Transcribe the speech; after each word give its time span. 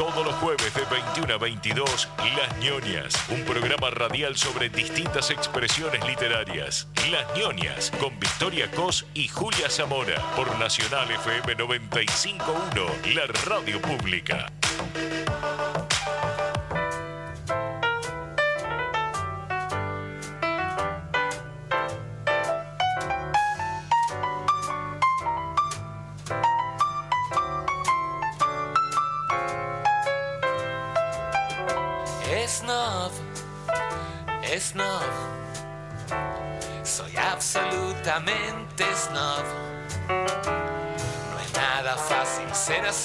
todos 0.00 0.24
los 0.24 0.34
jueves 0.36 0.72
de 0.72 0.80
21 0.86 1.34
a 1.34 1.36
22, 1.36 2.08
Las 2.34 2.56
ñoñas, 2.56 3.12
un 3.28 3.42
programa 3.42 3.90
radial 3.90 4.34
sobre 4.34 4.70
distintas 4.70 5.30
expresiones 5.30 6.02
literarias. 6.06 6.88
Las 7.10 7.36
ñoñas, 7.36 7.92
con 8.00 8.18
Victoria 8.18 8.70
Cos 8.70 9.04
y 9.12 9.28
Julia 9.28 9.68
Zamora, 9.68 10.18
por 10.36 10.58
Nacional 10.58 11.10
FM 11.10 11.54
951, 11.54 12.86
la 13.14 13.26
radio 13.44 13.78
pública. 13.82 14.50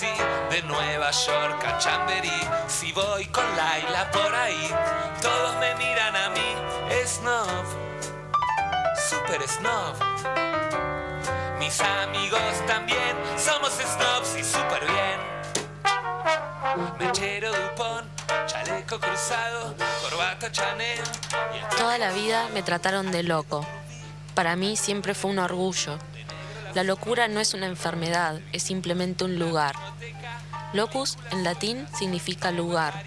De 0.02 0.62
Nueva 0.64 1.10
York 1.12 1.64
a 1.66 1.78
Chamberí. 1.78 2.42
Si 2.68 2.92
voy 2.92 3.26
con 3.28 3.46
Laila 3.56 4.12
por 4.12 4.36
ahí, 4.36 4.70
todos 5.22 5.56
me 5.58 5.74
miran 5.76 6.14
a 6.16 6.30
mí. 6.32 6.56
Snob, 7.06 7.66
super 9.10 9.48
snob. 9.48 9.96
Mis 11.60 11.80
amigos 11.80 12.42
también 12.68 13.16
somos 13.38 13.72
snobs 13.72 14.36
y 14.38 14.44
super 14.44 14.82
bien. 14.86 15.20
Mechero 17.00 17.54
Dupont, 17.54 18.06
chaleco 18.48 19.00
cruzado, 19.00 19.76
corbata 20.02 20.52
Chanel. 20.52 21.00
Toda 21.78 21.98
la 21.98 22.12
vida 22.12 22.50
me 22.54 22.64
trataron 22.64 23.12
de 23.12 23.24
loco. 23.24 23.66
Para 24.34 24.58
mí 24.58 24.76
siempre 24.76 25.14
fue 25.14 25.32
un 25.32 25.40
orgullo. 25.40 25.98
La 26.76 26.84
locura 26.84 27.30
no 27.30 27.40
es 27.40 27.54
una 27.54 27.68
enfermedad, 27.68 28.42
es 28.52 28.64
simplemente 28.64 29.24
un 29.24 29.40
lugar. 29.40 29.76
Locus 30.74 31.18
en 31.32 31.46
latín 31.46 31.88
significa 31.98 32.52
lugar. 32.52 33.02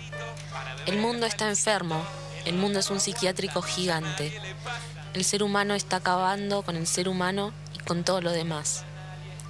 El 0.86 0.96
mundo 0.96 1.26
está 1.26 1.50
enfermo, 1.50 2.02
el 2.46 2.56
mundo 2.56 2.78
es 2.78 2.88
un 2.88 2.98
psiquiátrico 2.98 3.60
gigante. 3.60 4.32
El 5.12 5.22
ser 5.22 5.42
humano 5.42 5.74
está 5.74 5.96
acabando 5.96 6.62
con 6.62 6.76
el 6.76 6.86
ser 6.86 7.10
humano 7.10 7.52
y 7.74 7.78
con 7.80 8.04
todo 8.04 8.22
lo 8.22 8.32
demás. 8.32 8.84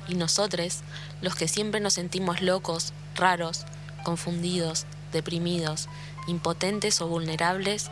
Y 0.09 0.17
nosotros, 0.17 0.81
los 1.23 1.37
que 1.37 1.47
siempre 1.47 1.79
nos 1.79 1.95
sentimos 1.95 2.43
locos, 2.43 2.93
raros, 3.15 3.67
confundidos, 4.03 4.87
deprimidos, 5.13 5.89
impotentes 6.27 7.01
o 7.01 7.07
vulnerables, 7.07 7.89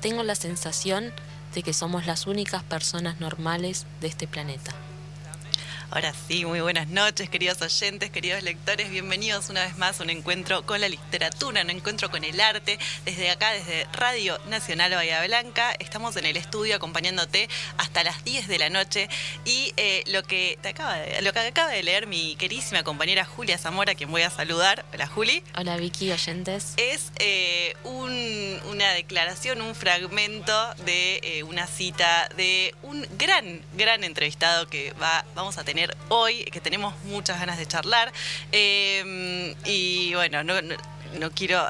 tengo 0.00 0.24
la 0.24 0.34
sensación 0.34 1.12
de 1.54 1.62
que 1.62 1.74
somos 1.74 2.06
las 2.06 2.26
únicas 2.26 2.64
personas 2.64 3.20
normales 3.20 3.86
de 4.00 4.08
este 4.08 4.26
planeta. 4.26 4.74
Ahora 5.92 6.14
sí, 6.28 6.44
muy 6.44 6.60
buenas 6.60 6.86
noches, 6.86 7.28
queridos 7.28 7.60
oyentes, 7.62 8.10
queridos 8.10 8.44
lectores. 8.44 8.90
Bienvenidos 8.90 9.50
una 9.50 9.64
vez 9.64 9.76
más 9.76 9.98
a 9.98 10.04
un 10.04 10.10
encuentro 10.10 10.64
con 10.64 10.80
la 10.80 10.88
literatura, 10.88 11.62
un 11.62 11.70
encuentro 11.70 12.08
con 12.12 12.22
el 12.22 12.40
arte. 12.40 12.78
Desde 13.04 13.28
acá, 13.28 13.50
desde 13.50 13.86
Radio 13.94 14.38
Nacional 14.46 14.92
Bahía 14.92 15.20
Blanca, 15.26 15.72
estamos 15.80 16.14
en 16.14 16.26
el 16.26 16.36
estudio 16.36 16.76
acompañándote 16.76 17.48
hasta 17.76 18.04
las 18.04 18.22
10 18.22 18.46
de 18.46 18.58
la 18.60 18.70
noche. 18.70 19.08
Y 19.44 19.72
eh, 19.76 20.04
lo, 20.06 20.22
que 20.22 20.60
te 20.62 20.68
acaba 20.68 20.94
de, 20.96 21.22
lo 21.22 21.32
que 21.32 21.40
acaba 21.40 21.72
de 21.72 21.82
leer 21.82 22.06
mi 22.06 22.36
querísima 22.36 22.84
compañera 22.84 23.24
Julia 23.24 23.58
Zamora, 23.58 23.96
quien 23.96 24.12
voy 24.12 24.22
a 24.22 24.30
saludar. 24.30 24.84
Hola, 24.94 25.08
Juli. 25.08 25.42
Hola 25.58 25.76
Vicky, 25.76 26.12
oyentes. 26.12 26.74
Es 26.76 27.10
eh, 27.18 27.74
un- 27.82 28.60
una 28.70 28.92
declaración, 28.92 29.60
un 29.60 29.74
fragmento 29.74 30.72
de 30.84 31.16
eh, 31.24 31.42
una 31.42 31.66
cita 31.66 32.28
de 32.36 32.76
un 32.84 33.04
gran, 33.18 33.60
gran 33.76 34.04
entrevistado 34.04 34.68
que 34.68 34.92
va, 34.92 35.24
vamos 35.34 35.58
a 35.58 35.64
tener 35.64 35.79
hoy, 36.08 36.44
que 36.44 36.60
tenemos 36.60 36.94
muchas 37.04 37.38
ganas 37.40 37.58
de 37.58 37.66
charlar. 37.66 38.12
Eh, 38.52 39.54
y 39.64 40.14
bueno, 40.14 40.42
no, 40.44 40.60
no, 40.62 40.76
no 41.18 41.30
quiero. 41.32 41.64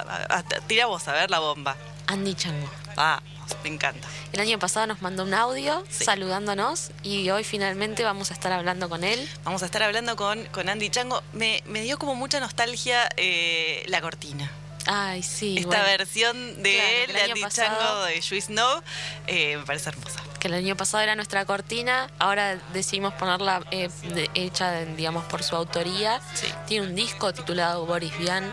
Tira 0.66 0.86
vos 0.86 1.06
a 1.08 1.12
ver 1.12 1.30
la 1.30 1.38
bomba. 1.38 1.76
Andy 2.06 2.34
Chango. 2.34 2.68
Vamos, 2.96 3.22
me 3.62 3.68
encanta. 3.70 4.06
El 4.32 4.40
año 4.40 4.58
pasado 4.58 4.86
nos 4.86 5.00
mandó 5.00 5.22
un 5.22 5.32
audio 5.34 5.84
Sí. 5.88 6.04
saludándonos 6.04 6.90
y 7.02 7.30
hoy 7.30 7.44
finalmente 7.44 8.02
vamos 8.04 8.30
a 8.30 8.34
estar 8.34 8.52
hablando 8.52 8.88
con 8.88 9.04
él. 9.04 9.28
Vamos 9.44 9.62
a 9.62 9.66
estar 9.66 9.82
hablando 9.82 10.16
con, 10.16 10.44
con 10.46 10.68
Andy 10.68 10.90
Chango. 10.90 11.22
Me, 11.32 11.62
me 11.66 11.82
dio 11.82 11.98
como 11.98 12.14
mucha 12.16 12.40
nostalgia 12.40 13.08
eh, 13.16 13.84
la 13.86 14.00
cortina. 14.00 14.50
Ay, 14.86 15.22
sí. 15.22 15.56
Esta 15.58 15.68
bueno, 15.68 15.84
versión 15.84 16.62
de 16.62 16.74
Claro, 16.74 16.90
él, 17.06 17.12
de 17.12 17.22
Andy 17.22 17.40
pasado- 17.42 17.76
Chango, 17.78 18.02
de 18.04 18.14
Juice 18.16 18.40
Snow, 18.48 18.82
eh, 19.26 19.56
me 19.58 19.64
parece 19.64 19.90
hermosa. 19.90 20.20
Que 20.40 20.48
el 20.48 20.54
año 20.54 20.74
pasado 20.76 21.02
era 21.02 21.14
nuestra 21.14 21.44
cortina, 21.44 22.08
ahora 22.18 22.56
decidimos 22.72 23.12
ponerla 23.14 23.62
eh, 23.70 23.88
de- 24.14 24.30
hecha, 24.34 24.72
digamos, 24.84 25.24
por 25.24 25.42
su 25.42 25.54
autoría. 25.54 26.20
Sí. 26.34 26.46
Tiene 26.66 26.86
un 26.88 26.94
disco 26.94 27.32
titulado 27.32 27.84
Boris 27.86 28.16
Vian, 28.18 28.50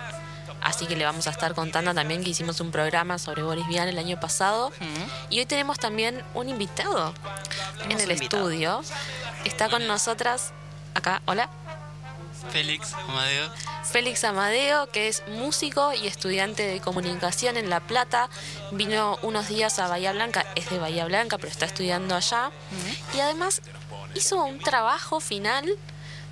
así 0.61 0.85
que 0.85 0.95
le 0.97 1.05
vamos 1.05 1.27
a 1.27 1.31
estar 1.31 1.53
contando 1.55 1.93
también 1.93 2.23
que 2.23 2.29
hicimos 2.31 2.59
un 2.59 2.71
programa 2.71 3.17
sobre 3.17 3.41
Boris 3.41 3.65
Vian 3.67 3.87
el 3.87 3.97
año 3.97 4.19
pasado. 4.19 4.71
Y 5.29 5.39
hoy 5.39 5.45
tenemos 5.45 5.79
también 5.79 6.21
un 6.33 6.49
invitado 6.49 7.13
en 7.85 7.91
el 7.99 8.11
invitado. 8.11 8.49
estudio. 8.49 8.81
Está 9.45 9.69
con 9.69 9.87
nosotras 9.87 10.51
acá, 10.93 11.21
hola, 11.25 11.49
Félix 12.51 12.93
Amadeo. 12.93 13.49
Félix 13.83 14.23
Amadeo, 14.23 14.89
que 14.91 15.07
es 15.07 15.23
músico 15.27 15.93
y 15.93 16.07
estudiante 16.07 16.63
de 16.63 16.79
comunicación 16.79 17.57
en 17.57 17.69
La 17.69 17.79
Plata. 17.79 18.29
Vino 18.71 19.17
unos 19.21 19.47
días 19.47 19.79
a 19.79 19.87
Bahía 19.87 20.11
Blanca, 20.11 20.45
es 20.55 20.69
de 20.69 20.77
Bahía 20.77 21.05
Blanca, 21.05 21.37
pero 21.37 21.51
está 21.51 21.65
estudiando 21.65 22.15
allá. 22.15 22.51
Y 23.13 23.19
además 23.19 23.61
hizo 24.15 24.43
un 24.43 24.59
trabajo 24.59 25.19
final 25.19 25.77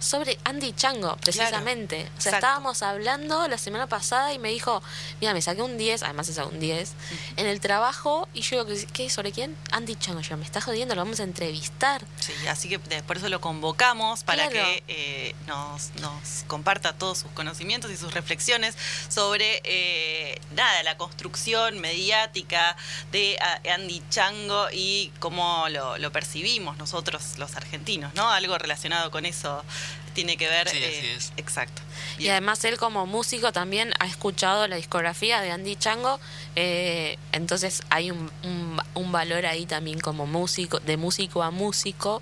sobre 0.05 0.37
Andy 0.43 0.73
Chango, 0.73 1.17
precisamente. 1.17 1.95
O 1.95 1.99
sea, 1.99 2.07
exacto. 2.15 2.37
estábamos 2.37 2.81
hablando 2.81 3.47
la 3.47 3.57
semana 3.57 3.87
pasada 3.87 4.33
y 4.33 4.39
me 4.39 4.49
dijo, 4.49 4.81
mira, 5.19 5.33
me 5.33 5.41
saqué 5.41 5.61
un 5.61 5.77
10, 5.77 6.03
además 6.03 6.29
es 6.29 6.37
un 6.37 6.59
10, 6.59 6.93
en 7.37 7.47
el 7.47 7.59
trabajo. 7.59 8.27
Y 8.33 8.41
yo 8.41 8.63
digo, 8.63 8.87
¿qué? 8.93 9.09
¿Sobre 9.09 9.31
quién? 9.31 9.55
Andy 9.71 9.95
Chango. 9.95 10.21
Yo, 10.21 10.37
me 10.37 10.45
está 10.45 10.61
jodiendo, 10.61 10.95
lo 10.95 11.01
vamos 11.01 11.19
a 11.19 11.23
entrevistar. 11.23 12.03
Sí, 12.19 12.33
así 12.47 12.69
que 12.69 12.79
por 12.79 13.17
eso 13.17 13.29
lo 13.29 13.41
convocamos 13.41 14.23
para 14.23 14.47
Claro. 14.49 14.67
que 14.67 14.83
eh, 14.87 15.35
nos, 15.47 15.91
nos 16.01 16.43
comparta 16.47 16.93
todos 16.93 17.19
sus 17.19 17.31
conocimientos 17.31 17.89
y 17.91 17.97
sus 17.97 18.13
reflexiones 18.13 18.75
sobre 19.09 19.61
eh, 19.63 20.39
nada, 20.55 20.83
la 20.83 20.97
construcción 20.97 21.79
mediática 21.79 22.75
de 23.11 23.37
Andy 23.73 24.03
Chango 24.09 24.67
y 24.71 25.11
cómo 25.19 25.67
lo, 25.69 25.97
lo 25.97 26.11
percibimos 26.11 26.77
nosotros 26.77 27.37
los 27.37 27.55
argentinos, 27.55 28.13
¿no? 28.13 28.29
Algo 28.29 28.57
relacionado 28.57 29.09
con 29.11 29.25
eso 29.25 29.63
tiene 30.13 30.37
que 30.37 30.47
ver. 30.47 30.69
Sí, 30.69 30.77
eh, 30.77 30.87
así 30.97 31.07
es. 31.07 31.33
Exacto. 31.37 31.81
Y 32.17 32.29
además 32.29 32.63
él 32.63 32.77
como 32.77 33.05
músico 33.05 33.51
también 33.51 33.93
ha 33.99 34.05
escuchado 34.05 34.67
la 34.67 34.77
discografía 34.77 35.41
de 35.41 35.51
Andy 35.51 35.75
Chango, 35.75 36.19
eh, 36.55 37.17
entonces 37.33 37.81
hay 37.89 38.11
un, 38.11 38.31
un- 38.43 38.81
un 38.93 39.11
valor 39.11 39.45
ahí 39.45 39.65
también 39.65 39.99
como 39.99 40.25
músico, 40.25 40.79
de 40.79 40.95
músico 40.95 41.43
a 41.43 41.51
músico. 41.51 42.21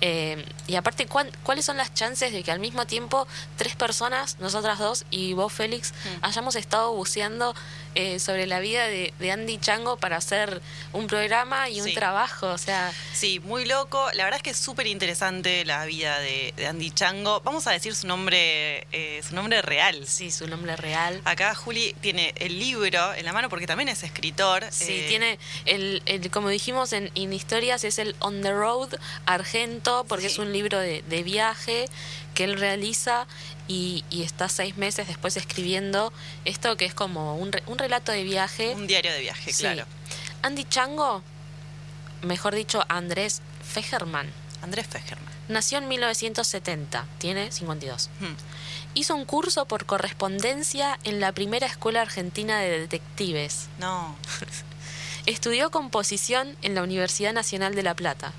Eh, 0.00 0.44
y 0.68 0.76
aparte, 0.76 1.06
¿cuán- 1.06 1.30
¿cuáles 1.42 1.64
son 1.64 1.76
las 1.76 1.92
chances 1.94 2.32
de 2.32 2.42
que 2.44 2.52
al 2.52 2.60
mismo 2.60 2.86
tiempo 2.86 3.26
tres 3.56 3.74
personas, 3.74 4.38
nosotras 4.38 4.78
dos 4.78 5.04
y 5.10 5.32
vos 5.32 5.52
Félix, 5.52 5.92
Mm. 5.92 6.24
hayamos 6.24 6.54
estado 6.54 6.92
buceando 6.94 7.54
eh, 7.94 8.18
sobre 8.18 8.46
la 8.46 8.60
vida 8.60 8.86
de, 8.86 9.12
de 9.18 9.30
Andy 9.32 9.58
Chango 9.58 9.96
para 9.96 10.16
hacer 10.16 10.60
un 10.92 11.06
programa 11.06 11.68
y 11.68 11.80
un 11.80 11.88
Sí. 11.88 11.94
trabajo? 11.94 12.48
O 12.48 12.58
sea, 12.58 12.92
Sí, 13.12 13.38
muy 13.40 13.64
loco. 13.64 14.08
La 14.14 14.24
verdad 14.24 14.38
es 14.38 14.42
que 14.42 14.50
es 14.50 14.56
súper 14.56 14.86
interesante 14.86 15.64
la 15.64 15.84
vida 15.84 16.18
de, 16.20 16.54
de 16.56 16.66
Andy 16.66 16.90
Chango. 16.90 17.40
Vamos 17.42 17.66
a 17.66 17.72
decir 17.72 17.94
su 17.94 18.06
nombre, 18.06 18.86
eh, 18.92 19.20
su 19.26 19.34
nombre 19.34 19.62
real. 19.62 20.06
sí, 20.06 20.30
su 20.30 20.46
nombre 20.48 20.76
real. 20.76 21.20
Acá 21.24 21.54
Juli 21.54 21.94
tiene 22.00 22.32
el 22.38 22.58
libro 22.58 23.14
en 23.14 23.24
la 23.24 23.32
mano 23.32 23.48
porque 23.48 23.66
también 23.66 23.88
es 23.88 24.02
escritor. 24.02 24.64
Sí, 24.70 24.86
Eh, 24.92 25.04
tiene, 25.08 25.38
el, 25.66 26.02
el- 26.06 26.30
como 26.30 26.48
dijimos 26.48 26.92
en, 26.92 27.10
en 27.14 27.32
Historias, 27.32 27.84
es 27.84 27.98
el 27.98 28.16
On 28.20 28.42
the 28.42 28.50
Road 28.52 28.90
Argento, 29.26 30.04
porque 30.08 30.26
Sí. 30.28 30.32
es 30.34 30.38
un 30.38 30.52
libro 30.52 30.78
de, 30.78 31.02
de 31.02 31.22
viaje 31.22 31.86
que 32.34 32.44
él 32.44 32.58
realiza 32.58 33.26
y, 33.68 34.04
y 34.10 34.22
está 34.22 34.48
seis 34.48 34.76
meses 34.76 35.06
después 35.08 35.36
escribiendo 35.36 36.12
esto 36.44 36.76
que 36.76 36.84
es 36.84 36.94
como 36.94 37.36
un, 37.36 37.52
re- 37.52 37.62
un 37.66 37.78
relato 37.78 38.12
de 38.12 38.24
viaje. 38.24 38.74
un 38.74 38.86
diario 38.86 39.12
de 39.12 39.20
viaje, 39.20 39.52
Sí. 39.52 39.62
claro. 39.62 39.84
Andy 40.42 40.64
Chango, 40.64 41.22
mejor 42.22 42.54
dicho, 42.54 42.84
Andrés 42.88 43.42
Fegerman, 43.62 44.30
Andrés 44.62 44.86
Fegerman. 44.86 45.32
nació 45.48 45.78
en 45.78 45.88
1970, 45.88 47.06
tiene 47.18 47.50
52. 47.52 48.10
Hmm. 48.20 48.34
Hizo 48.94 49.14
un 49.14 49.24
curso 49.24 49.64
por 49.66 49.86
correspondencia 49.86 50.98
en 51.04 51.18
la 51.20 51.32
primera 51.32 51.66
escuela 51.66 52.02
argentina 52.02 52.58
de 52.60 52.78
detectives. 52.80 53.68
No, 53.78 54.16
Estudió 55.26 55.70
composición 55.70 56.56
en 56.62 56.74
la 56.74 56.82
Universidad 56.82 57.32
Nacional 57.32 57.74
de 57.76 57.82
La 57.84 57.94
Plata. 57.94 58.32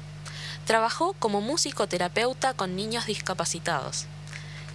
Trabajó 0.66 1.14
como 1.20 1.42
músico 1.42 1.88
terapeuta 1.88 2.54
con 2.54 2.76
niños 2.76 3.06
discapacitados. 3.06 4.06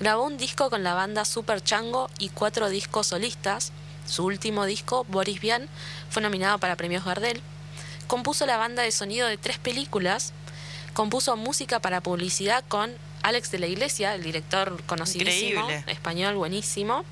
Grabó 0.00 0.24
un 0.24 0.36
disco 0.36 0.70
con 0.70 0.84
la 0.84 0.94
banda 0.94 1.24
Super 1.24 1.62
Chango 1.62 2.10
y 2.18 2.28
cuatro 2.28 2.68
discos 2.68 3.08
solistas. 3.08 3.72
Su 4.06 4.24
último 4.24 4.64
disco, 4.64 5.04
Boris 5.08 5.40
Vian, 5.40 5.68
fue 6.10 6.22
nominado 6.22 6.58
para 6.58 6.76
premios 6.76 7.04
Gardel. 7.04 7.42
Compuso 8.06 8.46
la 8.46 8.56
banda 8.56 8.82
de 8.82 8.92
sonido 8.92 9.26
de 9.26 9.38
tres 9.38 9.58
películas. 9.58 10.32
Compuso 10.94 11.36
música 11.36 11.80
para 11.80 12.00
publicidad 12.00 12.64
con 12.68 12.92
Alex 13.22 13.50
de 13.50 13.58
la 13.58 13.66
Iglesia, 13.66 14.14
el 14.14 14.22
director 14.22 14.82
conocidísimo, 14.84 15.62
Increíble. 15.62 15.92
español 15.92 16.36
buenísimo. 16.36 17.04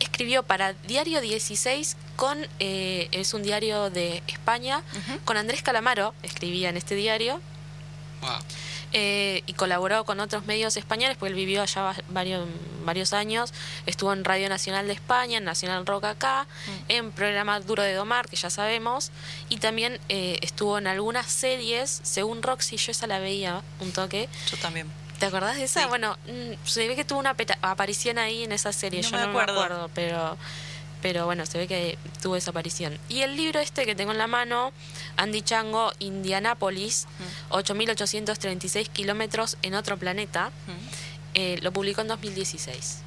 Escribió 0.00 0.42
para 0.42 0.72
Diario 0.72 1.20
16 1.20 1.96
con, 2.16 2.38
eh, 2.58 3.08
es 3.12 3.34
un 3.34 3.42
diario 3.42 3.90
de 3.90 4.22
España, 4.26 4.82
con 5.24 5.36
Andrés 5.36 5.62
Calamaro, 5.62 6.14
escribía 6.22 6.68
en 6.68 6.76
este 6.76 6.94
diario, 6.94 7.40
Wow. 8.22 8.38
eh, 8.92 9.42
y 9.46 9.52
colaboró 9.54 10.04
con 10.04 10.20
otros 10.20 10.46
medios 10.46 10.76
españoles, 10.76 11.16
porque 11.18 11.30
él 11.30 11.36
vivió 11.36 11.62
allá 11.62 11.82
va- 11.82 11.96
varios, 12.08 12.46
varios 12.84 13.12
años. 13.12 13.52
Estuvo 13.86 14.12
en 14.12 14.24
Radio 14.24 14.48
Nacional 14.48 14.86
de 14.86 14.92
España, 14.92 15.38
en 15.38 15.44
Nacional 15.44 15.84
Rock 15.86 16.04
acá, 16.04 16.46
en 16.88 17.10
programa 17.10 17.58
Duro 17.60 17.82
de 17.82 17.94
Domar, 17.94 18.28
que 18.28 18.36
ya 18.36 18.50
sabemos, 18.50 19.10
y 19.48 19.56
también 19.58 19.98
eh, 20.08 20.38
estuvo 20.42 20.78
en 20.78 20.86
algunas 20.86 21.26
series, 21.26 22.00
según 22.02 22.42
Roxy, 22.42 22.76
yo 22.76 22.92
esa 22.92 23.06
la 23.06 23.18
veía 23.18 23.62
un 23.80 23.92
toque. 23.92 24.28
Yo 24.50 24.56
también. 24.58 24.88
¿Te 25.18 25.26
acordás 25.26 25.56
de 25.56 25.64
esa? 25.64 25.82
Sí. 25.82 25.88
Bueno, 25.88 26.16
mm, 26.26 26.66
se 26.66 26.88
ve 26.88 26.96
que 26.96 27.04
tuvo 27.04 27.18
una 27.20 27.34
peta- 27.34 27.56
aparición 27.62 28.18
ahí 28.18 28.42
en 28.44 28.52
esa 28.52 28.72
serie, 28.72 29.02
No 29.02 29.08
yo 29.10 29.16
me 29.16 29.22
no 29.24 29.28
acuerdo. 29.30 29.54
me 29.54 29.60
acuerdo, 29.64 29.90
pero... 29.94 30.36
Pero 31.02 31.26
bueno, 31.26 31.44
se 31.44 31.58
ve 31.58 31.66
que 31.66 31.98
tuvo 32.22 32.36
esa 32.36 32.50
aparición. 32.50 32.96
Y 33.08 33.22
el 33.22 33.36
libro 33.36 33.60
este 33.60 33.84
que 33.84 33.94
tengo 33.94 34.12
en 34.12 34.18
la 34.18 34.28
mano, 34.28 34.72
Andy 35.16 35.42
Chango, 35.42 35.92
Indianápolis, 35.98 37.06
8.836 37.50 38.88
kilómetros 38.88 39.58
en 39.62 39.74
otro 39.74 39.98
planeta, 39.98 40.50
eh, 41.34 41.58
lo 41.60 41.72
publicó 41.72 42.00
en 42.02 42.08
2016. 42.08 42.98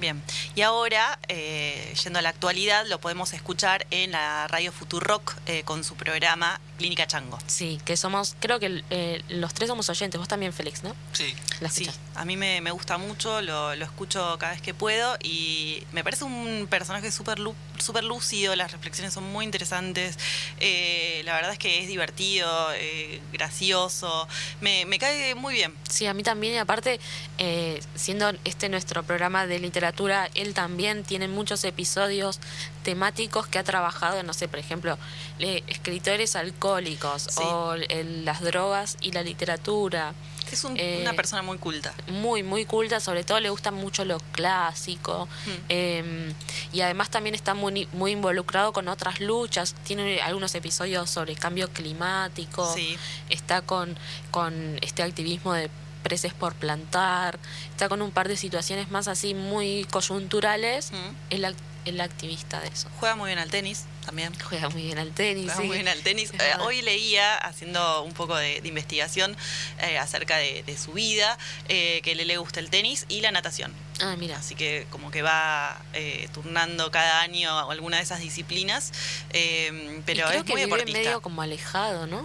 Bien. 0.00 0.20
Y 0.56 0.62
ahora, 0.62 1.18
eh, 1.28 1.94
yendo 2.02 2.18
a 2.18 2.22
la 2.22 2.30
actualidad, 2.30 2.86
lo 2.86 3.00
podemos 3.00 3.32
escuchar 3.32 3.86
en 3.90 4.10
la 4.10 4.48
radio 4.48 4.72
Futurock 4.72 5.34
eh, 5.46 5.62
con 5.64 5.84
su 5.84 5.94
programa 5.94 6.60
Clínica 6.78 7.06
Chango. 7.06 7.38
Sí, 7.46 7.80
que 7.84 7.96
somos, 7.96 8.36
creo 8.40 8.58
que 8.58 8.82
eh, 8.90 9.22
los 9.28 9.54
tres 9.54 9.68
somos 9.68 9.88
oyentes, 9.88 10.18
vos 10.18 10.28
también, 10.28 10.52
Félix, 10.52 10.82
¿no? 10.82 10.94
Sí. 11.12 11.34
La 11.60 11.70
Sí, 11.70 11.88
a 12.14 12.24
mí 12.24 12.36
me, 12.36 12.60
me 12.60 12.70
gusta 12.70 12.98
mucho, 12.98 13.40
lo, 13.42 13.74
lo 13.76 13.84
escucho 13.84 14.36
cada 14.38 14.52
vez 14.52 14.62
que 14.62 14.74
puedo 14.74 15.16
y 15.22 15.84
me 15.92 16.02
parece 16.02 16.24
un 16.24 16.66
personaje 16.68 17.10
súper 17.10 17.38
súper 17.78 18.04
lúcido, 18.04 18.54
las 18.56 18.72
reflexiones 18.72 19.12
son 19.12 19.24
muy 19.32 19.44
interesantes, 19.44 20.18
eh, 20.60 21.22
la 21.24 21.34
verdad 21.34 21.52
es 21.52 21.58
que 21.58 21.80
es 21.80 21.88
divertido, 21.88 22.72
eh, 22.74 23.20
gracioso, 23.32 24.28
me, 24.60 24.86
me 24.86 24.98
cae 24.98 25.34
muy 25.34 25.54
bien. 25.54 25.74
Sí, 25.88 26.06
a 26.06 26.14
mí 26.14 26.22
también, 26.22 26.54
y 26.54 26.58
aparte, 26.58 27.00
eh, 27.38 27.80
siendo 27.94 28.32
este 28.44 28.68
nuestro 28.68 29.02
programa 29.02 29.46
de 29.46 29.58
literatura, 29.58 30.30
él 30.34 30.54
también 30.54 31.04
tiene 31.04 31.28
muchos 31.28 31.64
episodios 31.64 32.40
temáticos 32.82 33.46
que 33.46 33.58
ha 33.58 33.64
trabajado, 33.64 34.22
no 34.22 34.34
sé, 34.34 34.46
por 34.48 34.58
ejemplo, 34.58 34.98
escritores 35.38 36.36
alcohólicos 36.68 37.22
Sí. 37.30 37.42
o 37.44 37.74
el- 37.74 38.24
las 38.24 38.40
drogas 38.40 38.96
y 39.00 39.12
la 39.12 39.22
literatura. 39.22 40.14
Es 40.50 40.62
un- 40.64 40.76
Eh, 40.78 40.98
una 41.02 41.14
persona 41.14 41.42
muy 41.42 41.58
culta. 41.58 41.92
Muy, 42.08 42.42
muy 42.42 42.64
culta, 42.64 43.00
sobre 43.00 43.24
todo 43.24 43.40
le 43.40 43.50
gusta 43.50 43.70
mucho 43.70 44.04
lo 44.04 44.18
clásico. 44.32 45.26
Mm. 45.46 45.50
eh, 45.68 46.34
y 46.72 46.80
además 46.80 47.10
también 47.10 47.34
está 47.34 47.54
muy, 47.54 47.86
muy 47.92 48.12
involucrado 48.12 48.72
con 48.72 48.88
otras 48.88 49.20
luchas. 49.20 49.74
Tiene 49.84 50.20
algunos 50.22 50.54
episodios 50.54 51.10
sobre 51.10 51.34
cambio 51.34 51.68
climático. 51.70 52.72
Sí. 52.74 52.96
Está 53.30 53.62
con, 53.62 53.96
con 54.30 54.78
este 54.82 55.02
activismo 55.02 55.52
de 55.54 55.70
preces 56.04 56.32
por 56.34 56.54
plantar. 56.54 57.40
Está 57.70 57.88
con 57.88 58.00
un 58.02 58.12
par 58.12 58.28
de 58.28 58.36
situaciones 58.36 58.90
más 58.92 59.08
así 59.08 59.34
muy 59.34 59.84
coyunturales. 59.90 60.92
Mm. 60.92 61.16
El, 61.30 61.44
ac- 61.46 61.56
el 61.86 62.00
activista 62.00 62.60
de 62.60 62.68
eso. 62.68 62.88
Juega 63.00 63.16
muy 63.16 63.28
bien 63.28 63.38
al 63.40 63.50
tenis 63.50 63.84
también. 64.06 64.32
Juega 64.42 64.68
muy 64.68 64.82
bien 64.82 64.98
al 64.98 65.10
tenis. 65.12 65.46
Juega 65.46 65.60
sí. 65.60 65.66
muy 65.66 65.76
bien 65.78 65.88
al 65.88 66.00
tenis. 66.02 66.30
Eh, 66.32 66.52
hoy 66.60 66.80
leía, 66.82 67.36
haciendo 67.36 68.02
un 68.04 68.12
poco 68.12 68.36
de, 68.36 68.60
de 68.60 68.68
investigación 68.68 69.36
eh, 69.80 69.98
acerca 69.98 70.36
de, 70.36 70.62
de 70.62 70.78
su 70.78 70.92
vida, 70.92 71.36
eh, 71.68 72.00
que 72.04 72.14
le, 72.14 72.24
le 72.24 72.36
gusta 72.36 72.60
el 72.60 72.70
tenis 72.70 73.06
y 73.08 73.20
la 73.22 73.32
natación. 73.32 73.72
Ah, 74.00 74.14
mira. 74.18 74.36
Así 74.38 74.54
que 74.54 74.86
como 74.90 75.10
que 75.10 75.22
va 75.22 75.80
eh, 75.94 76.28
turnando 76.32 76.90
cada 76.90 77.20
año 77.22 77.70
alguna 77.70 77.96
de 77.98 78.02
esas 78.02 78.20
disciplinas, 78.20 78.92
eh, 79.30 80.00
pero 80.06 80.20
y 80.20 80.28
creo 80.28 80.38
es 80.40 80.44
que 80.44 80.52
muy 80.52 80.64
vive 80.64 80.70
deportista. 80.76 80.98
medio 81.00 81.22
como 81.22 81.42
alejado, 81.42 82.06
¿no? 82.06 82.22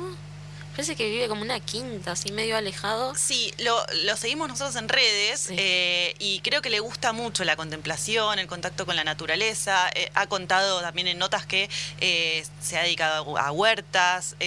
Parece 0.79 0.95
que 0.95 1.09
vive 1.09 1.27
como 1.27 1.41
una 1.41 1.59
quinta, 1.59 2.13
así 2.13 2.31
medio 2.31 2.55
alejado. 2.55 3.13
Sí, 3.13 3.53
lo, 3.57 3.85
lo 4.05 4.15
seguimos 4.15 4.47
nosotros 4.47 4.77
en 4.77 4.87
redes 4.87 5.41
Sí. 5.41 5.55
eh, 5.57 6.15
y 6.19 6.39
creo 6.39 6.61
que 6.61 6.69
le 6.69 6.79
gusta 6.79 7.11
mucho 7.11 7.43
la 7.43 7.57
contemplación, 7.57 8.39
el 8.39 8.47
contacto 8.47 8.85
con 8.85 8.95
la 8.95 9.03
naturaleza. 9.03 9.89
Eh, 9.93 10.09
ha 10.13 10.27
contado 10.27 10.79
también 10.79 11.09
en 11.09 11.17
notas 11.17 11.45
que 11.45 11.69
eh, 11.99 12.45
se 12.61 12.77
ha 12.77 12.83
dedicado 12.83 13.37
a 13.37 13.51
huertas. 13.51 14.37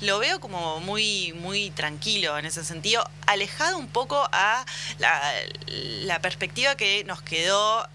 lo 0.00 0.18
veo 0.18 0.40
como 0.40 0.80
muy, 0.80 1.32
muy 1.34 1.70
tranquilo 1.70 2.36
en 2.36 2.44
ese 2.46 2.64
sentido, 2.64 3.08
alejado 3.24 3.78
un 3.78 3.86
poco 3.86 4.28
a 4.32 4.66
la, 4.98 5.32
la 5.68 6.20
perspectiva 6.20 6.74
que 6.74 7.04
nos 7.04 7.22
quedó. 7.22 7.86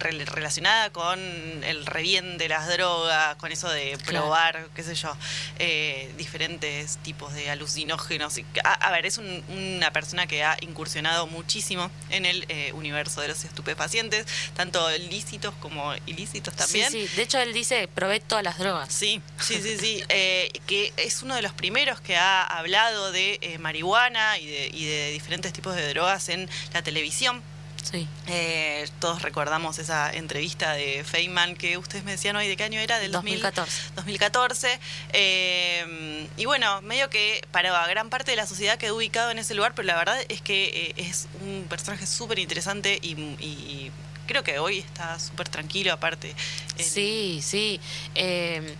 Rel- 0.00 0.24
relacionada 0.26 0.90
con 0.90 1.18
el 1.64 1.86
revién 1.86 2.38
de 2.38 2.48
las 2.48 2.68
drogas, 2.68 3.36
con 3.36 3.52
eso 3.52 3.68
de 3.68 3.92
Claro. 3.98 4.24
probar, 4.26 4.68
qué 4.74 4.82
sé 4.82 4.94
yo, 4.94 5.16
eh, 5.58 6.12
diferentes 6.16 6.96
tipos 6.98 7.32
de 7.34 7.50
alucinógenos. 7.50 8.38
A, 8.64 8.72
a 8.72 8.90
ver, 8.90 9.06
es 9.06 9.18
un- 9.18 9.44
una 9.48 9.92
persona 9.92 10.26
que 10.26 10.42
ha 10.44 10.56
incursionado 10.60 11.26
muchísimo 11.26 11.90
en 12.10 12.26
el 12.26 12.44
eh, 12.48 12.72
universo 12.72 13.20
de 13.20 13.28
los 13.28 13.44
estupefacientes, 13.44 14.26
tanto 14.56 14.88
lícitos 14.98 15.54
como 15.60 15.94
ilícitos 16.06 16.54
también. 16.56 16.90
Sí, 16.90 17.06
sí. 17.06 17.16
De 17.16 17.22
hecho, 17.22 17.38
él 17.38 17.52
dice, 17.52 17.88
probé 17.88 18.20
todas 18.20 18.42
las 18.44 18.58
drogas. 18.58 18.92
Sí, 18.92 19.20
sí, 19.40 19.60
sí, 19.62 19.76
sí. 19.78 20.02
eh, 20.08 20.50
que 20.66 20.92
es 20.96 21.22
uno 21.22 21.34
de 21.34 21.42
los 21.42 21.52
primeros 21.52 22.00
que 22.00 22.16
ha 22.16 22.42
hablado 22.42 23.12
de 23.12 23.38
eh, 23.42 23.58
marihuana 23.58 24.38
y 24.38 24.46
de, 24.46 24.70
y 24.72 24.84
de 24.86 25.10
diferentes 25.12 25.52
tipos 25.52 25.74
de 25.76 25.88
drogas 25.90 26.28
en 26.28 26.48
la 26.72 26.82
televisión. 26.82 27.42
Sí. 27.82 28.06
Eh, 28.26 28.88
todos 29.00 29.22
recordamos 29.22 29.78
esa 29.78 30.12
entrevista 30.12 30.72
de 30.72 31.04
Feynman 31.04 31.56
que 31.56 31.78
ustedes 31.78 32.04
me 32.04 32.12
decían 32.12 32.36
hoy, 32.36 32.46
¿de 32.48 32.56
qué 32.56 32.64
año 32.64 32.80
era? 32.80 32.98
Del 32.98 33.12
2000 33.12 33.40
2014. 33.40 33.92
2014. 33.96 34.80
eh, 35.12 36.28
y 36.36 36.44
bueno, 36.44 36.82
medio 36.82 37.10
que 37.10 37.42
para 37.52 37.86
gran 37.86 38.10
parte 38.10 38.30
de 38.30 38.36
la 38.36 38.46
sociedad 38.46 38.78
quedó 38.78 38.96
ubicado 38.96 39.30
en 39.30 39.38
ese 39.38 39.54
lugar, 39.54 39.74
pero 39.74 39.86
la 39.86 39.96
verdad 39.96 40.18
es 40.28 40.40
que 40.40 40.64
eh, 40.64 40.94
es 40.96 41.28
un 41.42 41.66
personaje 41.68 42.06
súper 42.06 42.38
interesante 42.38 42.98
y, 43.02 43.12
y 43.12 43.90
creo 44.30 44.44
que 44.44 44.60
hoy 44.60 44.78
está 44.78 45.18
súper 45.18 45.48
tranquilo 45.48 45.92
aparte. 45.92 46.32
Sí, 46.78 47.40
sí. 47.42 47.80
Eh, 48.14 48.76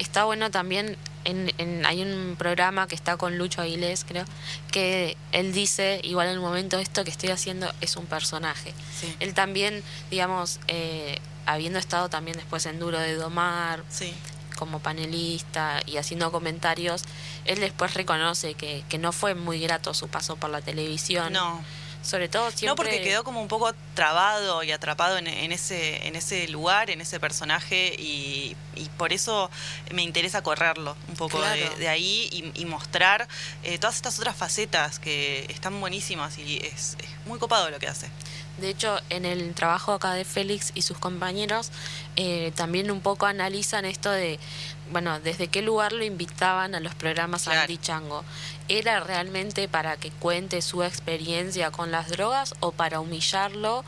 está 0.00 0.24
bueno 0.24 0.50
también, 0.50 0.96
en, 1.24 1.52
en- 1.58 1.86
hay 1.86 2.02
un 2.02 2.34
programa 2.36 2.88
que 2.88 2.96
está 2.96 3.16
con 3.16 3.38
Lucho 3.38 3.62
Aguilés, 3.62 4.04
creo, 4.04 4.24
que 4.72 5.16
él 5.30 5.52
dice, 5.52 6.00
igual 6.02 6.26
en 6.26 6.32
el 6.34 6.40
momento 6.40 6.78
esto 6.80 7.04
que 7.04 7.10
estoy 7.10 7.30
haciendo 7.30 7.72
es 7.80 7.94
un 7.96 8.06
personaje. 8.06 8.74
Sí. 9.00 9.14
Él 9.20 9.32
también, 9.32 9.82
digamos, 10.10 10.58
eh, 10.66 11.18
habiendo 11.46 11.78
estado 11.78 12.08
también 12.08 12.36
después 12.36 12.66
en 12.66 12.80
Duro 12.80 12.98
de 12.98 13.14
Domar, 13.14 13.84
Sí. 13.88 14.12
como 14.56 14.80
panelista 14.80 15.80
y 15.86 15.98
haciendo 15.98 16.32
comentarios, 16.32 17.02
él 17.44 17.60
después 17.60 17.94
reconoce 17.94 18.54
que, 18.54 18.82
que 18.88 18.98
no 18.98 19.12
fue 19.12 19.34
muy 19.36 19.60
grato 19.60 19.94
su 19.94 20.08
paso 20.08 20.34
por 20.36 20.50
la 20.50 20.60
televisión. 20.62 21.32
No, 21.32 21.62
Sobre 22.04 22.28
todo 22.28 22.50
siempre... 22.50 22.66
no 22.68 22.76
porque 22.76 23.02
quedó 23.02 23.24
como 23.24 23.40
un 23.40 23.48
poco 23.48 23.72
trabado 23.94 24.62
y 24.62 24.72
atrapado 24.72 25.16
en, 25.16 25.26
en 25.26 25.52
ese 25.52 26.06
en 26.06 26.16
ese 26.16 26.46
lugar, 26.48 26.90
en 26.90 27.00
ese 27.00 27.18
personaje 27.18 27.94
y, 27.98 28.56
y 28.76 28.88
por 28.98 29.12
eso 29.12 29.50
me 29.92 30.02
interesa 30.02 30.42
correrlo 30.42 30.96
un 31.08 31.16
poco 31.16 31.40
de, 31.40 31.88
ahí 31.88 32.28
y, 32.30 32.60
y 32.60 32.64
mostrar 32.66 33.26
eh, 33.62 33.78
todas 33.78 33.96
estas 33.96 34.18
otras 34.18 34.36
facetas 34.36 34.98
que 34.98 35.46
están 35.48 35.80
buenísimas 35.80 36.38
y 36.38 36.58
es, 36.58 36.96
es 36.98 37.26
muy 37.26 37.38
copado 37.38 37.70
lo 37.70 37.78
que 37.78 37.88
hace. 37.88 38.08
De 38.58 38.68
hecho, 38.68 39.00
en 39.10 39.24
el 39.24 39.52
trabajo 39.54 39.92
acá 39.92 40.12
de 40.14 40.24
Félix 40.24 40.70
y 40.74 40.82
sus 40.82 40.96
compañeros, 40.98 41.72
eh, 42.14 42.52
también 42.54 42.90
un 42.92 43.00
poco 43.00 43.26
analizan 43.26 43.84
esto 43.84 44.12
de, 44.12 44.38
bueno, 44.90 45.18
desde 45.20 45.48
qué 45.48 45.62
lugar 45.62 45.92
lo 45.92 46.04
invitaban 46.04 46.74
a 46.74 46.80
los 46.80 46.94
programas 46.94 47.44
Claro. 47.44 47.60
anti-chango. 47.62 48.24
¿Era 48.68 49.00
realmente 49.00 49.68
para 49.68 49.96
que 49.96 50.10
cuente 50.10 50.62
su 50.62 50.82
experiencia 50.82 51.70
con 51.70 51.90
las 51.90 52.08
drogas 52.08 52.54
o 52.60 52.72
para 52.72 53.00
humillarlo, 53.00 53.84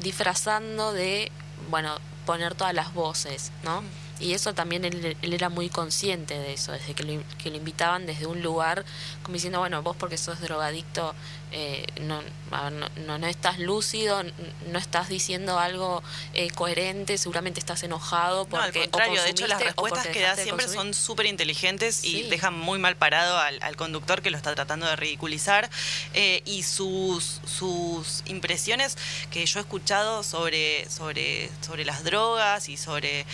disfrazando 0.00 0.92
de, 0.92 1.30
bueno, 1.70 1.94
poner 2.26 2.54
todas 2.54 2.74
las 2.74 2.92
voces, 2.94 3.52
¿no? 3.64 3.82
Y 4.18 4.34
eso 4.34 4.52
también 4.54 4.84
él, 4.84 5.16
él 5.22 5.32
era 5.32 5.48
muy 5.48 5.70
consciente 5.70 6.38
de 6.38 6.52
eso, 6.52 6.72
desde 6.72 6.92
que 6.94 7.04
lo, 7.04 7.22
que 7.42 7.50
lo 7.50 7.56
invitaban 7.56 8.04
desde 8.04 8.26
un 8.26 8.42
lugar, 8.42 8.84
como 9.22 9.34
diciendo, 9.34 9.58
bueno, 9.60 9.82
vos 9.82 9.96
porque 9.96 10.18
sos 10.18 10.40
drogadicto 10.40 11.14
eh, 11.52 11.84
no, 12.02 12.22
no, 12.70 13.18
no, 13.18 13.26
estás 13.26 13.58
lúcido, 13.58 14.22
no 14.70 14.78
estás 14.78 15.08
diciendo 15.08 15.58
algo 15.58 16.00
eh, 16.32 16.50
coherente, 16.50 17.18
seguramente 17.18 17.58
estás 17.58 17.82
enojado. 17.82 18.44
Porque, 18.44 18.56
no, 18.56 18.62
al 18.62 18.72
contrario, 18.72 19.22
de 19.22 19.30
hecho 19.30 19.46
las 19.48 19.60
respuestas 19.60 20.06
que 20.08 20.20
da 20.20 20.36
siempre 20.36 20.68
son 20.68 20.94
súper 20.94 21.26
inteligentes 21.26 22.04
y 22.04 22.22
dejan 22.22 22.56
muy 22.56 22.78
mal 22.78 22.96
parado 22.96 23.36
al, 23.38 23.76
conductor 23.76 24.20
que 24.20 24.30
lo 24.30 24.36
está 24.36 24.54
tratando 24.54 24.86
de 24.86 24.94
ridiculizar. 24.96 25.68
Eh, 26.14 26.42
y 26.44 26.62
sus, 26.62 27.40
sus 27.46 28.22
impresiones 28.26 28.96
que 29.30 29.44
yo 29.44 29.58
he 29.58 29.62
escuchado 29.62 30.22
sobre, 30.22 30.88
sobre, 30.88 31.50
sobre 31.62 31.84
las 31.84 32.04
drogas 32.04 32.68
y 32.68 32.76
sobre 32.76 33.26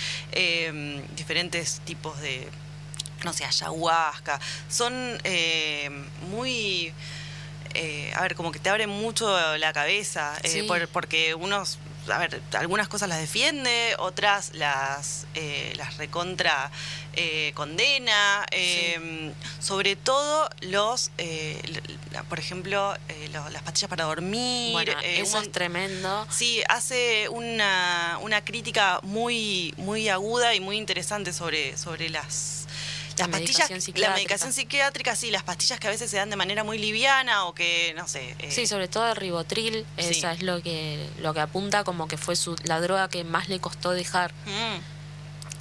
diferentes 1.16 1.80
tipos 1.80 2.18
de 2.20 2.48
no 3.24 3.32
sé, 3.32 3.44
ayahuasca, 3.44 4.38
son 4.68 5.18
muy 6.30 6.92
eh, 7.76 8.10
a 8.14 8.22
ver, 8.22 8.34
como 8.34 8.52
que 8.52 8.58
te 8.58 8.70
abre 8.70 8.86
mucho 8.86 9.56
la 9.58 9.72
cabeza, 9.74 10.34
eh, 10.42 10.66
porque 10.92 11.34
unos, 11.34 11.78
a 12.10 12.18
ver, 12.18 12.40
algunas 12.54 12.88
cosas 12.88 13.08
las 13.08 13.20
defiende, 13.20 13.94
otras 13.98 14.54
las, 14.54 15.26
eh, 15.34 15.74
las 15.76 15.98
recontra 15.98 16.70
condena, 17.54 18.44
sobre 19.58 19.96
todo 19.96 20.50
los, 20.60 21.10
por 22.28 22.38
ejemplo, 22.38 22.94
las 23.32 23.62
pastillas 23.62 23.88
para 23.88 24.04
dormir. 24.04 24.72
Bueno, 24.72 24.92
eso 25.02 25.40
es 25.40 25.50
tremendo. 25.50 26.26
Sí, 26.30 26.62
hace 26.68 27.28
una, 27.30 28.18
una 28.20 28.44
crítica 28.44 29.00
muy, 29.02 29.74
muy 29.78 30.10
aguda 30.10 30.54
y 30.54 30.60
muy 30.60 30.76
interesante 30.76 31.32
sobre, 31.32 31.78
sobre 31.78 32.10
las 32.10 32.65
las 33.18 33.28
pastillas, 33.28 33.70
la 33.96 34.10
medicación 34.10 34.52
psiquiátrica, 34.52 35.16
sí, 35.16 35.30
las 35.30 35.42
pastillas 35.42 35.80
que 35.80 35.86
a 35.88 35.90
veces 35.90 36.10
se 36.10 36.16
dan 36.16 36.30
de 36.30 36.36
manera 36.36 36.64
muy 36.64 36.78
liviana 36.78 37.44
o 37.46 37.54
que, 37.54 37.94
no 37.96 38.06
sé. 38.06 38.36
Eh. 38.38 38.50
Sí, 38.50 38.66
sobre 38.66 38.88
todo 38.88 39.08
el 39.08 39.16
ribotril, 39.16 39.86
esa 39.96 40.32
es 40.32 40.42
lo 40.42 40.62
que, 40.62 41.08
lo 41.20 41.32
que 41.32 41.40
apunta 41.40 41.84
como 41.84 42.08
que 42.08 42.18
fue 42.18 42.36
su, 42.36 42.56
la 42.64 42.80
droga 42.80 43.08
que 43.08 43.24
más 43.24 43.48
le 43.48 43.58
costó 43.58 43.92
dejar. 43.92 44.32
Mm. 44.44 44.96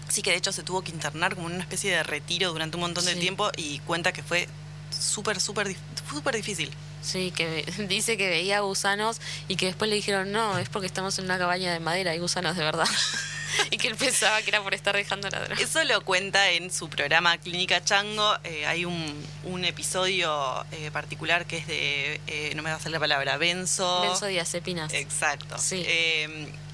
Sí, 0.10 0.22
que 0.22 0.32
de 0.32 0.38
hecho 0.38 0.52
se 0.52 0.64
tuvo 0.64 0.84
que 0.84 0.92
internar 0.92 1.36
como 1.36 1.50
en 1.50 1.56
una 1.56 1.64
especie 1.64 1.92
de 1.92 2.04
retiro 2.04 2.52
durante 2.52 2.78
un 2.78 2.82
montón 2.82 3.06
de 3.06 3.16
tiempo 3.16 3.50
y 3.58 3.80
cuenta 3.80 4.12
que 4.12 4.22
fue 4.22 4.48
súper, 4.92 5.40
súper, 5.40 5.76
súper 6.10 6.36
difícil. 6.36 6.72
Sí, 7.02 7.32
que 7.32 7.66
dice 7.90 8.18
que 8.18 8.30
veía 8.30 8.60
gusanos 8.62 9.22
y 9.48 9.56
que 9.56 9.68
después 9.68 9.90
le 9.90 9.96
dijeron, 9.96 10.32
no, 10.32 10.58
es 10.58 10.70
porque 10.70 10.88
estamos 10.88 11.18
en 11.20 11.26
una 11.26 11.38
cabaña 11.38 11.72
de 11.72 11.80
madera, 11.80 12.12
hay 12.12 12.20
gusanos 12.20 12.56
de 12.56 12.64
verdad. 12.64 12.88
y 13.72 13.78
que 13.78 13.88
él 13.88 13.96
pensaba 13.96 14.42
que 14.42 14.50
era 14.50 14.62
por 14.62 14.74
estar 14.74 14.96
dejando 14.96 15.30
la 15.30 15.40
droga. 15.40 15.62
Eso 15.62 15.84
lo 15.84 16.02
cuenta 16.02 16.50
en 16.52 16.72
su 16.72 16.90
programa 16.90 17.38
Clínica 17.38 17.84
Chango. 17.84 18.36
Eh, 18.44 18.66
hay 18.66 18.86
un, 18.86 19.14
un 19.46 19.66
episodio 19.66 20.66
eh, 20.72 20.92
particular 20.92 21.46
que 21.46 21.58
es 21.58 21.68
de, 21.68 22.22
eh, 22.28 22.54
no 22.56 22.64
me 22.64 22.70
va 22.70 22.76
a 22.76 22.80
hacer 22.80 22.92
la 22.92 23.00
palabra, 23.00 23.38
benzo. 23.38 24.02
Benzodiazepinas. 24.02 24.94
Exacto. 24.94 25.58
Sí. 25.58 25.86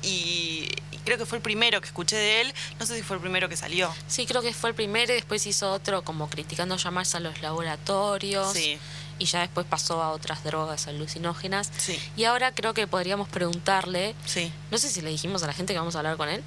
y, 0.01 0.69
creo 1.03 1.17
que 1.17 1.25
fue 1.25 1.39
el 1.39 1.41
primero 1.41 1.81
que 1.81 1.88
escuché 1.88 2.15
de 2.15 2.41
él. 2.41 2.53
No 2.79 2.85
sé 2.85 2.95
si 2.95 3.01
fue 3.01 3.15
el 3.15 3.21
primero 3.21 3.50
que 3.50 3.57
salió. 3.57 3.91
Sí, 4.07 4.27
creo 4.27 4.41
que 4.41 4.53
fue 4.53 4.69
el 4.69 4.75
primero 4.75 5.11
y 5.11 5.15
después 5.15 5.45
hizo 5.47 5.71
otro 5.71 6.03
como 6.03 6.29
criticando 6.29 6.77
llamarse 6.77 7.17
a 7.17 7.19
los 7.19 7.41
laboratorios. 7.41 8.53
Sí 8.53 8.79
y 9.21 9.25
ya 9.25 9.41
después 9.41 9.67
pasó 9.67 10.01
a 10.01 10.09
otras 10.11 10.43
drogas 10.43 10.88
alucinógenas. 10.88 11.71
Sí. 11.77 12.00
Y 12.17 12.23
ahora 12.23 12.53
creo 12.53 12.73
que 12.73 12.88
podríamos 12.88 13.29
preguntarle, 13.29 14.15
sí. 14.25 14.51
no 14.71 14.79
sé 14.79 14.89
si 14.89 15.01
le 15.01 15.11
dijimos 15.11 15.43
a 15.43 15.47
la 15.47 15.53
gente 15.53 15.73
que 15.73 15.79
vamos 15.79 15.95
a 15.95 16.00
hablar 16.00 16.17
con 16.17 16.27
él. 16.27 16.43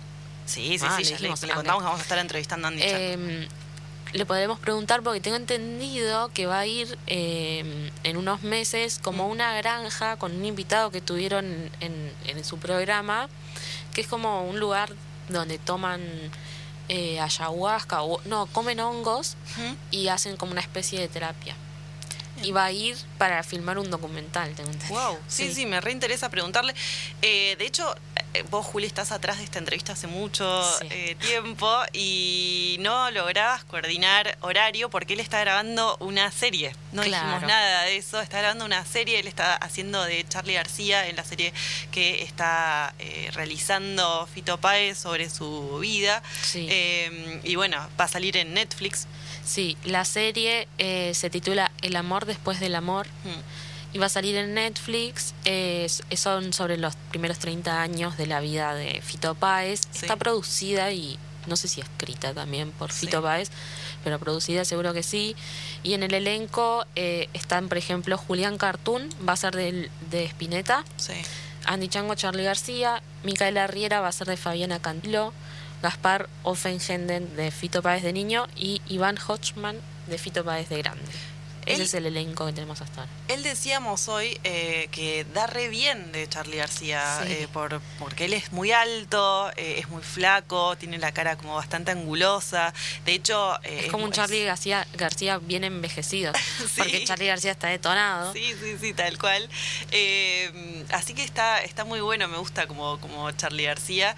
Sí, 0.47 0.79
sí, 0.79 0.87
ah, 0.89 0.99
sí, 1.03 1.15
le, 1.21 1.29
contamos 1.29 1.63
que 1.63 1.85
vamos 1.85 2.01
a 2.01 2.03
estar 2.03 2.19
entrevistando 2.19 2.67
a 2.67 2.71
Andy 2.71 2.83
eh, 2.85 3.49
Le 4.13 4.27
podremos 4.27 4.59
preguntar 4.59 5.03
porque 5.03 5.21
tengo 5.21 5.37
entendido 5.37 6.31
que 6.35 6.47
va 6.47 6.61
a 6.61 6.67
ir 6.67 6.99
em, 7.07 7.91
en 8.03 8.17
unos 8.17 8.43
meses 8.43 9.01
como 9.03 9.29
mm. 9.29 9.31
una 9.31 9.57
granja 9.57 10.17
con 10.17 10.37
un 10.37 10.45
invitado 10.45 10.91
que 10.91 11.01
tuvieron 11.01 11.47
en, 11.81 12.13
en 12.27 12.45
su 12.45 12.59
programa, 12.59 13.29
que 13.95 14.03
es 14.03 14.07
como 14.07 14.45
un 14.45 14.61
lugar 14.61 14.93
donde 15.29 15.59
toman 15.59 16.03
eh, 16.89 17.19
ayahuasca 17.19 18.03
o 18.03 18.21
no, 18.27 18.47
comen 18.47 18.81
hongos 18.81 19.37
y 19.91 20.09
hacen 20.09 20.37
como 20.37 20.53
una 20.53 20.61
especie 20.61 21.01
de 21.01 21.09
terapia 21.09 21.57
iba 22.45 22.65
a 22.65 22.73
ir 22.73 22.97
para 23.19 23.43
filmar 23.43 23.79
un 23.79 23.91
documental, 23.91 24.55
tengo 24.55 24.71
entendido. 24.71 25.01
Wow, 25.01 25.19
sí, 25.29 25.53
sí, 25.53 25.67
me 25.67 25.81
reinteresa 25.81 26.29
preguntarle. 26.29 26.75
Eh, 27.23 27.57
de 27.59 27.67
hecho, 27.67 27.95
eh, 28.35 28.45
vos, 28.51 28.67
Juli, 28.67 28.87
estás 28.87 29.13
atrás 29.13 29.39
de 29.39 29.45
esta 29.45 29.59
entrevista 29.59 29.93
hace 29.93 30.07
mucho 30.07 30.63
eh, 30.91 31.17
tiempo 31.21 31.71
y 31.93 32.77
no 32.81 33.11
lograbas 33.11 33.65
coordinar 33.65 34.37
horario 34.41 34.91
porque 34.91 35.15
él 35.15 35.21
está 35.21 35.41
grabando 35.41 35.97
una 36.01 36.31
serie. 36.31 36.75
No 36.93 37.03
dijimos 37.03 37.43
nada 37.43 37.83
de 37.83 37.97
eso, 37.97 38.21
está 38.21 38.39
grabando 38.39 38.65
una 38.65 38.85
serie, 38.85 39.21
él 39.21 39.27
está 39.27 39.57
haciendo 39.57 40.03
de 40.05 40.25
Charlie 40.29 40.55
García 40.55 41.09
en 41.09 41.17
la 41.17 41.25
serie 41.25 41.53
que 41.91 42.23
está 42.23 42.95
realizando 43.33 44.29
Fito 44.33 44.59
Páez 44.59 44.99
sobre 44.99 45.31
su 45.31 45.79
vida. 45.81 46.23
y 46.55 47.57
bueno, 47.57 47.89
va 47.99 48.05
a 48.05 48.09
salir 48.09 48.37
en 48.37 48.55
Netflix. 48.55 49.07
Sí, 49.45 49.77
la 49.85 50.05
serie 50.05 50.69
eh, 50.79 51.13
se 51.15 51.31
titula 51.31 51.71
El 51.83 51.97
amor 51.97 52.25
después 52.25 52.61
del 52.61 52.75
amor 52.75 53.07
mm. 53.07 53.95
y 53.97 53.99
va 53.99 54.07
a 54.07 54.11
salir 54.11 54.37
en 54.37 54.55
Netflix. 54.55 55.35
son 56.15 56.53
sobre 56.53 56.79
los 56.79 56.97
primeros 57.11 57.39
30 57.39 57.81
años 57.81 58.17
de 58.17 58.27
la 58.27 58.41
vida 58.41 58.75
de 58.75 59.01
Fito 59.03 59.35
Páez. 59.35 59.83
Está 59.95 60.17
producida 60.17 60.91
y 60.93 61.19
no 61.47 61.57
sé 61.57 61.69
si 61.69 61.81
escrita 61.81 62.33
también 62.33 62.71
por 62.73 62.93
Fito 62.93 63.23
Páez, 63.23 63.51
pero 64.03 64.19
producida 64.19 64.65
seguro 64.65 64.93
que 64.93 65.03
sí. 65.03 65.37
Y 65.83 65.95
en 65.95 66.03
el 66.03 66.15
elenco 66.15 66.87
eh, 66.97 67.29
están, 67.35 67.69
por 67.69 67.79
ejemplo, 67.79 68.17
Julián 68.17 68.59
Cartoon, 68.59 69.09
va 69.27 69.35
a 69.35 69.37
ser 69.37 69.55
de, 69.55 69.91
de 70.11 70.25
Spinetta. 70.25 70.85
Andy 71.67 71.89
Chango, 71.89 72.15
Charlie 72.15 72.45
García. 72.45 73.03
Micaela 73.23 73.67
Riera 73.67 74.01
va 74.01 74.09
a 74.09 74.13
ser 74.13 74.27
de 74.27 74.37
Fabiana 74.37 74.81
Cantilo. 74.81 75.33
Gaspar 75.85 76.31
Offenhenden 76.45 77.37
de 77.37 77.51
Fito 77.51 77.83
Páez 77.83 78.03
de 78.03 78.15
niño 78.15 78.47
y 78.57 78.81
Iván 78.89 79.19
Hodgman 79.19 79.77
de 80.07 80.17
Fito 80.17 80.43
Páez 80.43 80.71
de 80.71 80.79
grande. 80.79 81.05
Ese 81.67 81.83
es 81.85 81.95
el 81.95 82.07
elenco 82.07 82.47
que 82.47 82.53
tenemos 82.53 82.81
hasta 82.81 83.03
ahora. 83.03 83.13
Él 83.29 83.43
decíamos 83.43 84.09
hoy 84.09 84.39
eh, 84.45 84.89
que 84.91 85.25
da 85.33 85.47
re 85.47 85.69
bien 85.69 86.13
de 86.13 86.29
Charlie 86.29 86.57
García, 86.57 87.03
eh, 87.27 87.49
por, 87.53 87.81
porque 87.99 88.27
él 88.27 88.33
es 88.35 88.53
muy 88.53 88.73
alto, 88.73 89.51
eh, 89.57 89.77
es 89.79 89.89
muy 89.89 90.03
flaco, 90.03 90.77
tiene 90.77 90.99
la 90.99 91.13
cara 91.13 91.37
como 91.37 91.55
bastante 91.55 91.91
angulosa. 91.93 92.73
De 93.05 93.15
hecho... 93.15 93.59
es 93.63 93.91
como 93.91 94.05
un 94.05 94.13
Charlie 94.13 94.45
García, 94.45 94.87
García 94.95 95.39
bien 95.39 95.65
envejecido, 95.65 96.33
porque 96.77 97.05
Charlie 97.05 97.27
García 97.27 97.53
está 97.53 97.69
detonado. 97.69 98.33
Sí, 98.33 98.55
sí, 98.61 98.77
sí, 98.81 98.93
tal 98.93 99.19
cual. 99.19 99.49
así 100.91 101.15
que 101.15 101.23
está, 101.23 101.63
está 101.63 101.85
muy 101.85 102.01
bueno, 102.01 102.29
me 102.29 102.39
gusta 102.39 102.67
como, 102.67 103.01
como 103.01 103.31
Charlie 103.33 103.65
García. 103.65 104.15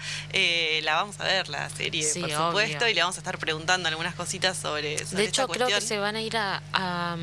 la 0.83 0.95
vamos 0.95 1.19
a 1.19 1.23
ver, 1.23 1.49
la 1.49 1.69
serie, 1.69 2.05
por 2.19 2.31
supuesto, 2.31 2.87
y 2.87 2.93
le 2.93 3.01
vamos 3.01 3.15
a 3.17 3.19
estar 3.19 3.37
preguntando 3.37 3.87
algunas 3.87 4.15
cositas 4.15 4.57
sobre, 4.57 4.97
sobre 5.05 5.23
De 5.23 5.29
hecho, 5.29 5.47
creo 5.47 5.67
que 5.67 5.81
se 5.81 5.97
van 5.97 6.15
a 6.15 6.21
ir 6.21 6.35
a 6.35 6.57
a, 6.73 7.15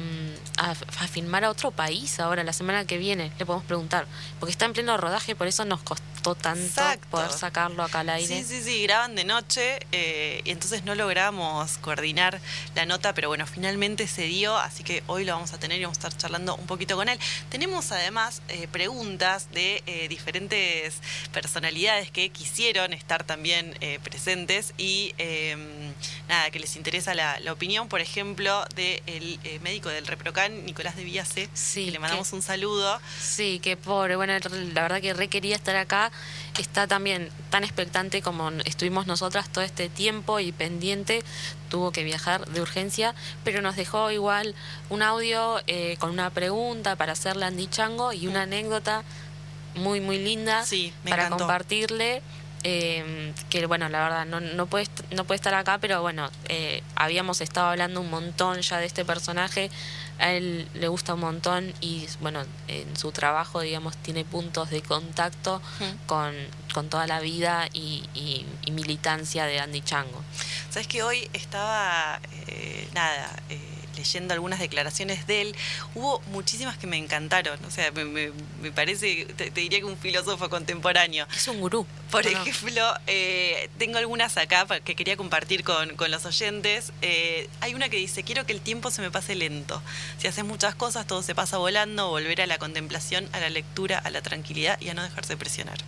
filmar 1.10 1.44
a 1.44 1.50
otro 1.50 1.70
país 1.70 2.20
ahora, 2.20 2.44
la 2.44 2.52
semana 2.52 2.84
que 2.84 2.98
viene, 2.98 3.32
le 3.38 3.46
podemos 3.46 3.66
preguntar, 3.66 4.06
porque 4.38 4.52
está 4.52 4.64
en 4.64 4.72
pleno 4.72 4.96
rodaje, 4.96 5.34
por 5.34 5.46
eso 5.46 5.64
nos 5.64 5.82
costó 5.82 6.34
tanto 6.34 6.82
poder 7.10 7.32
sacarlo 7.32 7.82
acá 7.82 8.00
al 8.00 8.08
aire. 8.08 8.42
Sí, 8.42 8.44
sí, 8.44 8.62
sí, 8.62 8.82
graban 8.84 9.14
de 9.14 9.24
noche 9.24 9.80
eh, 9.92 10.40
y 10.44 10.50
entonces 10.50 10.84
no 10.84 10.94
logramos 10.94 11.76
coordinar 11.78 12.40
la 12.74 12.86
nota, 12.86 13.12
pero 13.12 13.28
bueno, 13.28 13.46
finalmente 13.46 14.06
se 14.06 14.22
dio, 14.22 14.56
así 14.56 14.84
que 14.84 15.02
hoy 15.06 15.24
lo 15.24 15.34
vamos 15.34 15.52
a 15.52 15.58
tener 15.58 15.78
y 15.80 15.84
vamos 15.84 15.98
a 15.98 16.08
estar 16.08 16.16
charlando 16.16 16.56
un 16.56 16.66
poquito 16.66 16.96
con 16.96 17.08
él. 17.08 17.18
Tenemos 17.50 17.92
además 17.92 18.40
eh, 18.48 18.68
preguntas 18.68 19.48
de 19.52 19.82
eh, 19.86 20.08
diferentes 20.08 20.94
personalidades 21.32 22.10
que 22.10 22.30
quisieron 22.30 22.92
estar 22.92 23.24
también 23.24 23.74
presentes 24.02 24.72
y 24.78 25.14
em, 25.18 25.83
nada, 26.28 26.50
que 26.50 26.58
les 26.58 26.76
interesa 26.76 27.14
la, 27.14 27.38
opinión, 27.52 27.88
por 27.88 28.00
ejemplo, 28.00 28.64
del 28.74 29.38
médico 29.62 29.88
del 29.88 30.06
Reprocan, 30.06 30.64
Nicolás 30.64 30.96
de 30.96 31.04
Villase, 31.04 31.48
sí, 31.54 31.86
que 31.86 31.90
le 31.92 31.98
mandamos 31.98 32.32
un 32.32 32.42
saludo. 32.42 33.00
Sí, 33.20 33.60
que 33.62 33.76
pobre, 33.76 34.16
bueno, 34.16 34.32
la 34.32 34.82
verdad 34.82 35.00
que 35.00 35.14
re 35.14 35.28
quería 35.28 35.54
estar 35.56 35.76
acá, 35.76 36.10
está 36.58 36.86
también 36.86 37.30
tan 37.50 37.64
expectante 37.64 38.22
como 38.22 38.50
estuvimos 38.64 39.06
nosotras 39.06 39.48
todo 39.50 39.62
este 39.64 39.88
tiempo 39.88 40.40
y 40.40 40.52
pendiente, 40.52 41.22
tuvo 41.68 41.92
que 41.92 42.04
viajar 42.04 42.46
de 42.46 42.60
urgencia, 42.60 43.14
pero 43.44 43.62
nos 43.62 43.76
dejó 43.76 44.10
igual 44.10 44.54
un 44.90 45.02
audio 45.02 45.60
eh, 45.66 45.96
con 45.98 46.10
una 46.10 46.30
pregunta 46.30 46.96
para 46.96 47.12
hacerle 47.12 47.44
a 47.44 47.48
Andy 47.48 47.66
Chango 47.68 48.12
y 48.12 48.26
una 48.26 48.42
anécdota 48.42 49.04
muy, 49.74 50.00
muy 50.00 50.18
linda 50.18 50.64
sí, 50.64 50.92
para 51.08 51.30
compartirle 51.30 52.22
eh, 52.64 53.32
que 53.50 53.66
bueno, 53.66 53.88
la 53.88 54.02
verdad 54.02 54.26
no, 54.26 54.40
no, 54.40 54.66
puede, 54.66 54.86
no 55.10 55.24
puede 55.24 55.36
estar 55.36 55.54
acá, 55.54 55.78
pero 55.78 56.00
bueno, 56.02 56.30
eh, 56.48 56.82
habíamos 56.96 57.40
estado 57.40 57.68
hablando 57.68 58.00
un 58.00 58.10
montón 58.10 58.60
ya 58.60 58.78
de 58.78 58.86
este 58.86 59.04
personaje, 59.04 59.70
a 60.18 60.32
él 60.32 60.68
le 60.74 60.88
gusta 60.88 61.14
un 61.14 61.20
montón 61.20 61.72
y 61.80 62.06
bueno, 62.20 62.42
en 62.68 62.96
su 62.96 63.12
trabajo, 63.12 63.60
digamos, 63.60 63.96
tiene 63.98 64.24
puntos 64.24 64.70
de 64.70 64.80
contacto 64.82 65.60
con, 66.06 66.34
con 66.72 66.88
toda 66.88 67.06
la 67.06 67.20
vida 67.20 67.68
y, 67.72 68.02
y- 68.14 68.46
y 68.64 68.70
militancia 68.70 69.44
de 69.46 69.60
Andy 69.60 69.80
Chango. 69.82 70.22
Sabes 70.70 70.86
que 70.88 71.02
hoy 71.02 71.28
estaba, 71.32 72.20
eh, 72.48 72.88
nada, 72.94 73.30
eh, 73.50 73.58
leyendo 73.96 74.34
algunas 74.34 74.58
declaraciones 74.58 75.26
de 75.26 75.42
él. 75.42 75.56
Hubo 75.94 76.20
muchísimas 76.32 76.76
que 76.78 76.86
me 76.86 76.96
encantaron. 76.96 77.58
O 77.64 77.70
sea, 77.70 77.90
me, 77.92 78.04
me- 78.04 78.32
me 78.62 78.72
parece, 78.72 79.26
te, 79.36 79.50
te 79.50 79.60
diría 79.60 79.78
que 79.80 79.84
un 79.84 79.96
filósofo 79.98 80.48
contemporáneo. 80.50 81.26
Es 81.34 81.48
un 81.48 81.60
gurú. 81.60 81.86
Por 82.10 82.24
ejemplo, 82.26 82.94
eh, 83.06 83.68
tengo 83.78 83.98
algunas 83.98 84.36
acá 84.36 84.66
que 84.84 84.94
quería 84.94 85.16
compartir 85.16 85.64
con, 85.64 85.96
con 85.96 86.10
los 86.10 86.24
oyentes. 86.24 86.92
Eh, 87.02 87.48
hay 87.60 87.74
una 87.74 87.88
que 87.88 87.96
dice, 87.96 88.22
quiero 88.22 88.46
que 88.46 88.52
el 88.52 88.60
tiempo 88.60 88.90
se 88.90 89.02
me 89.02 89.10
pase 89.10 89.34
lento. 89.34 89.82
Si 90.18 90.26
haces 90.28 90.44
muchas 90.44 90.74
cosas, 90.74 91.06
todo 91.06 91.22
se 91.22 91.34
pasa 91.34 91.58
volando. 91.58 92.08
Volver 92.08 92.40
a 92.42 92.46
la 92.46 92.58
contemplación, 92.58 93.28
a 93.32 93.40
la 93.40 93.48
lectura, 93.50 93.98
a 93.98 94.10
la 94.10 94.22
tranquilidad 94.22 94.80
y 94.80 94.88
a 94.90 94.94
no 94.94 95.02
dejarse 95.02 95.36
presionar. 95.36 95.78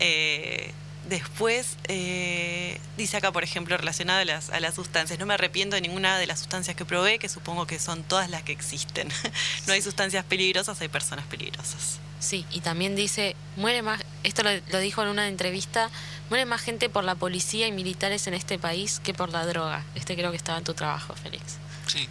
Eh, 0.00 0.72
después, 1.08 1.76
eh, 1.84 2.80
dice 2.96 3.16
acá, 3.16 3.32
por 3.32 3.44
ejemplo, 3.44 3.76
relacionado 3.76 4.20
a 4.20 4.24
las, 4.24 4.50
a 4.50 4.60
las 4.60 4.74
sustancias, 4.74 5.18
no 5.18 5.26
me 5.26 5.34
arrepiento 5.34 5.76
de 5.76 5.82
ninguna 5.82 6.18
de 6.18 6.26
las 6.26 6.38
sustancias 6.38 6.76
que 6.76 6.84
probé, 6.84 7.18
que 7.18 7.28
supongo 7.28 7.66
que 7.66 7.78
son 7.78 8.02
todas 8.02 8.30
las 8.30 8.42
que 8.42 8.52
existen. 8.52 9.08
no 9.66 9.72
hay 9.72 9.82
sustancias 9.82 10.24
peligrosas, 10.24 10.80
hay 10.80 10.88
personas 10.88 11.24
peligrosas. 11.26 11.98
Sí, 12.20 12.44
y 12.50 12.60
también 12.60 12.96
dice, 12.96 13.36
muere 13.56 13.82
más, 13.82 14.02
esto 14.24 14.42
lo, 14.42 14.50
lo 14.70 14.78
dijo 14.78 15.02
en 15.02 15.08
una 15.08 15.28
entrevista, 15.28 15.90
muere 16.30 16.44
más 16.44 16.60
gente 16.60 16.88
por 16.88 17.04
la 17.04 17.14
policía 17.14 17.66
y 17.66 17.72
militares 17.72 18.26
en 18.26 18.34
este 18.34 18.58
país 18.58 19.00
que 19.00 19.14
por 19.14 19.30
la 19.30 19.46
droga. 19.46 19.84
Este 19.94 20.16
creo 20.16 20.30
que 20.30 20.36
estaba 20.36 20.58
en 20.58 20.64
tu 20.64 20.74
trabajo, 20.74 21.14
Félix. 21.14 21.58
Sí. 21.86 22.08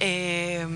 Eh, 0.00 0.66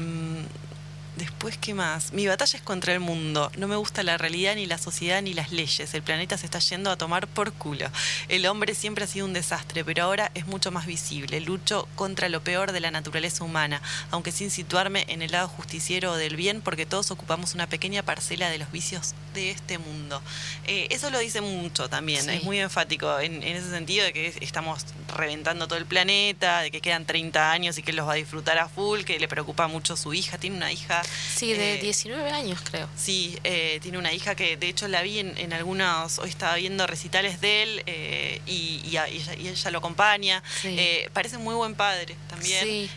después, 1.16 1.58
¿qué 1.58 1.74
más? 1.74 2.12
Mi 2.12 2.26
batalla 2.26 2.58
es 2.58 2.62
contra 2.62 2.92
el 2.92 3.00
mundo. 3.00 3.50
No 3.56 3.68
me 3.68 3.76
gusta 3.76 4.02
la 4.02 4.18
realidad, 4.18 4.54
ni 4.54 4.66
la 4.66 4.78
sociedad, 4.78 5.22
ni 5.22 5.34
las 5.34 5.52
leyes. 5.52 5.92
El 5.94 6.02
planeta 6.02 6.38
se 6.38 6.46
está 6.46 6.58
yendo 6.58 6.90
a 6.90 6.96
tomar 6.96 7.26
por 7.26 7.52
culo. 7.52 7.86
El 8.28 8.46
hombre 8.46 8.74
siempre 8.74 9.04
ha 9.04 9.08
sido 9.08 9.26
un 9.26 9.32
desastre, 9.32 9.84
pero 9.84 10.04
ahora 10.04 10.30
es 10.34 10.46
mucho 10.46 10.70
más 10.70 10.86
visible. 10.86 11.40
Lucho 11.40 11.88
contra 11.94 12.28
lo 12.28 12.42
peor 12.42 12.72
de 12.72 12.80
la 12.80 12.90
naturaleza 12.90 13.44
humana, 13.44 13.82
aunque 14.10 14.32
sin 14.32 14.50
situarme 14.50 15.04
en 15.08 15.22
el 15.22 15.32
lado 15.32 15.48
justiciero 15.48 16.12
o 16.12 16.16
del 16.16 16.36
bien, 16.36 16.60
porque 16.60 16.86
todos 16.86 17.10
ocupamos 17.10 17.54
una 17.54 17.66
pequeña 17.66 18.02
parcela 18.02 18.50
de 18.50 18.58
los 18.58 18.70
vicios 18.72 19.14
de 19.34 19.50
este 19.50 19.78
mundo. 19.78 20.20
Eh, 20.66 20.86
eso 20.90 21.10
lo 21.10 21.18
dice 21.18 21.40
mucho 21.40 21.88
también. 21.88 22.22
Sí. 22.22 22.30
Es 22.30 22.44
muy 22.44 22.58
enfático 22.60 23.18
en, 23.20 23.42
en 23.42 23.56
ese 23.56 23.70
sentido 23.70 24.04
de 24.04 24.12
que 24.12 24.34
estamos 24.40 24.84
reventando 25.16 25.66
todo 25.68 25.78
el 25.78 25.86
planeta, 25.86 26.60
de 26.60 26.70
que 26.70 26.80
quedan 26.80 27.04
30 27.06 27.50
años 27.52 27.78
y 27.78 27.82
que 27.82 27.92
los 27.92 28.06
va 28.06 28.12
a 28.12 28.16
disfrutar 28.16 28.58
a 28.58 28.68
full, 28.68 29.02
que 29.02 29.18
le 29.18 29.28
preocupa 29.28 29.66
mucho 29.68 29.96
su 29.96 30.14
hija. 30.14 30.38
Tiene 30.38 30.56
una 30.56 30.72
hija. 30.72 31.02
Sí, 31.34 31.52
de 31.52 31.74
eh, 31.74 31.82
19 31.82 32.30
años 32.30 32.60
creo. 32.62 32.88
Sí, 32.96 33.38
eh, 33.44 33.78
tiene 33.82 33.98
una 33.98 34.12
hija 34.12 34.34
que 34.34 34.56
de 34.56 34.68
hecho 34.68 34.88
la 34.88 35.02
vi 35.02 35.18
en, 35.18 35.36
en 35.38 35.52
algunos, 35.52 36.18
hoy 36.18 36.28
estaba 36.28 36.56
viendo 36.56 36.86
recitales 36.86 37.40
de 37.40 37.62
él 37.62 37.82
eh, 37.86 38.40
y, 38.46 38.80
y 38.88 38.96
a- 38.96 39.08
y 39.08 39.16
ella, 39.16 39.34
y 39.34 39.48
ella 39.48 39.70
lo 39.70 39.78
acompaña. 39.78 40.42
Sí. 40.60 40.76
Parece 41.12 41.38
muy 41.38 41.54
buen 41.54 41.74
padre 41.74 42.14
también. 42.28 42.64
Sí. 42.64 42.90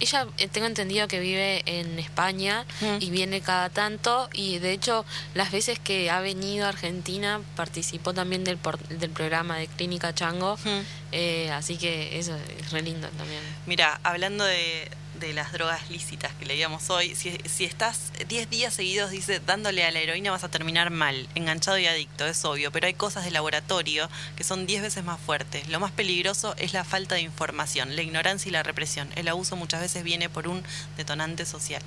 Ella, 0.00 0.26
tengo 0.52 0.66
entendido 0.66 1.08
que 1.08 1.20
vive 1.20 1.62
en 1.66 1.98
España 1.98 2.64
Mm. 2.80 2.96
y 3.00 3.10
viene 3.10 3.40
cada 3.40 3.68
tanto 3.70 4.28
y 4.32 4.58
de 4.58 4.72
hecho 4.72 5.01
las 5.34 5.50
veces 5.52 5.78
que 5.78 6.10
ha 6.10 6.20
venido 6.20 6.66
a 6.66 6.70
Argentina 6.70 7.40
participó 7.56 8.14
también 8.14 8.44
del, 8.44 8.56
por- 8.58 8.78
del 8.88 9.10
programa 9.10 9.56
de 9.58 9.66
Clínica 9.68 10.14
Chango, 10.14 10.56
Mm. 10.64 10.80
eh, 11.12 11.50
así 11.52 11.76
que 11.76 12.18
eso 12.18 12.36
es 12.58 12.70
re 12.72 12.82
lindo 12.82 13.08
también. 13.10 13.40
Mira, 13.66 14.00
hablando 14.02 14.44
de, 14.44 14.90
de 15.20 15.32
las 15.34 15.52
drogas 15.52 15.88
lícitas 15.90 16.32
que 16.34 16.46
leíamos 16.46 16.90
hoy, 16.90 17.14
si, 17.14 17.36
si 17.44 17.64
estás 17.64 18.12
10 18.28 18.50
días 18.50 18.74
seguidos, 18.74 19.10
dice, 19.10 19.40
dándole 19.40 19.84
a 19.84 19.90
la 19.92 20.00
heroína 20.00 20.30
vas 20.32 20.42
a 20.42 20.48
terminar 20.50 20.90
mal, 20.90 21.28
enganchado 21.36 21.78
y 21.78 21.86
adicto, 21.86 22.26
es 22.26 22.44
obvio, 22.44 22.72
pero 22.72 22.86
hay 22.88 22.94
cosas 22.94 23.24
de 23.24 23.30
laboratorio 23.30 24.08
que 24.36 24.42
son 24.42 24.66
10 24.66 24.82
veces 24.82 25.04
más 25.04 25.20
fuertes. 25.20 25.68
Lo 25.68 25.78
más 25.80 25.92
peligroso 25.92 26.54
es 26.58 26.72
la 26.72 26.82
falta 26.84 27.14
de 27.14 27.20
información, 27.20 27.94
la 27.94 28.02
ignorancia 28.02 28.48
y 28.48 28.52
la 28.52 28.62
represión. 28.64 29.08
El 29.14 29.28
abuso 29.28 29.54
muchas 29.54 29.80
veces 29.80 30.02
viene 30.02 30.28
por 30.28 30.48
un 30.48 30.64
detonante 30.96 31.46
social. 31.46 31.82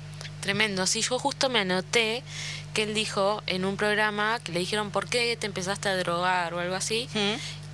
Tremendo. 0.46 0.86
Sí, 0.86 1.02
yo 1.02 1.18
justo 1.18 1.48
me 1.48 1.58
anoté 1.58 2.22
que 2.72 2.84
él 2.84 2.94
dijo 2.94 3.42
en 3.48 3.64
un 3.64 3.76
programa 3.76 4.38
que 4.38 4.52
le 4.52 4.60
dijeron 4.60 4.92
por 4.92 5.08
qué 5.08 5.36
te 5.36 5.48
empezaste 5.48 5.88
a 5.88 5.96
drogar 5.96 6.54
o 6.54 6.60
algo 6.60 6.76
así. 6.76 7.08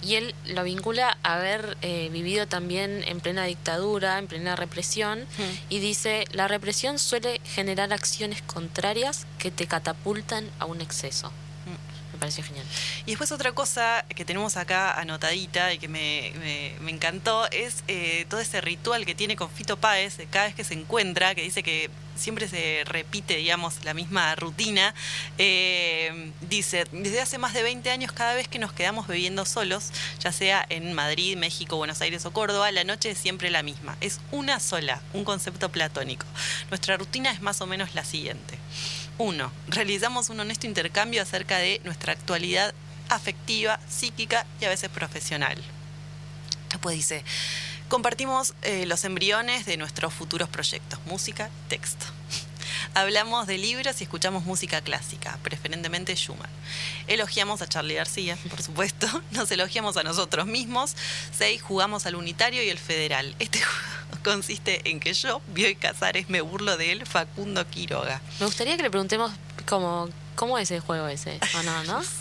Y 0.01 0.15
él 0.15 0.35
lo 0.47 0.65
vincula 0.65 1.19
a 1.23 1.35
haber 1.35 1.77
eh, 1.83 2.09
vivido 2.11 2.47
también 2.47 3.05
en 3.07 3.21
plena 3.21 3.45
dictadura, 3.45 4.19
en 4.19 4.27
plena 4.27 4.57
represión, 4.57 5.27
y 5.69 5.81
dice, 5.81 6.25
la 6.33 6.49
represión 6.49 6.99
suele 6.99 7.43
generar 7.45 7.93
acciones 7.93 8.41
contrarias 8.41 9.27
que 9.39 9.51
te 9.51 9.67
catapultan 9.67 10.49
a 10.59 10.65
un 10.65 10.81
exceso. 10.81 11.31
Y 13.07 13.11
después 13.11 13.33
otra 13.33 13.53
cosa 13.53 14.05
que 14.15 14.25
tenemos 14.25 14.57
acá 14.57 14.93
anotadita 15.01 15.73
y 15.73 15.79
que 15.79 15.89
me, 15.89 16.33
me- 16.81 16.91
encantó 16.93 17.51
es 17.51 17.85
eh, 17.89 18.27
todo 18.29 18.41
ese 18.41 18.61
ritual 18.61 19.07
que 19.07 19.15
tiene 19.15 19.35
con 19.37 19.51
Fito 19.51 19.77
Páez 19.79 20.19
cada 20.31 20.45
vez 20.47 20.55
que 20.55 20.63
se 20.65 20.75
encuentra, 20.75 21.35
que 21.35 21.43
dice 21.43 21.63
que 21.63 21.91
siempre 22.17 22.47
se 22.49 22.83
repite, 22.85 23.37
digamos, 23.37 23.83
la 23.85 23.95
misma 23.95 24.35
rutina. 24.35 24.95
Eh, 25.39 26.31
dice, 26.43 26.85
desde 26.93 27.21
hace 27.23 27.39
más 27.39 27.55
de 27.55 27.63
20 27.63 27.91
años 27.91 28.13
cada 28.13 28.35
vez 28.35 28.47
que 28.49 28.59
nos 28.59 28.73
quedamos 28.73 29.07
bebiendo 29.09 29.45
solos, 29.47 29.91
ya 30.21 30.31
sea 30.33 30.65
en 30.69 30.93
Madrid, 30.93 31.37
México, 31.37 31.77
Buenos 31.77 32.01
Aires 32.03 32.25
o 32.27 32.33
Córdoba, 32.33 32.71
la 32.71 32.85
noche 32.85 33.11
es 33.11 33.19
siempre 33.19 33.51
la 33.51 33.63
misma. 33.63 33.97
Es 34.01 34.21
una 34.31 34.61
sola, 34.61 35.01
un 35.15 35.25
concepto 35.25 35.71
platónico. 35.71 36.27
Nuestra 36.69 36.97
rutina 36.99 37.31
es 37.33 37.41
más 37.41 37.61
o 37.63 37.67
menos 37.67 37.95
la 37.95 38.05
siguiente. 38.05 38.59
Uno, 39.19 39.53
realizamos 39.69 40.31
un 40.31 40.41
honesto 40.41 40.67
intercambio 40.67 41.23
acerca 41.23 41.59
de 41.59 41.81
nuestra 41.85 42.13
actualidad 42.13 42.75
afectiva, 43.09 43.79
psíquica 43.89 44.47
y 44.61 44.65
a 44.65 44.69
veces 44.69 44.89
profesional. 44.91 45.63
Después 46.71 46.97
dice, 46.97 47.25
compartimos 47.89 48.55
eh, 48.63 48.87
los 48.87 49.05
embriones 49.05 49.67
de 49.67 49.77
nuestros 49.77 50.15
futuros 50.15 50.49
proyectos, 50.49 50.99
música, 51.07 51.51
texto. 51.69 52.07
Hablamos 52.95 53.47
de 53.47 53.59
libros 53.59 54.01
y 54.01 54.05
escuchamos 54.05 54.45
música 54.45 54.81
clásica, 54.81 55.39
preferentemente 55.43 56.15
Schumann. 56.17 56.51
Elogiamos 57.07 57.61
a 57.63 57.69
Charlie 57.69 57.95
García, 57.95 58.37
por 58.49 58.63
supuesto. 58.63 59.07
Nos 59.33 59.51
elogiamos 59.51 59.97
a 59.97 60.03
nosotros 60.03 60.47
mismos. 60.47 60.97
Seis, 61.37 61.63
jugamos 61.63 62.07
al 62.07 62.17
unitario 62.17 62.63
y 62.63 62.71
el 62.71 62.79
federal. 62.79 63.35
Este 63.39 63.61
consiste 64.23 64.89
en 64.91 65.01
que 65.01 65.13
yo, 65.15 65.41
Bioy 65.49 65.75
Casares, 65.77 66.29
me 66.29 66.41
burlo 66.41 66.77
de 66.77 66.93
él, 66.93 67.07
Facundo 67.07 67.67
Quiroga. 67.69 68.21
Me 68.41 68.47
gustaría 68.47 68.77
que 68.77 68.83
le 68.83 68.91
preguntemos 68.91 69.33
cómo, 69.67 70.09
cómo 70.35 70.59
es 70.59 70.71
el 70.71 70.81
juego 70.81 71.09
ese, 71.09 71.39
¿o 71.59 71.63
no, 71.63 71.85
no? 71.85 72.03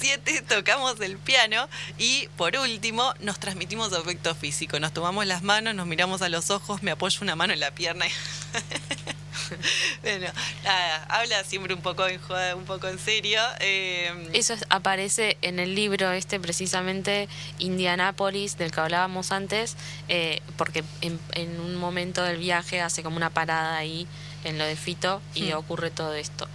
Siete, 0.00 0.42
tocamos 0.42 0.98
el 1.00 1.18
piano. 1.18 1.68
Y 1.98 2.28
por 2.36 2.56
último, 2.56 3.12
nos 3.20 3.38
transmitimos 3.38 3.92
afecto 3.92 4.34
físico. 4.34 4.80
Nos 4.80 4.92
tomamos 4.94 5.26
las 5.26 5.42
manos, 5.42 5.74
nos 5.74 5.86
miramos 5.86 6.22
a 6.22 6.28
los 6.30 6.50
ojos, 6.50 6.82
me 6.82 6.90
apoyo 6.90 7.18
una 7.22 7.36
mano 7.36 7.52
en 7.52 7.60
la 7.60 7.70
pierna. 7.72 8.06
y- 8.06 8.10
bueno, 10.02 10.26
nada, 10.64 11.04
habla 11.08 11.42
siempre 11.44 11.74
un 11.74 11.80
poco 11.82 12.06
en 12.06 12.20
joda, 12.20 12.54
un 12.56 12.64
poco 12.64 12.88
en 12.88 12.98
serio. 12.98 13.40
eh, 13.60 14.30
Eso 14.32 14.54
es- 14.54 14.64
aparece 14.70 15.36
en 15.42 15.58
el 15.58 15.74
libro 15.74 16.10
este 16.12 16.38
precisamente, 16.40 17.28
Indianápolis, 17.58 18.56
del 18.58 18.70
que 18.70 18.80
hablábamos 18.80 19.32
antes, 19.32 19.76
eh, 20.08 20.40
porque 20.56 20.84
en, 21.00 21.18
en 21.32 21.60
un 21.60 21.76
momento 21.76 22.22
del 22.22 22.38
viaje 22.38 22.80
hace 22.80 23.02
como 23.02 23.16
una 23.16 23.30
parada 23.30 23.76
ahí 23.76 24.06
en 24.44 24.58
lo 24.58 24.64
de 24.64 24.76
Fito 24.76 25.20
y 25.34 25.52
Hmm. 25.52 25.56
ocurre 25.58 25.90
todo 25.90 26.14
esto. 26.14 26.48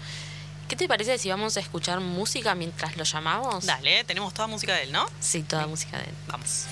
¿Qué 0.68 0.76
te 0.76 0.88
parece 0.88 1.18
si 1.18 1.30
vamos 1.30 1.58
a 1.58 1.62
escuchar 1.62 2.00
música 2.00 2.54
mientras 2.54 2.96
lo 2.96 3.04
llamamos? 3.04 3.66
Dale, 3.66 4.04
tenemos 4.04 4.34
toda 4.36 4.48
música 4.48 4.76
de 4.76 4.84
él, 4.84 4.92
¿no? 4.92 5.08
Sí, 5.20 5.42
toda 5.42 5.66
música 5.66 5.98
de 5.98 6.04
él. 6.04 6.14
Vamos. 6.28 6.66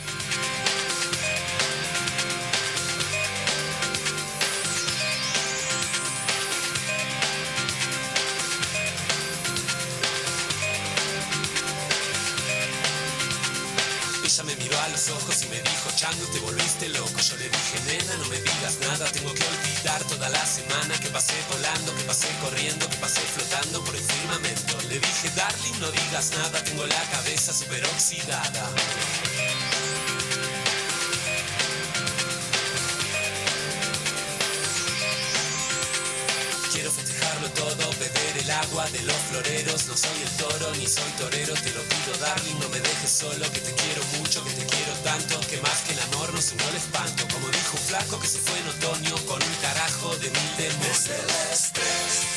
Y 14.97 15.47
me 15.49 15.61
dijo, 15.61 15.91
Chango, 15.95 16.25
te 16.33 16.39
volviste 16.39 16.89
loco. 16.89 17.19
Yo 17.19 17.37
le 17.37 17.47
dije, 17.47 17.79
nena, 17.85 18.17
no 18.17 18.25
me 18.29 18.41
digas 18.41 18.77
nada, 18.81 19.05
tengo 19.11 19.31
que 19.31 19.43
olvidar 19.43 20.03
toda 20.05 20.27
la 20.27 20.43
semana 20.43 20.99
que 20.99 21.07
pasé 21.09 21.35
volando, 21.51 21.95
que 21.95 22.03
pasé 22.03 22.27
corriendo, 22.41 22.89
que 22.89 22.97
pasé 22.97 23.21
flotando 23.21 23.83
por 23.83 23.95
el 23.95 24.01
firmamento. 24.01 24.81
Le 24.89 24.97
dije, 24.97 25.29
darling, 25.35 25.79
no 25.81 25.91
digas 25.91 26.31
nada, 26.31 26.63
tengo 26.63 26.87
la 26.87 27.03
cabeza 27.11 27.53
super 27.53 27.85
oxidada. 27.85 28.71
Quiero 36.73 36.91
festejarlo 36.91 37.49
todo, 37.51 37.89
beber 37.99 38.37
el 38.41 38.49
agua 38.49 38.89
de 38.89 39.01
los 39.03 39.15
floreros. 39.29 39.85
No 39.85 39.95
soy 39.95 40.21
el 40.23 40.29
toro 40.37 40.71
ni 40.75 40.87
soy 40.87 41.11
torero, 41.19 41.53
te 41.53 41.71
lo 41.71 41.81
pido, 41.83 42.17
darling, 42.19 42.59
no 42.59 42.69
me 42.69 42.79
dejes 42.79 43.11
solo, 43.11 43.45
que 43.51 43.59
te 43.59 43.73
quiero 43.73 44.03
mucho, 44.17 44.43
que 44.43 44.51
te 44.51 44.65
quiero 44.65 44.76
tanto, 45.07 45.39
que 45.47 45.57
más 45.61 45.81
que 45.83 45.93
el 45.93 45.99
amor 45.99 46.33
no 46.33 46.41
se 46.41 46.55
el 46.55 46.75
espanto. 46.75 47.23
Como 47.33 47.47
dijo 47.47 47.77
un 47.77 47.83
flaco 47.83 48.19
que 48.19 48.27
se 48.27 48.39
fue 48.39 48.59
en 48.59 48.67
otoño 48.67 49.15
con 49.25 49.41
un 49.41 49.55
carajo 49.61 50.09
de 50.17 50.29
mil 50.29 50.57
demonios. 50.57 52.36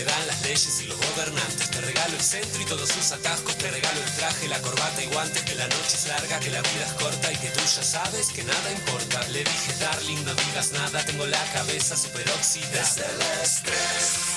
Me 0.00 0.10
dan 0.10 0.26
las 0.26 0.40
leyes 0.42 0.80
y 0.82 0.86
los 0.86 0.98
gobernantes. 0.98 1.70
Te 1.70 1.80
regalo 1.80 2.14
el 2.14 2.22
centro 2.22 2.62
y 2.62 2.64
todos 2.64 2.88
sus 2.88 3.12
atascos. 3.12 3.56
Te 3.56 3.70
regalo 3.70 4.00
el 4.00 4.10
traje, 4.16 4.48
la 4.48 4.60
corbata 4.60 5.02
y 5.02 5.06
guantes. 5.06 5.42
Que 5.42 5.54
la 5.54 5.66
noche 5.66 5.94
es 5.94 6.06
larga, 6.06 6.40
que 6.40 6.50
la 6.50 6.62
vida 6.62 6.86
es 6.86 6.92
corta 6.94 7.32
y 7.32 7.36
que 7.36 7.48
tú 7.48 7.60
ya 7.60 7.82
sabes 7.82 8.28
que 8.28 8.42
nada 8.44 8.70
importa. 8.72 9.22
Le 9.28 9.44
dije, 9.44 9.74
darling, 9.80 10.24
no 10.24 10.34
digas 10.34 10.72
nada. 10.72 11.04
Tengo 11.04 11.26
la 11.26 11.44
cabeza 11.52 11.96
super 11.96 12.28
oxidada. 12.30 12.70
Desde 12.72 13.04
el 13.04 13.42
estrés 13.42 14.29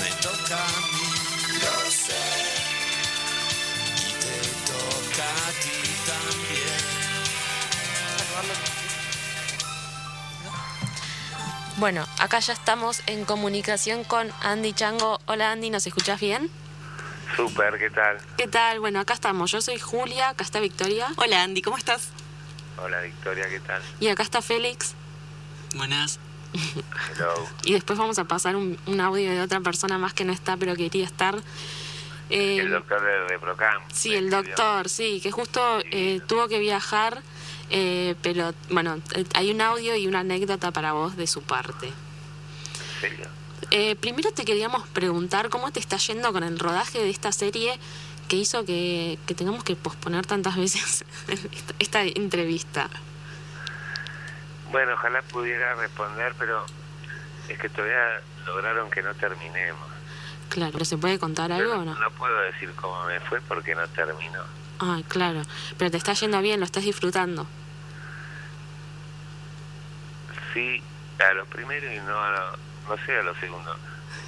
Me 0.00 0.10
toca 0.22 0.56
a 0.56 0.80
mí, 0.92 1.08
lo 1.62 1.90
sé. 1.90 2.24
Y 3.96 4.12
te 4.22 4.36
toca 4.72 5.24
a 5.24 5.50
ti 5.62 5.78
también. 6.06 6.82
Bueno, 11.78 12.06
acá 12.18 12.38
ya 12.38 12.52
estamos 12.52 13.02
en 13.06 13.24
comunicación 13.24 14.04
con 14.04 14.30
Andy 14.42 14.72
Chango. 14.72 15.20
Hola 15.26 15.50
Andy, 15.52 15.70
¿nos 15.70 15.86
escuchás 15.86 16.20
bien? 16.20 16.48
Super, 17.36 17.78
¿qué 17.78 17.90
tal? 17.90 18.18
¿Qué 18.36 18.46
tal? 18.46 18.78
Bueno, 18.80 19.00
acá 19.00 19.14
estamos. 19.14 19.50
Yo 19.50 19.60
soy 19.62 19.78
Julia, 19.78 20.28
acá 20.28 20.44
está 20.44 20.60
Victoria 20.60 21.08
Hola 21.16 21.42
Andy, 21.42 21.62
¿cómo 21.62 21.78
estás? 21.78 22.10
Hola 22.78 23.00
Victoria, 23.00 23.48
¿qué 23.48 23.60
tal? 23.60 23.82
y 24.00 24.08
acá 24.08 24.22
está 24.22 24.42
Félix. 24.42 24.94
Buenas. 25.74 26.18
Hello. 26.54 27.34
Y 27.64 27.72
después 27.72 27.98
vamos 27.98 28.18
a 28.18 28.24
pasar 28.24 28.56
un, 28.56 28.78
un 28.86 29.00
audio 29.00 29.30
de 29.30 29.40
otra 29.40 29.60
persona 29.60 29.98
más 29.98 30.14
que 30.14 30.24
no 30.24 30.32
está, 30.32 30.56
pero 30.56 30.74
quería 30.76 31.04
estar. 31.04 31.42
Eh, 32.30 32.58
El 32.58 32.70
doctor 32.70 33.02
de 33.02 33.28
Reprocam. 33.28 33.82
Sí, 33.92 34.14
el 34.14 34.30
doctor, 34.30 34.88
sí, 34.88 35.20
que 35.22 35.30
justo 35.30 35.80
eh, 35.90 36.20
tuvo 36.26 36.48
que 36.48 36.58
viajar, 36.58 37.22
eh, 37.70 38.14
pero 38.22 38.54
bueno, 38.70 39.00
hay 39.34 39.50
un 39.50 39.60
audio 39.60 39.96
y 39.96 40.06
una 40.06 40.20
anécdota 40.20 40.70
para 40.70 40.92
vos 40.92 41.16
de 41.16 41.26
su 41.26 41.42
parte. 41.42 41.92
Eh, 43.70 43.96
primero 43.96 44.32
te 44.32 44.44
queríamos 44.44 44.86
preguntar 44.88 45.48
cómo 45.48 45.72
te 45.72 45.80
está 45.80 45.96
yendo 45.96 46.32
con 46.32 46.44
el 46.44 46.58
rodaje 46.58 46.98
de 46.98 47.10
esta 47.10 47.32
serie 47.32 47.78
que 48.28 48.36
hizo 48.36 48.64
que, 48.64 49.18
que 49.26 49.34
tengamos 49.34 49.64
que 49.64 49.76
posponer 49.76 50.26
tantas 50.26 50.56
veces 50.56 51.04
esta 51.78 52.02
entrevista. 52.04 52.88
Bueno, 54.72 54.94
ojalá 54.94 55.20
pudiera 55.22 55.74
responder, 55.74 56.34
pero 56.38 56.64
es 57.48 57.58
que 57.58 57.68
todavía 57.68 58.22
lograron 58.46 58.90
que 58.90 59.02
no 59.02 59.14
terminemos. 59.14 59.86
Claro, 60.48 60.72
pero 60.72 60.84
¿se 60.84 60.96
puede 60.96 61.18
contar 61.18 61.52
algo 61.52 61.74
no, 61.74 61.80
o 61.80 61.84
no? 61.84 61.94
no 61.94 62.10
puedo 62.12 62.40
decir 62.40 62.72
cómo 62.76 63.04
me 63.04 63.20
fue 63.20 63.40
porque 63.42 63.74
no 63.74 63.86
terminó. 63.88 64.42
Ah, 64.80 65.00
claro, 65.08 65.42
pero 65.78 65.90
te 65.90 65.98
está 65.98 66.14
yendo 66.14 66.40
bien, 66.40 66.58
lo 66.58 66.66
estás 66.66 66.84
disfrutando. 66.84 67.46
Sí, 70.52 70.82
a 71.18 71.34
lo 71.34 71.44
primero 71.46 71.92
y 71.92 71.98
no 72.00 72.18
a 72.18 72.30
lo, 72.30 72.96
no 72.96 73.06
sé 73.06 73.16
a 73.16 73.22
lo 73.22 73.34
segundo. 73.36 73.76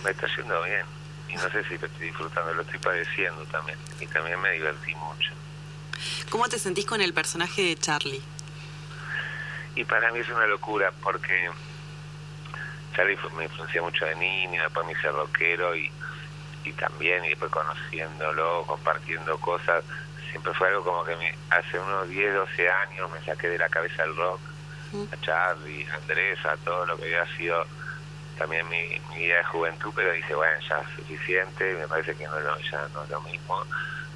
Me 0.04 0.10
está 0.10 0.26
yendo 0.36 0.62
bien. 0.62 0.84
Y 1.28 1.36
no 1.36 1.50
sé 1.50 1.64
si 1.64 1.78
lo 1.78 1.86
estoy 1.86 2.06
disfrutando, 2.06 2.54
lo 2.54 2.62
estoy 2.62 2.78
padeciendo 2.78 3.44
también. 3.46 3.78
Y 3.98 4.06
también 4.06 4.40
me 4.40 4.52
divertí 4.52 4.94
mucho. 4.94 5.32
¿Cómo 6.30 6.48
te 6.48 6.58
sentís 6.58 6.86
con 6.86 7.00
el 7.00 7.12
personaje 7.14 7.62
de 7.62 7.76
Charlie? 7.76 8.22
Y 9.74 9.84
para 9.84 10.10
mí 10.12 10.20
es 10.20 10.28
una 10.28 10.46
locura 10.46 10.92
porque 11.02 11.50
Charlie 12.94 13.18
me 13.36 13.44
influencia 13.44 13.82
mucho 13.82 14.06
de 14.06 14.14
niño, 14.16 14.62
después 14.62 14.86
me 14.86 14.92
hice 14.92 15.10
rockero 15.10 15.74
y, 15.74 15.90
y 16.64 16.72
también, 16.74 17.24
y 17.24 17.30
después 17.30 17.50
conociéndolo, 17.50 18.64
compartiendo 18.66 19.36
cosas, 19.38 19.84
siempre 20.30 20.52
fue 20.54 20.68
algo 20.68 20.84
como 20.84 21.04
que 21.04 21.16
me, 21.16 21.34
hace 21.50 21.78
unos 21.78 22.08
10, 22.08 22.34
12 22.34 22.68
años 22.70 23.10
me 23.10 23.20
saqué 23.24 23.48
de 23.48 23.58
la 23.58 23.68
cabeza 23.68 24.04
el 24.04 24.16
rock, 24.16 24.40
a 25.12 25.16
Charlie, 25.20 25.86
a 25.90 25.94
Andrés, 25.96 26.38
a 26.46 26.56
todo 26.58 26.86
lo 26.86 26.96
que 26.96 27.04
había 27.04 27.26
sido 27.36 27.66
también 28.38 28.68
mi, 28.68 29.00
mi 29.10 29.24
vida 29.24 29.38
de 29.38 29.44
juventud, 29.44 29.92
pero 29.94 30.12
dije, 30.12 30.34
bueno, 30.34 30.56
ya 30.68 30.78
es 30.80 30.88
suficiente, 30.96 31.74
me 31.74 31.88
parece 31.88 32.14
que 32.16 32.24
no, 32.26 32.38
lo- 32.38 32.58
ya 32.60 32.88
no 32.94 33.02
es 33.04 33.10
lo 33.10 33.20
mismo 33.22 33.64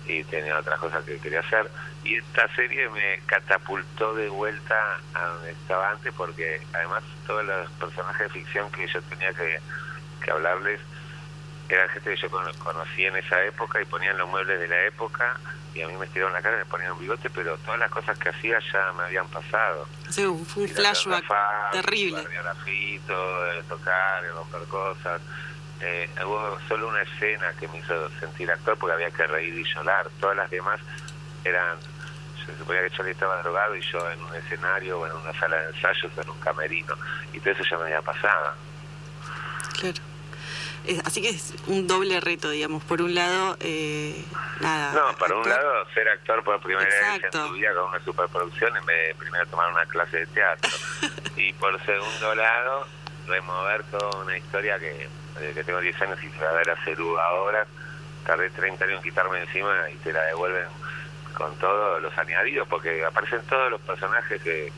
y 0.09 0.25
tenía 0.25 0.59
otras 0.59 0.79
cosas 0.81 1.05
que 1.05 1.18
quería 1.18 1.40
hacer. 1.40 1.71
Y 2.05 2.16
esta 2.16 2.49
serie 2.55 2.88
me 2.90 3.21
catapultó 3.27 4.14
de 4.14 4.29
vuelta 4.29 4.99
a 5.14 5.25
donde 5.27 5.51
estaba 5.53 5.90
antes 5.90 6.12
porque 6.16 6.61
además 6.73 7.03
todos 7.27 7.44
los 7.44 7.71
personajes 7.73 8.21
de 8.29 8.29
ficción 8.40 8.71
que 8.73 8.87
yo 8.88 9.03
tenía 9.03 9.33
que, 9.35 9.61
que 10.25 10.31
hablarles 10.31 10.81
eran 11.68 11.88
gente 11.90 12.14
que 12.14 12.21
yo 12.23 12.31
cono- 12.31 12.53
conocí 12.64 13.05
en 13.05 13.14
esa 13.16 13.44
época 13.44 13.81
y 13.83 13.85
ponían 13.85 14.16
los 14.16 14.27
muebles 14.31 14.59
de 14.59 14.68
la 14.68 14.87
época 14.87 15.37
y 15.75 15.83
a 15.83 15.87
mí 15.87 15.92
me 15.99 16.07
estiraron 16.07 16.33
la 16.33 16.40
cara 16.40 16.57
y 16.57 16.61
me 16.61 16.64
ponían 16.64 16.92
un 16.92 16.99
bigote, 16.99 17.29
pero 17.29 17.59
todas 17.59 17.79
las 17.79 17.90
cosas 17.90 18.18
que 18.18 18.31
hacía 18.31 18.59
ya 18.73 18.90
me 18.94 19.03
habían 19.03 19.29
pasado. 19.29 19.87
Sea, 20.09 20.25
fue 20.47 20.62
un 20.62 20.68
flashback 20.71 21.25
terrible. 21.73 22.25
grafito, 22.42 23.47
eh, 23.53 23.62
tocar, 23.68 24.25
romper 24.35 24.62
cosas. 24.68 25.21
Eh, 25.80 26.08
hubo 26.24 26.58
solo 26.66 26.88
una 26.88 27.02
escena 27.02 27.52
que 27.58 27.68
me 27.68 27.78
hizo 27.78 28.10
sentir 28.18 28.50
actor 28.50 28.76
porque 28.78 28.94
había 28.94 29.10
que 29.10 29.26
reír 29.26 29.54
y 29.54 29.64
llorar. 29.64 30.08
Todas 30.20 30.36
las 30.36 30.50
demás 30.50 30.80
eran. 31.44 31.78
Se 32.44 32.56
suponía 32.56 32.82
que 32.82 32.90
Charlie 32.90 33.12
estaba 33.12 33.42
drogado 33.42 33.76
y 33.76 33.82
yo 33.82 34.10
en 34.10 34.22
un 34.22 34.34
escenario 34.34 35.00
o 35.00 35.06
en 35.06 35.12
una 35.12 35.38
sala 35.38 35.56
de 35.56 35.66
ensayos 35.68 36.10
o 36.16 36.22
en 36.22 36.30
un 36.30 36.40
camerino. 36.40 36.94
Y 37.32 37.40
todo 37.40 37.50
eso 37.52 37.62
ya 37.70 37.76
me 37.76 37.84
había 37.84 38.02
pasado. 38.02 38.54
Claro. 39.78 40.08
Eh, 40.88 40.98
así 41.04 41.20
que 41.20 41.28
es 41.28 41.52
un 41.66 41.86
doble 41.86 42.18
reto, 42.20 42.48
digamos. 42.48 42.82
Por 42.84 43.02
un 43.02 43.14
lado, 43.14 43.58
eh, 43.60 44.24
nada. 44.60 44.92
No, 44.92 45.16
para 45.18 45.36
un 45.36 45.46
lado, 45.46 45.86
ser 45.92 46.08
actor 46.08 46.42
por 46.42 46.60
primera 46.60 46.84
vez 46.84 47.24
en 47.24 47.30
tu 47.30 47.52
vida 47.52 47.74
con 47.74 47.90
una 47.90 48.02
superproducción 48.02 48.74
en 48.74 48.86
vez 48.86 49.08
de 49.08 49.14
primero 49.16 49.46
tomar 49.48 49.70
una 49.70 49.84
clase 49.84 50.20
de 50.20 50.26
teatro. 50.28 50.70
y 51.36 51.52
por 51.52 51.78
segundo 51.84 52.34
lado, 52.34 52.86
remover 53.28 53.84
toda 53.84 54.22
una 54.22 54.36
historia 54.36 54.78
que 54.78 55.08
desde 55.38 55.54
que 55.54 55.64
tengo 55.64 55.80
10 55.80 56.02
años 56.02 56.18
y 56.22 56.30
se 56.30 56.44
va 56.44 56.50
a 56.50 56.84
Cerú 56.84 57.16
ahora, 57.18 57.66
tardé 58.26 58.50
30 58.50 58.84
años 58.84 58.96
en 58.96 59.02
quitarme 59.02 59.40
encima 59.40 59.88
y 59.90 59.96
te 59.96 60.12
la 60.12 60.22
devuelven 60.24 60.66
con 61.34 61.54
todos 61.56 62.02
los 62.02 62.16
añadidos, 62.18 62.66
porque 62.68 63.04
aparecen 63.04 63.40
todos 63.48 63.70
los 63.70 63.80
personajes 63.80 64.42
que, 64.42 64.72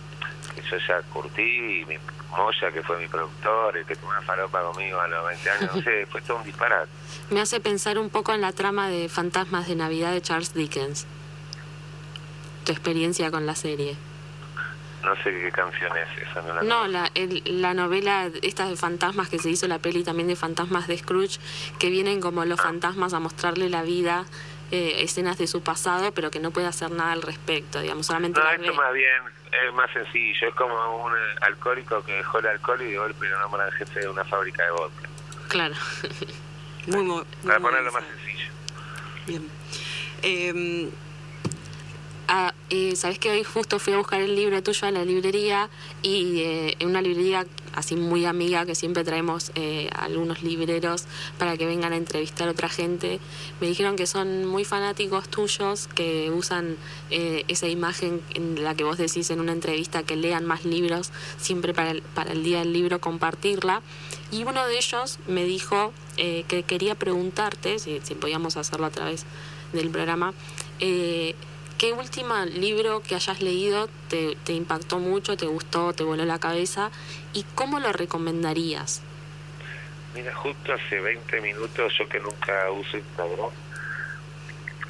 que 0.54 0.62
yo 0.62 0.76
ya 0.86 1.00
curtí, 1.12 1.80
y 1.80 1.84
mi 1.86 1.96
Moya, 2.30 2.70
que 2.70 2.82
fue 2.82 2.98
mi 2.98 3.08
productor, 3.08 3.76
el 3.76 3.84
que 3.86 3.96
tomó 3.96 4.10
una 4.10 4.22
falopa 4.22 4.62
conmigo 4.62 5.00
a 5.00 5.08
los 5.08 5.26
20 5.26 5.50
años, 5.50 5.74
no 5.74 5.82
sé, 5.82 6.06
fue 6.10 6.20
todo 6.22 6.36
un 6.38 6.44
disparate. 6.44 6.88
Me 7.30 7.40
hace 7.40 7.60
pensar 7.60 7.98
un 7.98 8.10
poco 8.10 8.32
en 8.32 8.40
la 8.40 8.52
trama 8.52 8.88
de 8.88 9.08
Fantasmas 9.08 9.66
de 9.66 9.74
Navidad 9.74 10.12
de 10.12 10.20
Charles 10.20 10.54
Dickens. 10.54 11.06
Tu 12.64 12.72
experiencia 12.72 13.30
con 13.30 13.46
la 13.46 13.54
serie. 13.54 13.96
No 15.04 15.16
sé 15.16 15.30
qué 15.30 15.50
canción 15.50 15.90
es 15.96 16.28
esa, 16.28 16.42
no 16.42 16.48
la 16.54 16.62
No, 16.62 16.80
conozco. 16.80 16.88
la, 16.88 17.10
el- 17.14 17.42
la 17.62 17.72
novela, 17.74 18.30
esta 18.42 18.68
de 18.68 18.76
fantasmas 18.76 19.28
que 19.30 19.38
se 19.38 19.48
hizo 19.50 19.66
la 19.66 19.78
peli 19.78 20.04
también 20.04 20.28
de 20.28 20.36
fantasmas 20.36 20.86
de 20.88 20.98
Scrooge, 20.98 21.38
que 21.78 21.88
vienen 21.88 22.20
como 22.20 22.44
los 22.44 22.60
fantasmas 22.60 23.14
a 23.14 23.20
mostrarle 23.20 23.70
la 23.70 23.82
vida, 23.82 24.26
eh, 24.70 24.96
escenas 25.02 25.38
de 25.38 25.46
su 25.46 25.62
pasado, 25.62 26.12
pero 26.12 26.30
que 26.30 26.38
no 26.38 26.50
puede 26.50 26.66
hacer 26.66 26.90
nada 26.90 27.12
al 27.12 27.22
respecto, 27.22 27.80
digamos, 27.80 28.06
solamente 28.06 28.40
No, 28.40 28.50
esto 28.50 28.62
ve. 28.70 28.72
más 28.74 28.92
bien, 28.92 29.22
es 29.66 29.74
más 29.74 29.90
sencillo, 29.92 30.48
es 30.48 30.54
como 30.54 31.04
un 31.04 31.12
alcohólico 31.40 32.04
que 32.04 32.12
dejó 32.12 32.38
el 32.38 32.46
alcohol 32.46 32.80
y 32.82 32.90
de 32.92 32.98
golpe 32.98 33.28
lo 33.28 33.40
nombra 33.40 33.66
el 33.66 33.72
jefe 33.72 34.00
de 34.00 34.08
una 34.08 34.24
fábrica 34.24 34.64
de 34.64 34.70
vodka. 34.70 35.08
Claro. 35.48 35.74
muy, 36.86 37.02
muy, 37.04 37.24
Para 37.44 37.58
ponerlo 37.58 37.90
más 37.90 38.04
sencillo. 38.04 38.50
Bien. 39.26 39.48
Eh, 40.22 40.90
ah, 42.31 42.55
Sabes 42.95 43.19
que 43.19 43.31
hoy 43.31 43.43
justo 43.43 43.81
fui 43.81 43.93
a 43.95 43.99
buscar 43.99 44.21
el 44.21 44.37
libro 44.37 44.62
tuyo 44.62 44.87
a 44.87 44.93
la 44.93 45.05
librería 45.05 45.69
y 46.03 46.40
eh, 46.40 46.77
en 46.79 46.88
una 46.88 47.03
librería 47.03 47.45
así 47.75 47.97
muy 47.97 48.27
amiga 48.27 48.64
que 48.64 48.77
siempre 48.77 49.03
traemos 49.03 49.51
eh, 49.57 49.90
algunos 49.93 50.43
libreros 50.45 51.07
para 51.37 51.57
que 51.57 51.66
vengan 51.66 51.93
a 51.93 51.97
entrevistar 51.97 52.47
a 52.47 52.53
otra 52.53 52.69
gente. 52.69 53.19
Me 53.61 53.66
dijeron 53.66 53.97
que 53.97 54.07
son 54.07 54.47
muy 54.47 54.64
fanáticos 54.64 55.29
tuyos, 55.29 55.88
que 55.88 56.31
usan 56.31 56.77
esa 57.11 57.66
imagen 57.66 58.21
en 58.35 58.62
la 58.62 58.77
que 58.77 58.85
vos 58.85 58.99
decís 58.99 59.31
en 59.31 59.40
una 59.40 59.53
entrevista 59.53 60.05
que 60.05 60.14
lean 60.14 60.47
más 60.47 60.64
libros, 60.64 61.11
siempre 61.38 61.75
para 61.75 61.90
el, 61.90 62.45
día 62.45 62.61
del 62.61 62.73
libro 62.73 63.01
compartirla. 63.01 63.83
Y 64.31 64.45
uno 64.45 64.64
de 64.66 64.77
ellos 64.77 65.19
me 65.27 65.45
dijo 65.45 65.93
que 66.16 66.64
quería 66.66 66.95
preguntarte, 66.95 67.81
si, 67.81 67.99
podíamos 68.14 68.57
hacerlo 68.57 68.87
a 68.87 68.90
través 68.90 69.25
del 69.73 69.90
programa, 69.90 70.35
¿qué 71.81 71.95
último 71.95 72.37
libro 72.45 73.03
que 73.03 73.14
hayas 73.14 73.40
leído 73.40 73.88
te, 74.11 74.37
te 74.45 74.53
impactó 74.53 74.99
mucho, 74.99 75.38
te 75.38 75.47
gustó, 75.47 75.95
te 75.95 76.05
voló 76.05 76.27
la 76.27 76.38
cabeza 76.38 76.90
y 77.33 77.47
cómo 77.55 77.81
lo 77.81 77.90
recomendarías? 77.90 79.01
Mira, 80.14 80.35
justo 80.35 80.75
hace 80.75 81.01
20 81.01 81.40
minutos, 81.40 81.90
yo 81.99 82.07
que 82.07 82.21
nunca 82.21 82.71
uso 82.71 82.99
Instagram, 82.99 83.49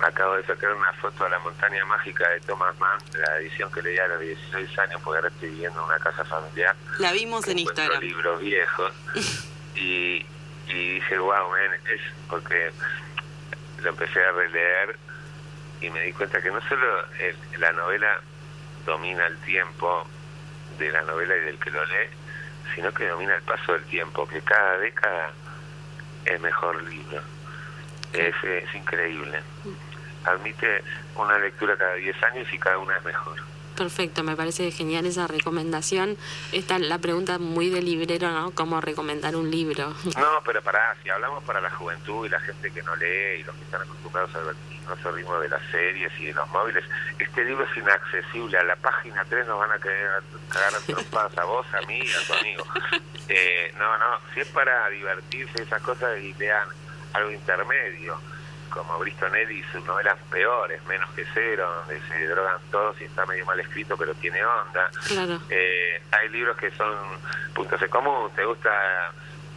acabo 0.00 0.34
de 0.34 0.44
sacar 0.44 0.74
una 0.74 0.92
foto 0.94 1.22
de 1.22 1.30
la 1.30 1.38
montaña 1.38 1.84
mágica 1.84 2.28
de 2.28 2.40
Thomas 2.40 2.76
Mann, 2.80 2.98
la 3.12 3.36
edición 3.38 3.70
que 3.70 3.82
leí 3.82 3.96
a 3.98 4.08
los 4.08 4.20
16 4.20 4.78
años, 4.80 5.00
porque 5.04 5.18
ahora 5.18 5.28
estoy 5.28 5.50
viviendo 5.50 5.78
en 5.78 5.86
una 5.86 5.98
casa 6.00 6.24
familiar. 6.24 6.74
La 6.98 7.12
vimos 7.12 7.46
en 7.46 7.60
Instagram. 7.60 8.02
libros 8.02 8.40
viejos. 8.40 8.92
y, 9.76 10.26
y 10.66 10.94
dije, 10.94 11.18
wow, 11.18 11.50
man, 11.50 11.70
es 11.88 12.00
porque 12.28 12.72
lo 13.80 13.90
empecé 13.90 14.24
a 14.24 14.32
releer 14.32 14.98
y 15.80 15.90
me 15.90 16.00
di 16.02 16.12
cuenta 16.12 16.40
que 16.42 16.50
no 16.50 16.60
solo 16.68 17.04
el- 17.18 17.60
la 17.60 17.72
novela 17.72 18.20
domina 18.86 19.26
el 19.26 19.36
tiempo 19.38 20.06
de 20.78 20.90
la 20.90 21.02
novela 21.02 21.36
y 21.36 21.40
del 21.40 21.58
que 21.58 21.70
lo 21.70 21.84
lee, 21.86 22.08
sino 22.74 22.92
que 22.92 23.06
domina 23.08 23.34
el 23.36 23.42
paso 23.42 23.72
del 23.72 23.84
tiempo, 23.84 24.26
que 24.28 24.40
cada 24.42 24.78
década 24.78 25.32
es 26.24 26.40
mejor 26.40 26.82
libro. 26.84 27.20
Es, 28.12 28.34
es 28.44 28.74
increíble. 28.74 29.40
Admite 30.24 30.82
una 31.16 31.38
lectura 31.38 31.76
cada 31.76 31.94
10 31.94 32.22
años 32.24 32.46
y 32.52 32.58
cada 32.58 32.78
una 32.78 32.96
es 32.96 33.04
mejor. 33.04 33.36
Perfecto, 33.80 34.22
me 34.22 34.36
parece 34.36 34.70
genial 34.72 35.06
esa 35.06 35.26
recomendación. 35.26 36.18
Está 36.52 36.78
la 36.78 36.98
pregunta 36.98 37.38
muy 37.38 37.70
de 37.70 37.80
librero, 37.80 38.30
¿no? 38.30 38.50
¿Cómo 38.50 38.78
recomendar 38.82 39.36
un 39.36 39.50
libro? 39.50 39.94
No, 40.20 40.42
pero 40.44 40.60
pará, 40.60 40.94
si 41.02 41.08
hablamos 41.08 41.42
para 41.44 41.62
la 41.62 41.70
juventud 41.70 42.26
y 42.26 42.28
la 42.28 42.40
gente 42.40 42.70
que 42.70 42.82
no 42.82 42.94
lee 42.96 43.40
y 43.40 43.44
los 43.44 43.56
que 43.56 43.62
están 43.62 43.80
acostumbrados 43.80 44.34
al 44.34 44.44
vertiginoso 44.44 45.12
ritmo 45.12 45.40
de 45.40 45.48
las 45.48 45.62
series 45.70 46.12
y 46.20 46.26
de 46.26 46.34
los 46.34 46.46
móviles, 46.50 46.84
este 47.18 47.42
libro 47.42 47.64
es 47.64 47.74
inaccesible. 47.74 48.58
A 48.58 48.64
la 48.64 48.76
página 48.76 49.24
3 49.24 49.46
nos 49.46 49.58
van 49.58 49.72
a 49.72 49.78
querer 49.78 50.22
cagar 50.50 50.74
a 50.74 50.80
trompadas 50.80 51.38
a 51.38 51.44
vos, 51.44 51.66
a 51.72 51.86
mí 51.86 52.00
y 52.00 52.12
a 52.12 52.26
tu 52.26 52.34
amigo. 52.34 52.64
Eh, 53.32 53.72
no, 53.78 53.96
no, 53.96 54.18
si 54.34 54.40
es 54.40 54.48
para 54.48 54.88
divertirse 54.88 55.62
esas 55.62 55.80
cosas 55.82 56.18
y 56.18 56.34
lean 56.34 56.66
algo 57.12 57.30
intermedio, 57.30 58.20
como 58.70 58.98
Bristol 58.98 59.32
Nelly 59.32 59.60
y 59.60 59.72
sus 59.72 59.84
novelas 59.84 60.16
peores, 60.30 60.82
Menos 60.86 61.10
que 61.10 61.26
Cero, 61.34 61.70
donde 61.86 62.00
se 62.08 62.26
drogan 62.26 62.58
todos 62.70 63.00
y 63.00 63.04
está 63.04 63.26
medio 63.26 63.44
mal 63.46 63.58
escrito, 63.60 63.96
pero 63.96 64.14
tiene 64.14 64.44
onda. 64.44 64.90
Claro. 65.08 65.40
Eh, 65.50 66.02
hay 66.12 66.28
libros 66.30 66.56
que 66.56 66.70
son 66.72 66.94
puntos 67.54 67.80
en 67.82 67.88
común. 67.88 68.30
¿Te 68.34 68.44
gusta 68.44 68.70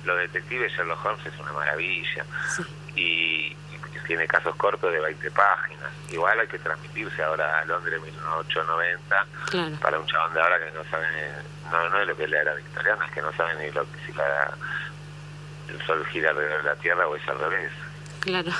los 0.03 0.17
detectives? 0.17 0.71
Sherlock 0.73 1.05
Holmes 1.05 1.25
es 1.25 1.39
una 1.39 1.53
maravilla. 1.53 2.25
Sí. 2.55 2.63
Y 2.95 3.57
tiene 4.05 4.27
casos 4.27 4.53
cortos 4.57 4.91
de 4.91 4.99
20 4.99 5.31
páginas. 5.31 5.89
Igual 6.09 6.37
hay 6.39 6.47
que 6.47 6.59
transmitirse 6.59 7.23
ahora 7.23 7.59
a 7.59 7.65
Londres 7.65 8.01
1890 8.01 9.25
Claro. 9.49 9.75
para 9.81 9.97
un 9.99 10.05
chabón 10.07 10.33
de 10.33 10.41
ahora 10.41 10.59
que 10.59 10.71
no 10.71 10.83
sabe, 10.91 11.07
no, 11.71 11.89
no 11.89 12.01
es 12.01 12.07
lo 12.07 12.15
que 12.17 12.25
es 12.25 12.29
la 12.29 12.41
era 12.41 12.53
victoriana, 12.53 13.05
es 13.05 13.11
que 13.13 13.21
no 13.21 13.31
sabe 13.33 13.55
ni 13.65 13.71
lo 13.71 13.83
que 13.83 13.97
si 14.05 14.13
la, 14.13 14.51
el 15.69 15.81
sol 15.85 16.05
gira 16.07 16.31
alrededor 16.31 16.63
de 16.63 16.69
la 16.69 16.75
Tierra 16.75 17.07
o 17.07 17.15
es 17.15 17.27
al 17.29 17.39
revés. 17.39 17.71
Claro. 18.19 18.51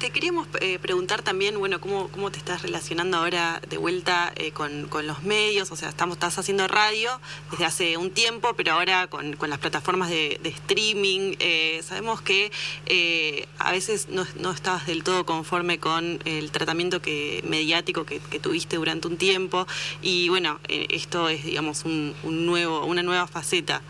Te 0.00 0.08
queríamos 0.08 0.48
eh, 0.62 0.78
preguntar 0.78 1.20
también, 1.20 1.58
bueno, 1.58 1.78
cómo, 1.78 2.08
cómo 2.08 2.30
te 2.32 2.38
estás 2.38 2.62
relacionando 2.62 3.18
ahora 3.18 3.60
de 3.68 3.76
vuelta 3.76 4.32
eh, 4.34 4.50
con, 4.50 4.88
con 4.88 5.06
los 5.06 5.24
medios, 5.24 5.70
o 5.72 5.76
sea, 5.76 5.90
estamos, 5.90 6.16
estás 6.16 6.38
haciendo 6.38 6.66
radio 6.68 7.20
desde 7.50 7.66
hace 7.66 7.96
un 7.98 8.10
tiempo, 8.10 8.54
pero 8.56 8.72
ahora 8.72 9.08
con, 9.08 9.36
con 9.36 9.50
las 9.50 9.58
plataformas 9.58 10.08
de, 10.08 10.40
streaming, 10.42 11.34
eh, 11.38 11.82
sabemos 11.84 12.22
que 12.22 12.50
eh, 12.86 13.46
a 13.58 13.72
veces 13.72 14.08
no, 14.08 14.26
no 14.36 14.52
estabas 14.52 14.86
del 14.86 15.04
todo 15.04 15.26
conforme 15.26 15.78
con 15.78 16.18
el 16.24 16.50
tratamiento 16.50 17.02
que 17.02 17.44
mediático 17.46 18.06
que, 18.06 18.20
tuviste 18.40 18.76
durante 18.76 19.06
un 19.06 19.18
tiempo, 19.18 19.66
y 20.00 20.30
bueno, 20.30 20.60
esto 20.66 21.28
es, 21.28 21.44
digamos, 21.44 21.84
un 21.84 22.14
nuevo, 22.24 22.86
una 22.86 23.02
nueva 23.02 23.26
faceta. 23.26 23.82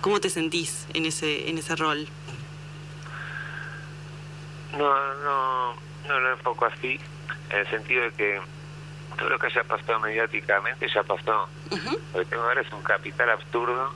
¿Cómo 0.00 0.20
te 0.20 0.30
sentís 0.30 0.86
en 0.94 1.04
ese, 1.04 1.50
en 1.50 1.58
ese 1.58 1.76
rol? 1.76 2.08
No, 4.72 5.14
no, 5.24 5.74
no 6.08 6.20
lo 6.20 6.30
enfoco 6.32 6.66
así, 6.66 7.00
en 7.50 7.58
el 7.58 7.70
sentido 7.70 8.02
de 8.04 8.12
que 8.12 8.40
todo 9.16 9.28
lo 9.30 9.38
que 9.38 9.46
haya 9.46 9.64
pasado 9.64 10.00
mediáticamente 10.00 10.88
ya 10.88 11.02
pasó. 11.02 11.48
Ujú. 11.70 11.98
Lo 12.14 12.20
que 12.20 12.26
tengo 12.26 12.42
ahora 12.44 12.60
es 12.60 12.72
un 12.72 12.82
capital 12.82 13.30
absurdo, 13.30 13.94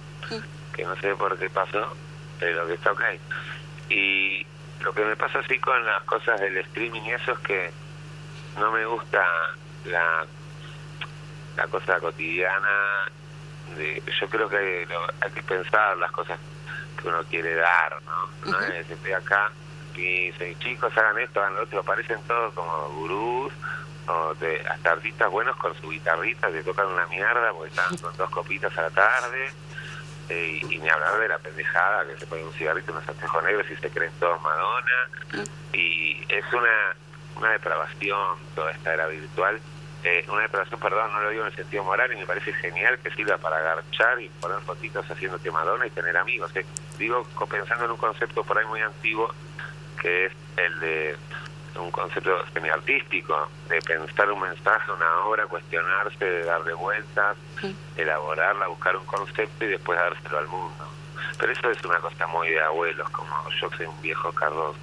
que 0.72 0.84
no 0.84 0.96
sé 0.96 1.14
por 1.16 1.38
qué 1.38 1.50
pasó, 1.50 1.96
pero 2.38 2.66
que 2.66 2.74
está 2.74 2.92
ok. 2.92 3.02
Y 3.90 4.46
lo 4.80 4.92
que 4.94 5.04
me 5.04 5.16
pasa 5.16 5.38
así 5.40 5.58
con 5.60 5.84
las 5.84 6.02
cosas 6.04 6.40
del 6.40 6.56
streaming 6.58 7.02
y 7.02 7.12
eso 7.12 7.32
es 7.32 7.38
que 7.40 7.70
no 8.58 8.72
me 8.72 8.84
gusta 8.86 9.24
la, 9.84 10.26
la 11.56 11.66
cosa 11.68 12.00
cotidiana. 12.00 12.68
De, 13.76 14.02
yo 14.20 14.28
creo 14.28 14.48
que 14.48 14.86
lo- 14.88 15.06
hay 15.20 15.30
que 15.32 15.42
pensar 15.42 15.96
las 15.98 16.10
cosas 16.12 16.38
que 17.00 17.08
uno 17.08 17.22
quiere 17.24 17.54
dar, 17.54 17.96
¿no? 18.04 18.50
No 18.52 18.60
es 18.60 18.90
estoy 18.90 19.12
acá 19.12 19.50
y 19.94 20.26
dicen, 20.30 20.58
chicos, 20.58 20.96
hagan 20.96 21.18
esto, 21.18 21.40
hagan 21.40 21.54
lo 21.54 21.62
otro, 21.62 21.80
aparecen 21.80 22.20
todos 22.26 22.54
como 22.54 22.88
gurús, 22.90 23.52
o 24.08 24.34
de, 24.34 24.60
hasta 24.68 24.92
artistas 24.92 25.30
buenos 25.30 25.56
con 25.56 25.74
su 25.80 25.88
guitarrita, 25.90 26.48
te 26.48 26.62
tocan 26.64 26.86
una 26.86 27.06
mierda 27.06 27.52
porque 27.52 27.70
están 27.70 27.96
con 27.98 28.16
dos 28.16 28.30
copitas 28.30 28.76
a 28.76 28.82
la 28.82 28.90
tarde, 28.90 29.50
eh, 30.28 30.60
y, 30.62 30.74
y 30.74 30.78
ni 30.78 30.88
hablar 30.88 31.18
de 31.18 31.28
la 31.28 31.38
pendejada 31.38 32.06
que 32.06 32.18
se 32.18 32.26
ponen 32.26 32.46
un 32.46 32.52
cigarrito, 32.52 32.92
unos 32.92 33.08
anteojos 33.08 33.44
negros 33.44 33.70
y 33.70 33.76
se 33.76 33.90
creen 33.90 34.12
todos 34.18 34.40
Madonna, 34.42 35.08
y 35.72 36.24
es 36.28 36.44
una, 36.52 36.96
una 37.36 37.50
depravación 37.52 38.38
toda 38.54 38.70
esta 38.72 38.94
era 38.94 39.06
virtual, 39.06 39.60
eh, 40.04 40.24
una 40.28 40.42
depravación, 40.42 40.80
perdón, 40.80 41.12
no 41.12 41.22
lo 41.22 41.30
digo 41.30 41.42
en 41.42 41.50
el 41.50 41.56
sentido 41.56 41.84
moral, 41.84 42.12
y 42.12 42.16
me 42.16 42.26
parece 42.26 42.52
genial 42.54 42.98
que 42.98 43.10
sirva 43.12 43.38
para 43.38 43.58
agarchar 43.58 44.20
y 44.20 44.28
poner 44.40 44.58
fotitos 44.62 45.08
haciéndote 45.08 45.48
Madonna 45.50 45.86
y 45.86 45.90
tener 45.90 46.16
amigos. 46.16 46.50
eh. 46.56 46.66
Digo, 46.98 47.24
pensando 47.48 47.84
en 47.84 47.92
un 47.92 47.96
concepto 47.96 48.42
por 48.42 48.58
ahí 48.58 48.66
muy 48.66 48.80
antiguo, 48.80 49.32
que 50.00 50.26
es 50.26 50.32
el 50.56 50.80
de 50.80 51.16
un 51.80 51.90
concepto 51.90 52.30
semiartístico, 52.52 53.48
de 53.68 53.80
pensar 53.80 54.30
un 54.30 54.40
mensaje, 54.40 54.92
una 54.92 55.24
obra, 55.26 55.46
cuestionarse, 55.46 56.24
de 56.24 56.44
darle 56.44 56.74
vueltas, 56.74 57.36
elaborarla, 57.96 58.66
buscar 58.68 58.96
un 58.96 59.06
concepto 59.06 59.64
y 59.64 59.68
después 59.68 59.98
dárselo 59.98 60.38
al 60.38 60.48
mundo. 60.48 60.84
Pero 61.38 61.52
eso 61.52 61.70
es 61.70 61.84
una 61.84 61.98
cosa 61.98 62.26
muy 62.26 62.50
de 62.50 62.60
abuelos, 62.60 63.08
como 63.10 63.48
yo 63.60 63.70
soy 63.76 63.86
un 63.86 64.02
viejo 64.02 64.32
cardoso. 64.32 64.78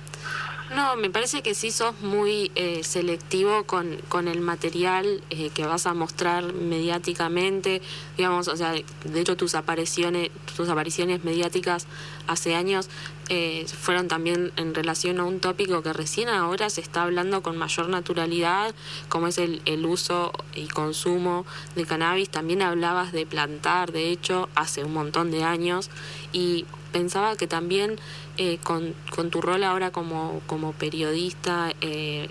No, 0.70 0.96
me 0.96 1.10
parece 1.10 1.42
que 1.42 1.56
sí 1.56 1.72
sos 1.72 2.00
muy 2.02 2.52
eh, 2.54 2.84
selectivo 2.84 3.64
con, 3.64 3.98
con 4.08 4.28
el 4.28 4.40
material 4.40 5.24
eh, 5.32 5.50
que 5.50 5.66
vas 5.66 5.88
a 5.88 5.96
mostrar 5.96 6.54
mediáticamente, 6.54 7.82
digamos, 8.18 8.48
o 8.48 8.56
sea, 8.56 8.74
de 8.74 9.20
hecho 9.20 9.36
tus 9.36 9.56
apariciones, 9.56 10.30
tus 10.56 10.70
apariciones 10.70 11.24
mediáticas 11.24 11.88
hace 12.30 12.56
años 12.56 12.90
eh, 13.30 13.66
fueron 13.68 14.08
también 14.08 14.52
en 14.56 14.74
relación 14.74 15.20
a 15.20 15.26
un 15.26 15.40
tópico 15.40 15.84
que 15.84 15.94
recién 15.94 16.30
ahora 16.30 16.70
se 16.70 16.82
está 16.82 17.04
hablando 17.04 17.44
con 17.44 17.58
mayor 17.58 17.90
naturalidad, 17.90 18.74
como 19.08 19.28
es 19.28 19.38
el, 19.38 19.62
el 19.66 19.86
uso 19.86 20.32
y 20.56 20.68
consumo 20.68 21.46
de 21.76 21.86
cannabis. 21.86 22.30
También 22.30 22.62
hablabas 22.62 23.12
de 23.12 23.26
plantar, 23.26 23.92
de 23.92 24.10
hecho, 24.10 24.50
hace 24.56 24.84
un 24.84 24.94
montón 24.94 25.32
de 25.32 25.44
años 25.44 25.90
y 26.32 26.66
pensaba 26.92 27.36
que 27.36 27.48
también 27.48 28.00
eh, 28.38 28.58
con, 28.64 28.96
tu 29.30 29.42
rol 29.42 29.64
ahora 29.64 29.92
como, 29.92 30.42
como 30.48 30.72
periodista 30.72 31.74
eh, 31.82 32.30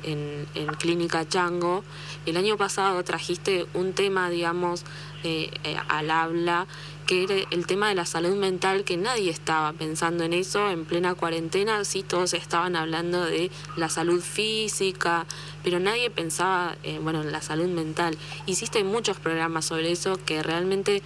en, 0.55 0.67
Clínica 0.79 1.29
Chango, 1.29 1.85
el 2.25 2.37
año 2.37 2.57
pasado 2.57 3.03
trajiste 3.05 3.67
un 3.75 3.93
tema, 3.93 4.31
digamos, 4.31 4.85
eh, 5.25 5.51
al 5.89 6.11
habla, 6.11 6.67
que 7.09 7.25
era 7.25 7.37
el 7.51 7.67
tema 7.67 7.89
de 7.89 7.95
la 7.95 8.05
salud 8.05 8.37
mental, 8.37 8.85
que 8.85 8.99
nadie 8.99 9.31
estaba 9.31 9.73
pensando 9.73 10.25
en 10.25 10.35
eso 10.35 10.69
en 10.69 10.85
plena 10.85 11.15
cuarentena, 11.15 11.83
sí 11.87 12.03
todos 12.03 12.35
estaban 12.35 12.77
hablando 12.77 13.25
de 13.25 13.51
la 13.79 13.89
salud 13.89 14.21
física, 14.21 15.25
pero 15.65 15.81
nadie 15.81 16.11
pensaba, 16.11 16.77
bueno, 17.01 17.23
en 17.23 17.33
la 17.33 17.41
salud 17.41 17.69
mental. 17.69 18.19
Hiciste 18.45 18.85
muchos 18.85 19.17
programas 19.17 19.65
sobre 19.65 19.91
eso 19.91 20.21
que 20.23 20.43
realmente 20.43 21.03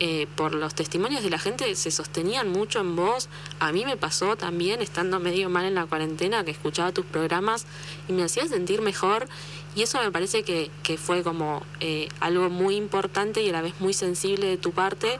eh, 0.00 0.26
por 0.36 0.54
los 0.54 0.74
testimonios 0.74 1.22
de 1.22 1.30
la 1.30 1.38
gente 1.38 1.76
se 1.76 1.90
sostenían 1.90 2.48
mucho 2.48 2.80
en 2.80 2.96
vos. 2.96 3.28
A 3.60 3.72
mí 3.72 3.84
me 3.84 3.96
pasó 3.96 4.36
también, 4.36 4.80
estando 4.80 5.20
medio 5.20 5.50
mal 5.50 5.66
en 5.66 5.74
la 5.74 5.86
cuarentena, 5.86 6.44
que 6.44 6.50
escuchaba 6.50 6.92
tus 6.92 7.04
programas 7.04 7.66
y 8.08 8.12
me 8.12 8.24
hacía 8.24 8.48
sentir 8.48 8.80
mejor. 8.80 9.28
Y 9.74 9.82
eso 9.82 10.02
me 10.02 10.10
parece 10.10 10.42
que, 10.42 10.70
que 10.82 10.98
fue 10.98 11.22
como 11.22 11.64
eh, 11.80 12.08
algo 12.20 12.50
muy 12.50 12.76
importante 12.76 13.40
y 13.42 13.48
a 13.48 13.52
la 13.52 13.62
vez 13.62 13.80
muy 13.80 13.94
sensible 13.94 14.46
de 14.46 14.56
tu 14.56 14.72
parte 14.72 15.18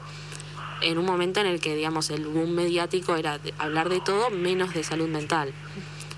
en 0.82 0.98
un 0.98 1.06
momento 1.06 1.40
en 1.40 1.46
el 1.46 1.60
que, 1.60 1.74
digamos, 1.74 2.10
el 2.10 2.26
boom 2.26 2.54
mediático 2.54 3.16
era 3.16 3.38
hablar 3.58 3.88
de 3.88 4.00
todo 4.00 4.30
menos 4.30 4.74
de 4.74 4.82
salud 4.82 5.08
mental. 5.08 5.52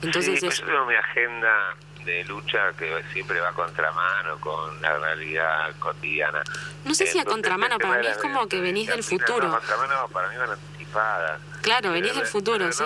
Entonces 0.03 0.41
sí, 0.41 0.49
yo 0.49 0.67
tengo 0.67 0.87
mi 0.87 0.95
agenda 0.95 1.77
de 2.05 2.25
lucha 2.25 2.73
que 2.79 3.03
siempre 3.13 3.41
va 3.41 3.49
a 3.51 3.53
contramano 3.53 4.39
con 4.41 4.81
la 4.83 4.99
realidad 4.99 5.75
cotidiana. 5.79 6.43
No 6.85 6.95
sé 6.95 7.07
si 7.07 7.19
a 7.19 7.25
contramano, 7.25 7.79
para 7.79 8.01
mí 8.01 8.07
es 8.07 8.19
como 8.19 8.47
que 8.47 8.61
venís 8.61 8.89
del 8.89 9.03
futuro. 9.03 9.49
No, 9.49 9.55
contramano 9.55 10.09
para 10.09 10.29
mí 10.29 10.37
van 10.37 10.51
anticipadas. 10.51 11.41
Claro, 11.63 11.93
venís 11.93 12.15
del 12.15 12.27
futuro, 12.27 12.71
sí. 12.73 12.85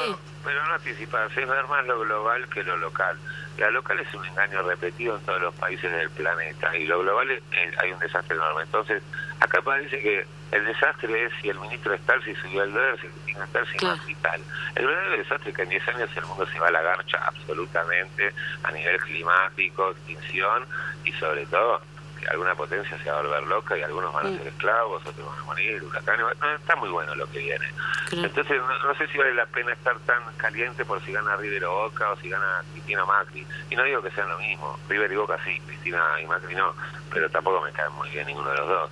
Pero 0.49 0.67
no 0.67 0.75
anticipadas, 0.77 1.37
es 1.37 1.47
ver 1.47 1.67
más 1.67 1.87
lo 1.87 2.01
global 2.01 2.49
que 2.49 2.63
lo 2.63 2.79
local. 2.79 3.19
La 3.59 3.71
local 3.71 4.01
es 4.01 4.15
un 4.15 4.25
engaño 4.25 4.63
repetido 4.63 5.19
en 5.19 5.23
todos 5.27 5.43
los 5.43 5.55
países 5.57 5.93
del 5.93 6.09
planeta 6.09 6.75
y 6.75 6.87
lo 6.87 7.01
global 7.01 7.31
es, 7.31 7.43
hay 7.79 7.93
un 7.93 7.99
desastre 7.99 8.35
enorme. 8.35 8.63
Entonces, 8.63 9.03
acá 9.41 9.61
parece 9.61 10.01
que 10.01 10.27
el 10.53 10.65
desastre 10.65 11.27
es 11.27 11.33
si 11.43 11.51
el 11.51 11.61
ministro 11.61 11.93
es 11.93 12.01
tal, 12.07 12.25
si 12.25 12.35
subió 12.37 12.63
el 12.63 12.73
dólar, 12.73 12.99
si 12.99 13.09
tiene 13.27 13.47
tal, 13.53 13.67
si 13.67 13.85
no 13.85 13.95
y 14.07 14.15
tal. 14.15 14.41
El 14.75 14.87
verdadero 14.87 15.19
desastre 15.19 15.51
es 15.51 15.57
que 15.57 15.63
en 15.65 15.69
10 15.69 15.89
años 15.89 16.11
el 16.17 16.25
mundo 16.25 16.47
se 16.47 16.59
va 16.59 16.69
a 16.69 16.71
la 16.71 16.81
garcha 16.81 17.19
absolutamente 17.27 18.33
a 18.63 18.73
nivel 18.73 18.99
climático, 19.01 19.91
extinción 19.91 20.65
y 21.05 21.13
sobre 21.13 21.45
todo 21.45 21.83
alguna 22.31 22.55
potencia 22.55 22.99
se 22.99 23.11
va 23.11 23.19
a 23.19 23.23
volver 23.23 23.43
loca 23.45 23.77
y 23.77 23.83
algunos 23.83 24.13
van 24.13 24.27
a 24.27 24.31
mm. 24.31 24.39
ser 24.39 24.47
esclavos, 24.49 25.05
otros 25.07 25.27
van 25.27 25.39
a 25.39 25.45
morir, 25.45 25.83
huracanes. 25.83 26.27
está 26.59 26.77
muy 26.77 26.89
bueno 26.91 27.15
lo 27.15 27.31
que 27.31 27.39
viene. 27.39 27.67
Entonces, 28.13 28.61
no, 28.85 28.95
sé 28.95 29.07
si 29.09 29.19
vale 29.19 29.35
la 29.35 29.47
pena 29.47 29.73
estar 29.73 29.99
tan 30.01 30.23
caliente 30.37 30.85
por 30.85 31.03
si 31.05 31.13
gana 31.13 31.37
River 31.37 31.65
o 31.67 31.75
Boca 31.85 32.11
o 32.11 32.17
si 32.17 32.29
gana 32.29 32.63
Cristina 32.73 33.05
Macri. 33.05 33.47
Y 33.71 33.77
no 33.77 33.85
digo 33.85 34.03
que 34.03 34.11
sean 34.11 34.29
lo 34.29 34.39
mismo. 34.39 34.79
River 34.89 35.13
y 35.13 35.17
Boca 35.17 35.39
sí, 35.45 35.61
Cristina 35.67 36.03
y 36.23 36.27
Macri 36.27 36.55
no. 36.55 36.75
Pero 37.13 37.29
tampoco 37.31 37.61
me 37.61 37.73
cae 37.73 37.89
muy 37.91 38.09
bien 38.11 38.27
ninguno 38.27 38.51
de 38.51 38.57
los 38.57 38.69
dos. 38.69 38.91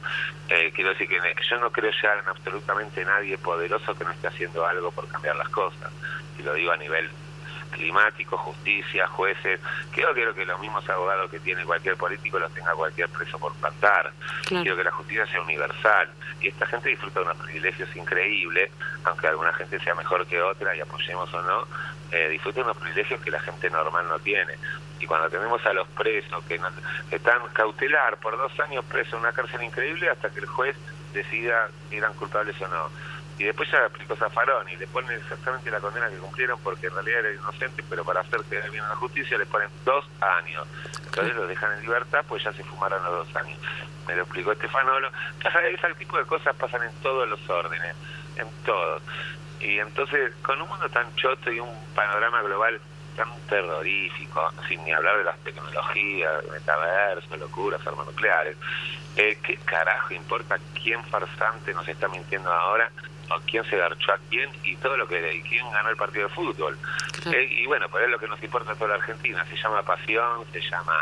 Eh, 0.48 0.72
quiero 0.74 0.90
decir 0.90 1.08
que 1.08 1.18
yo 1.48 1.58
no 1.58 1.70
creo 1.70 1.90
ya 2.02 2.14
en 2.14 2.28
absolutamente 2.28 3.04
nadie 3.04 3.38
poderoso 3.38 3.94
que 3.94 4.04
no 4.04 4.10
esté 4.10 4.28
haciendo 4.28 4.66
algo 4.66 4.90
por 4.90 5.08
cambiar 5.08 5.36
las 5.36 5.48
cosas. 5.48 5.92
Y 6.38 6.42
lo 6.42 6.54
digo 6.54 6.72
a 6.72 6.76
nivel 6.76 7.10
climático, 7.66 8.36
justicia, 8.36 9.06
jueces. 9.08 9.60
Creo, 9.92 10.12
quiero 10.14 10.34
que 10.34 10.44
los 10.44 10.60
mismos 10.60 10.88
abogados 10.88 11.30
que 11.30 11.40
tiene 11.40 11.64
cualquier 11.64 11.96
político 11.96 12.38
los 12.38 12.52
tenga 12.52 12.72
cualquier 12.74 13.08
preso 13.08 13.38
por 13.38 13.54
plantar. 13.54 14.12
Quiero 14.46 14.76
que 14.76 14.84
la 14.84 14.90
justicia 14.92 15.26
sea 15.26 15.40
universal. 15.42 16.08
Y 16.40 16.48
esta 16.48 16.66
gente 16.66 16.90
disfruta 16.90 17.20
de 17.20 17.26
unos 17.26 17.38
privilegios 17.38 17.94
increíbles, 17.96 18.70
aunque 19.04 19.26
alguna 19.28 19.52
gente 19.54 19.78
sea 19.80 19.94
mejor 19.94 20.26
que 20.26 20.40
otra 20.40 20.74
y 20.76 20.80
apoyemos 20.80 21.32
o 21.32 21.42
no, 21.42 21.66
eh, 22.12 22.28
disfruta 22.28 22.60
de 22.60 22.64
unos 22.64 22.76
privilegios 22.76 23.20
que 23.20 23.30
la 23.30 23.40
gente 23.40 23.70
normal 23.70 24.06
no 24.08 24.18
tiene. 24.18 24.54
Y 24.98 25.06
cuando 25.06 25.28
tenemos 25.28 25.64
a 25.66 25.72
los 25.72 25.86
presos 25.88 26.44
que, 26.44 26.60
están 27.10 27.40
cautelar 27.52 28.16
por 28.18 28.36
dos 28.36 28.58
años 28.60 28.84
presos 28.84 29.14
en 29.14 29.20
una 29.20 29.32
cárcel 29.32 29.62
increíble 29.62 30.08
hasta 30.08 30.30
que 30.30 30.40
el 30.40 30.46
juez 30.46 30.76
decida 31.12 31.68
si 31.88 31.96
eran 31.96 32.12
culpables 32.14 32.60
o 32.60 32.68
no 32.68 32.90
y 33.38 33.44
después 33.44 33.70
ya 33.70 33.84
aplicó 33.84 34.16
Zafarón 34.16 34.68
y 34.68 34.76
le 34.76 34.86
ponen 34.86 35.12
exactamente 35.20 35.70
la 35.70 35.80
condena 35.80 36.08
que 36.08 36.16
cumplieron 36.16 36.58
porque 36.62 36.86
en 36.86 36.94
realidad 36.94 37.20
era 37.20 37.32
inocente, 37.32 37.84
pero 37.88 38.04
para 38.04 38.20
hacer 38.20 38.40
quedar 38.48 38.70
bien 38.70 38.84
a 38.84 38.88
la 38.90 38.96
justicia 38.96 39.36
le 39.36 39.46
ponen 39.46 39.68
dos 39.84 40.06
años. 40.20 40.66
Entonces 41.04 41.36
los 41.36 41.48
dejan 41.48 41.72
en 41.74 41.82
libertad, 41.82 42.24
pues 42.28 42.42
ya 42.42 42.52
se 42.52 42.64
fumaron 42.64 43.02
los 43.04 43.26
dos 43.26 43.36
años. 43.36 43.58
Me 44.06 44.16
lo 44.16 44.22
explicó 44.22 44.52
Estefanolo. 44.52 45.10
Ese 45.44 45.94
tipo 45.94 46.16
de 46.16 46.24
cosas 46.24 46.54
pasan 46.56 46.82
en 46.82 46.92
todos 47.02 47.28
los 47.28 47.48
órdenes, 47.50 47.94
en 48.36 48.48
todos. 48.64 49.02
Y 49.60 49.78
entonces, 49.78 50.32
con 50.42 50.60
un 50.60 50.68
mundo 50.68 50.88
tan 50.88 51.14
choto 51.16 51.50
y 51.50 51.60
un 51.60 51.70
panorama 51.94 52.42
global 52.42 52.80
tan 53.16 53.28
terrorífico, 53.48 54.52
sin 54.68 54.84
ni 54.84 54.92
hablar 54.92 55.18
de 55.18 55.24
las 55.24 55.38
tecnologías, 55.38 56.44
metaverso, 56.52 57.36
locuras, 57.36 57.84
armas 57.86 58.06
nucleares, 58.06 58.56
eh, 59.16 59.38
¿qué 59.42 59.56
carajo 59.64 60.14
importa 60.14 60.58
quién 60.80 61.02
farsante 61.04 61.72
nos 61.74 61.88
está 61.88 62.08
mintiendo 62.08 62.52
ahora 62.52 62.90
o 63.30 63.40
quién 63.46 63.64
se 63.64 63.76
garchó 63.76 64.12
a 64.12 64.18
quién 64.28 64.50
y 64.62 64.76
todo 64.76 64.96
lo 64.96 65.08
que 65.08 65.34
y 65.34 65.42
quién 65.42 65.68
ganó 65.70 65.90
el 65.90 65.96
partido 65.96 66.28
de 66.28 66.34
fútbol. 66.34 66.78
Eh, 67.32 67.48
y 67.50 67.66
bueno, 67.66 67.88
pues 67.88 68.04
es 68.04 68.10
lo 68.10 68.18
que 68.18 68.28
nos 68.28 68.42
importa 68.42 68.72
a 68.72 68.74
toda 68.74 68.90
la 68.90 68.94
Argentina. 68.96 69.44
Se 69.46 69.56
llama 69.56 69.82
pasión, 69.82 70.44
se 70.52 70.60
llama 70.60 70.94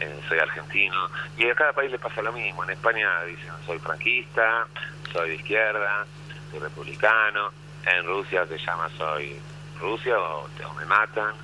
eh, 0.00 0.20
soy 0.28 0.38
argentino. 0.38 1.08
Y 1.36 1.48
a 1.48 1.54
cada 1.54 1.72
país 1.72 1.90
le 1.90 1.98
pasa 1.98 2.22
lo 2.22 2.32
mismo. 2.32 2.64
En 2.64 2.70
España 2.70 3.22
dicen 3.24 3.52
soy 3.64 3.78
franquista, 3.78 4.66
soy 5.12 5.30
de 5.30 5.34
izquierda, 5.36 6.06
soy 6.50 6.60
republicano. 6.60 7.50
En 7.84 8.04
Rusia 8.06 8.46
se 8.46 8.58
llama 8.58 8.88
soy 8.96 9.38
Rusia 9.80 10.18
o, 10.18 10.48
me 10.78 10.84
matan. 10.86 11.34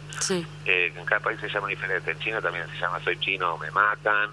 Eh, 0.65 0.93
en 0.97 1.05
cada 1.05 1.21
país 1.21 1.41
se 1.41 1.49
llama 1.49 1.69
diferente. 1.69 2.11
En 2.11 2.19
China 2.19 2.41
también 2.41 2.67
se 2.69 2.79
llama 2.79 3.01
soy 3.01 3.19
chino 3.19 3.55
o 3.55 3.59
me 3.59 3.71
matan. 3.71 4.31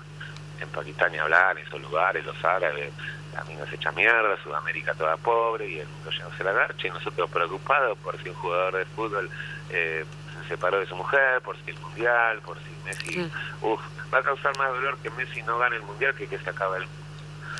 En 0.60 0.68
Pakistán 0.70 1.12
ni 1.12 1.18
hablar, 1.18 1.58
en 1.58 1.66
esos 1.66 1.82
lugares, 1.82 2.26
los 2.26 2.44
árabes 2.44 2.92
también 3.34 3.60
nos 3.60 3.72
echa 3.72 3.92
mierda, 3.92 4.36
Sudamérica 4.44 4.94
toda 4.94 5.16
pobre 5.18 5.68
y 5.68 5.80
el 5.80 5.88
mundo 5.88 6.12
se 6.36 6.44
la 6.44 6.52
garcha 6.52 6.88
y 6.88 6.90
nosotros 6.90 7.30
preocupados 7.30 7.98
por 8.00 8.22
si 8.22 8.30
un 8.30 8.36
jugador 8.36 8.78
de 8.78 8.86
fútbol 8.86 9.30
eh, 9.70 10.04
se 10.42 10.50
separó 10.50 10.80
de 10.80 10.88
su 10.88 10.96
mujer, 10.96 11.42
por 11.42 11.56
si 11.58 11.72
el 11.72 11.80
mundial, 11.80 12.42
por 12.42 12.58
si 12.58 12.70
Messi, 12.86 13.32
uf, 13.62 13.80
va 14.14 14.20
a 14.20 14.24
causar 14.24 14.58
más 14.58 14.70
dolor 14.70 14.98
que 14.98 15.10
Messi 15.12 15.42
no 15.44 15.60
gane 15.60 15.78
el 15.78 15.84
mundial 15.84 16.14
que 16.16 16.28
que 16.28 16.40
se 16.40 16.50
acabe 16.50 16.80
el 16.80 16.88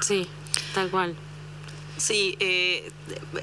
Sí, 0.02 0.30
tal 0.74 0.90
cual. 0.90 1.16
Sí, 2.00 2.38
eh, 2.40 2.90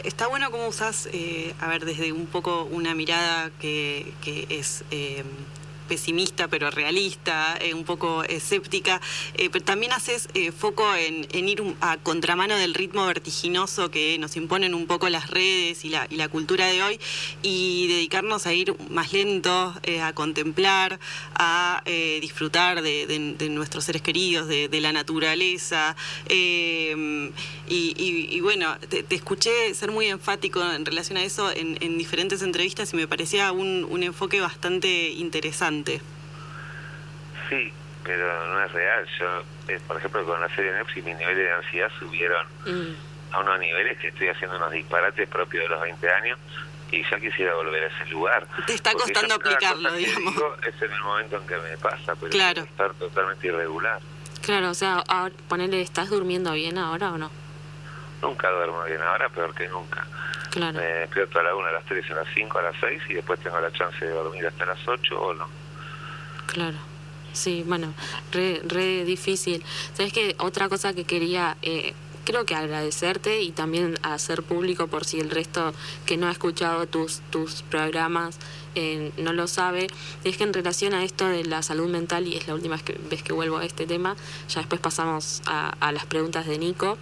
está 0.04 0.28
bueno 0.28 0.50
cómo 0.50 0.66
usas, 0.66 1.10
eh, 1.12 1.54
a 1.60 1.68
ver, 1.68 1.84
desde 1.84 2.12
un 2.12 2.24
poco 2.26 2.64
una 2.64 2.94
mirada 2.94 3.50
que, 3.60 4.14
que 4.22 4.46
es 4.48 4.82
eh, 4.90 5.24
pesimista 5.86 6.48
pero 6.48 6.70
realista, 6.70 7.56
eh, 7.60 7.74
un 7.74 7.84
poco 7.84 8.24
escéptica, 8.24 9.00
eh, 9.34 9.48
pero 9.50 9.64
también 9.64 9.92
haces 9.92 10.28
eh, 10.34 10.52
foco 10.52 10.94
en, 10.94 11.26
ir 11.48 11.62
a 11.80 11.96
contramano 11.98 12.56
del 12.56 12.74
ritmo 12.74 13.06
vertiginoso 13.06 13.90
que 13.90 14.18
nos 14.18 14.36
imponen 14.36 14.74
un 14.74 14.86
poco 14.86 15.08
las 15.08 15.30
redes 15.30 15.84
y 15.84 15.90
la, 15.90 16.06
y 16.10 16.16
la 16.16 16.28
cultura 16.28 16.66
de 16.66 16.82
hoy 16.82 17.00
y 17.42 17.86
dedicarnos 17.86 18.46
a 18.46 18.52
ir 18.52 18.74
más 18.90 19.12
lento, 19.12 19.74
a 20.02 20.12
contemplar, 20.12 20.98
a 21.34 21.82
disfrutar 22.20 22.82
de, 22.82 23.48
nuestros 23.50 23.84
seres 23.84 24.02
queridos, 24.02 24.48
de, 24.48 24.80
la 24.80 24.92
naturaleza. 24.92 25.94
Y, 26.28 27.30
bueno, 28.40 28.76
te, 28.88 29.04
escuché 29.14 29.72
ser 29.74 29.92
muy 29.92 30.06
enfático 30.06 30.60
en 30.62 30.84
relación 30.84 31.18
a 31.18 31.22
eso 31.22 31.52
en, 31.52 31.98
diferentes 31.98 32.42
entrevistas 32.42 32.92
y 32.92 32.96
me 32.96 33.06
parecía 33.06 33.52
un 33.52 34.02
enfoque 34.02 34.40
bastante 34.40 35.10
interesante. 35.10 35.75
Sí, 37.48 37.72
pero 38.04 38.46
no 38.46 38.64
es 38.64 38.72
real. 38.72 39.06
Yo, 39.18 39.42
eh, 39.68 39.80
por 39.86 39.96
ejemplo, 39.96 40.24
con 40.24 40.40
la 40.40 40.48
serie 40.54 40.72
Netflix, 40.72 41.04
mis 41.04 41.16
niveles 41.16 41.44
de 41.44 41.52
ansiedad 41.52 41.90
subieron 41.98 42.46
mm. 42.64 43.34
a 43.34 43.40
unos 43.40 43.58
niveles 43.58 43.98
que 43.98 44.08
estoy 44.08 44.28
haciendo 44.28 44.56
unos 44.56 44.72
disparates 44.72 45.28
propios 45.28 45.64
de 45.64 45.68
los 45.68 45.80
20 45.80 46.10
años 46.10 46.38
y 46.90 47.02
ya 47.02 47.18
quisiera 47.18 47.54
volver 47.54 47.84
a 47.84 47.86
ese 47.86 48.10
lugar. 48.10 48.46
Te 48.66 48.74
está 48.74 48.92
costando 48.92 49.34
aplicarlo, 49.34 49.92
digamos. 49.92 50.34
es 50.66 50.82
en 50.82 50.92
el 50.92 51.00
momento 51.00 51.36
en 51.36 51.46
que 51.46 51.56
me 51.56 51.76
pasa, 51.78 52.14
pero 52.14 52.30
claro. 52.30 52.62
estar 52.62 52.94
totalmente 52.94 53.46
irregular. 53.46 54.00
Claro, 54.42 54.70
o 54.70 54.74
sea, 54.74 55.02
ahora, 55.08 55.34
ponele, 55.48 55.80
¿estás 55.80 56.10
durmiendo 56.10 56.52
bien 56.52 56.78
ahora 56.78 57.12
o 57.12 57.18
no? 57.18 57.30
Nunca 58.22 58.48
duermo 58.50 58.84
bien 58.84 59.02
ahora, 59.02 59.28
peor 59.28 59.54
que 59.54 59.68
nunca. 59.68 60.06
Claro. 60.50 60.78
Me 60.78 60.86
despierto 60.86 61.40
a 61.40 61.42
la 61.42 61.54
1, 61.54 61.66
a 61.66 61.72
las 61.72 61.84
3, 61.84 62.10
a 62.12 62.14
las 62.14 62.28
5, 62.32 62.58
a 62.58 62.62
las 62.62 62.76
6 62.80 63.02
y 63.08 63.14
después 63.14 63.40
tengo 63.40 63.60
la 63.60 63.72
chance 63.72 64.04
de 64.04 64.10
dormir 64.10 64.46
hasta 64.46 64.64
las 64.64 64.86
8 64.86 65.20
o 65.20 65.34
no. 65.34 65.65
Claro. 66.46 66.78
Sí, 67.32 67.64
bueno, 67.66 67.92
re, 68.32 68.62
re 68.64 69.04
difícil. 69.04 69.62
¿Sabes 69.94 70.12
qué? 70.12 70.34
Otra 70.38 70.68
cosa 70.70 70.94
que 70.94 71.04
quería 71.04 71.56
eh, 71.60 71.92
creo 72.26 72.44
que 72.44 72.54
agradecerte 72.54 73.40
y 73.40 73.52
también 73.52 73.98
hacer 74.02 74.42
público 74.42 74.88
por 74.88 75.04
si 75.04 75.20
el 75.20 75.30
resto 75.30 75.72
que 76.04 76.16
no 76.16 76.26
ha 76.26 76.32
escuchado 76.32 76.86
tus, 76.86 77.20
tus 77.30 77.62
programas 77.62 78.38
eh, 78.74 79.12
no 79.16 79.32
lo 79.32 79.46
sabe, 79.46 79.86
es 80.24 80.36
que 80.36 80.44
en 80.44 80.52
relación 80.52 80.92
a 80.92 81.02
esto 81.02 81.26
de 81.26 81.44
la 81.44 81.62
salud 81.62 81.88
mental, 81.88 82.26
y 82.26 82.36
es 82.36 82.46
la 82.46 82.54
última 82.54 82.78
vez 83.08 83.22
que, 83.22 83.32
vuelvo 83.32 83.56
a 83.56 83.64
este 83.64 83.86
tema, 83.86 84.16
ya 84.50 84.60
después 84.60 84.82
pasamos 84.82 85.40
a, 85.46 85.92
las 85.92 86.04
preguntas 86.04 86.46
de 86.46 86.58
Nico, 86.58 86.98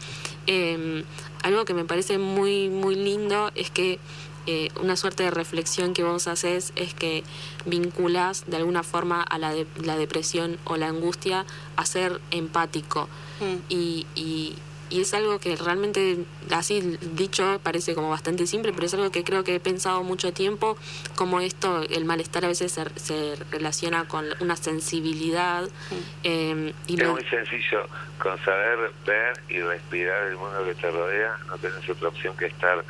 em, 0.46 1.02
algo 1.42 1.64
que 1.64 1.74
me 1.74 1.84
parece 1.84 2.18
muy, 2.18 2.68
muy 2.68 2.94
lindo 2.94 3.50
es 3.56 3.70
que 3.70 3.98
eh, 4.46 4.70
una 4.80 4.96
suerte 4.96 5.22
de 5.22 5.30
reflexión 5.30 5.94
que 5.94 6.04
vos 6.04 6.26
haces 6.26 6.72
es 6.76 6.94
que 6.94 7.24
vinculas 7.66 8.44
de 8.46 8.56
alguna 8.56 8.82
forma 8.82 9.22
a 9.22 9.38
la, 9.38 9.54
la 9.82 9.96
depresión 9.96 10.58
o 10.64 10.76
la 10.76 10.88
angustia 10.88 11.46
a 11.76 11.86
ser 11.86 12.20
empático. 12.30 13.08
Mm. 13.40 13.56
Y, 13.68 14.06
y, 14.14 14.56
y 14.90 15.00
es 15.00 15.14
algo 15.14 15.38
que 15.40 15.56
realmente, 15.56 16.18
así 16.50 16.98
dicho, 17.14 17.58
parece 17.62 17.94
como 17.94 18.10
bastante 18.10 18.46
simple, 18.46 18.72
pero 18.72 18.86
es 18.86 18.94
algo 18.94 19.10
que 19.10 19.24
creo 19.24 19.42
que 19.42 19.54
he 19.56 19.60
pensado 19.60 20.02
mucho 20.02 20.32
tiempo, 20.32 20.76
como 21.16 21.40
esto, 21.40 21.82
el 21.82 22.04
malestar 22.04 22.44
a 22.44 22.48
veces 22.48 22.72
se, 22.72 22.84
se 23.00 23.34
relaciona 23.50 24.06
con 24.06 24.26
una 24.40 24.56
sensibilidad. 24.56 25.62
Mm. 25.62 25.94
Eh, 26.24 26.74
y 26.86 27.00
es 27.00 27.08
muy 27.08 27.24
sencillo, 27.24 27.88
con 28.18 28.38
saber 28.44 28.92
ver 29.06 29.40
y 29.48 29.60
respirar 29.60 30.28
el 30.28 30.36
mundo 30.36 30.64
que 30.64 30.74
te 30.74 30.90
rodea, 30.90 31.38
no 31.48 31.56
tienes 31.58 31.88
otra 31.88 32.08
opción 32.08 32.36
que 32.36 32.46
estar 32.46 32.84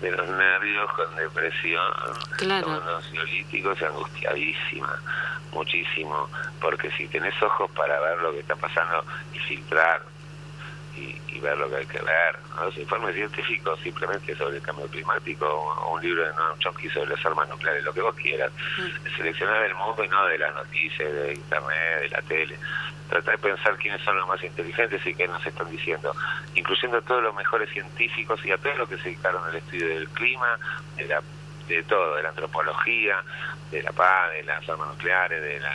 de 0.00 0.10
los 0.10 0.28
nervios 0.28 0.90
con 0.92 1.16
depresión, 1.16 1.92
claro. 2.36 2.66
tomando 2.66 2.96
ansiolíticos, 2.96 3.82
angustiadísima, 3.82 4.98
muchísimo, 5.52 6.28
porque 6.60 6.90
si 6.92 7.06
tenés 7.08 7.40
ojos 7.42 7.70
para 7.72 8.00
ver 8.00 8.18
lo 8.18 8.32
que 8.32 8.40
está 8.40 8.56
pasando 8.56 9.04
y 9.32 9.38
filtrar 9.38 10.02
ver 11.44 11.58
lo 11.58 11.68
que 11.68 11.76
hay 11.76 11.86
que 11.86 12.00
ver. 12.00 12.38
Los 12.58 12.76
informes 12.76 13.14
científicos 13.14 13.78
simplemente 13.80 14.34
sobre 14.34 14.56
el 14.56 14.62
cambio 14.62 14.86
climático 14.86 15.46
o 15.46 15.94
un 15.94 16.02
libro 16.02 16.26
de 16.26 16.34
Noam 16.34 16.58
Chomsky 16.58 16.88
sobre 16.88 17.10
las 17.10 17.24
armas 17.24 17.48
nucleares, 17.48 17.84
lo 17.84 17.92
que 17.92 18.00
vos 18.00 18.14
quieras. 18.16 18.50
Mm. 18.78 19.16
Seleccionar 19.16 19.62
el 19.62 19.74
mundo 19.74 20.02
y 20.02 20.08
no 20.08 20.24
de 20.26 20.38
las 20.38 20.54
noticias, 20.54 21.12
de 21.12 21.34
internet, 21.34 22.00
de 22.00 22.08
la 22.08 22.22
tele. 22.22 22.58
Tratar 23.08 23.36
de 23.36 23.48
pensar 23.48 23.76
quiénes 23.76 24.00
son 24.02 24.16
los 24.16 24.26
más 24.26 24.42
inteligentes 24.42 25.06
y 25.06 25.14
qué 25.14 25.28
nos 25.28 25.44
están 25.46 25.70
diciendo, 25.70 26.14
incluyendo 26.54 26.96
a 26.96 27.02
todos 27.02 27.22
los 27.22 27.34
mejores 27.34 27.70
científicos 27.70 28.44
y 28.44 28.50
a 28.50 28.58
todos 28.58 28.78
los 28.78 28.88
que 28.88 28.96
se 28.96 29.04
dedicaron 29.04 29.44
al 29.44 29.54
estudio 29.54 29.88
del 29.88 30.08
clima, 30.08 30.58
de 30.96 31.06
la 31.06 31.22
de 31.68 31.82
todo, 31.84 32.16
de 32.16 32.22
la 32.22 32.28
antropología, 32.28 33.22
de 33.70 33.82
la 33.82 33.92
paz, 33.92 34.32
de 34.32 34.42
las 34.42 34.68
armas 34.68 34.88
nucleares, 34.88 35.42
de, 35.42 35.60
la, 35.60 35.72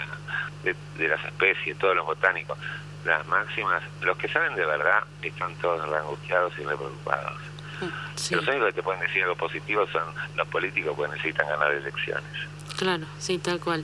de, 0.63 0.76
de 0.97 1.07
las 1.07 1.26
especies, 1.26 1.78
todos 1.80 1.95
los 1.95 2.05
botánicos 2.05 2.59
las 3.05 3.25
máximas, 3.27 3.81
los 4.01 4.17
que 4.17 4.27
saben 4.27 4.55
de 4.55 4.65
verdad 4.65 5.03
están 5.21 5.53
todos 5.55 5.81
angustiados 5.93 6.53
y 6.57 6.61
preocupados. 6.63 7.41
Mm, 7.81 8.35
los 8.35 8.47
únicos 8.47 8.67
que 8.67 8.73
te 8.73 8.83
pueden 8.83 9.01
decir 9.01 9.23
algo 9.23 9.35
positivo 9.35 9.87
son 9.87 10.03
los 10.35 10.47
políticos 10.47 10.97
que 10.97 11.07
necesitan 11.07 11.47
ganar 11.47 11.71
elecciones. 11.71 12.49
Claro, 12.77 13.05
sí, 13.17 13.37
tal 13.37 13.59
cual. 13.59 13.83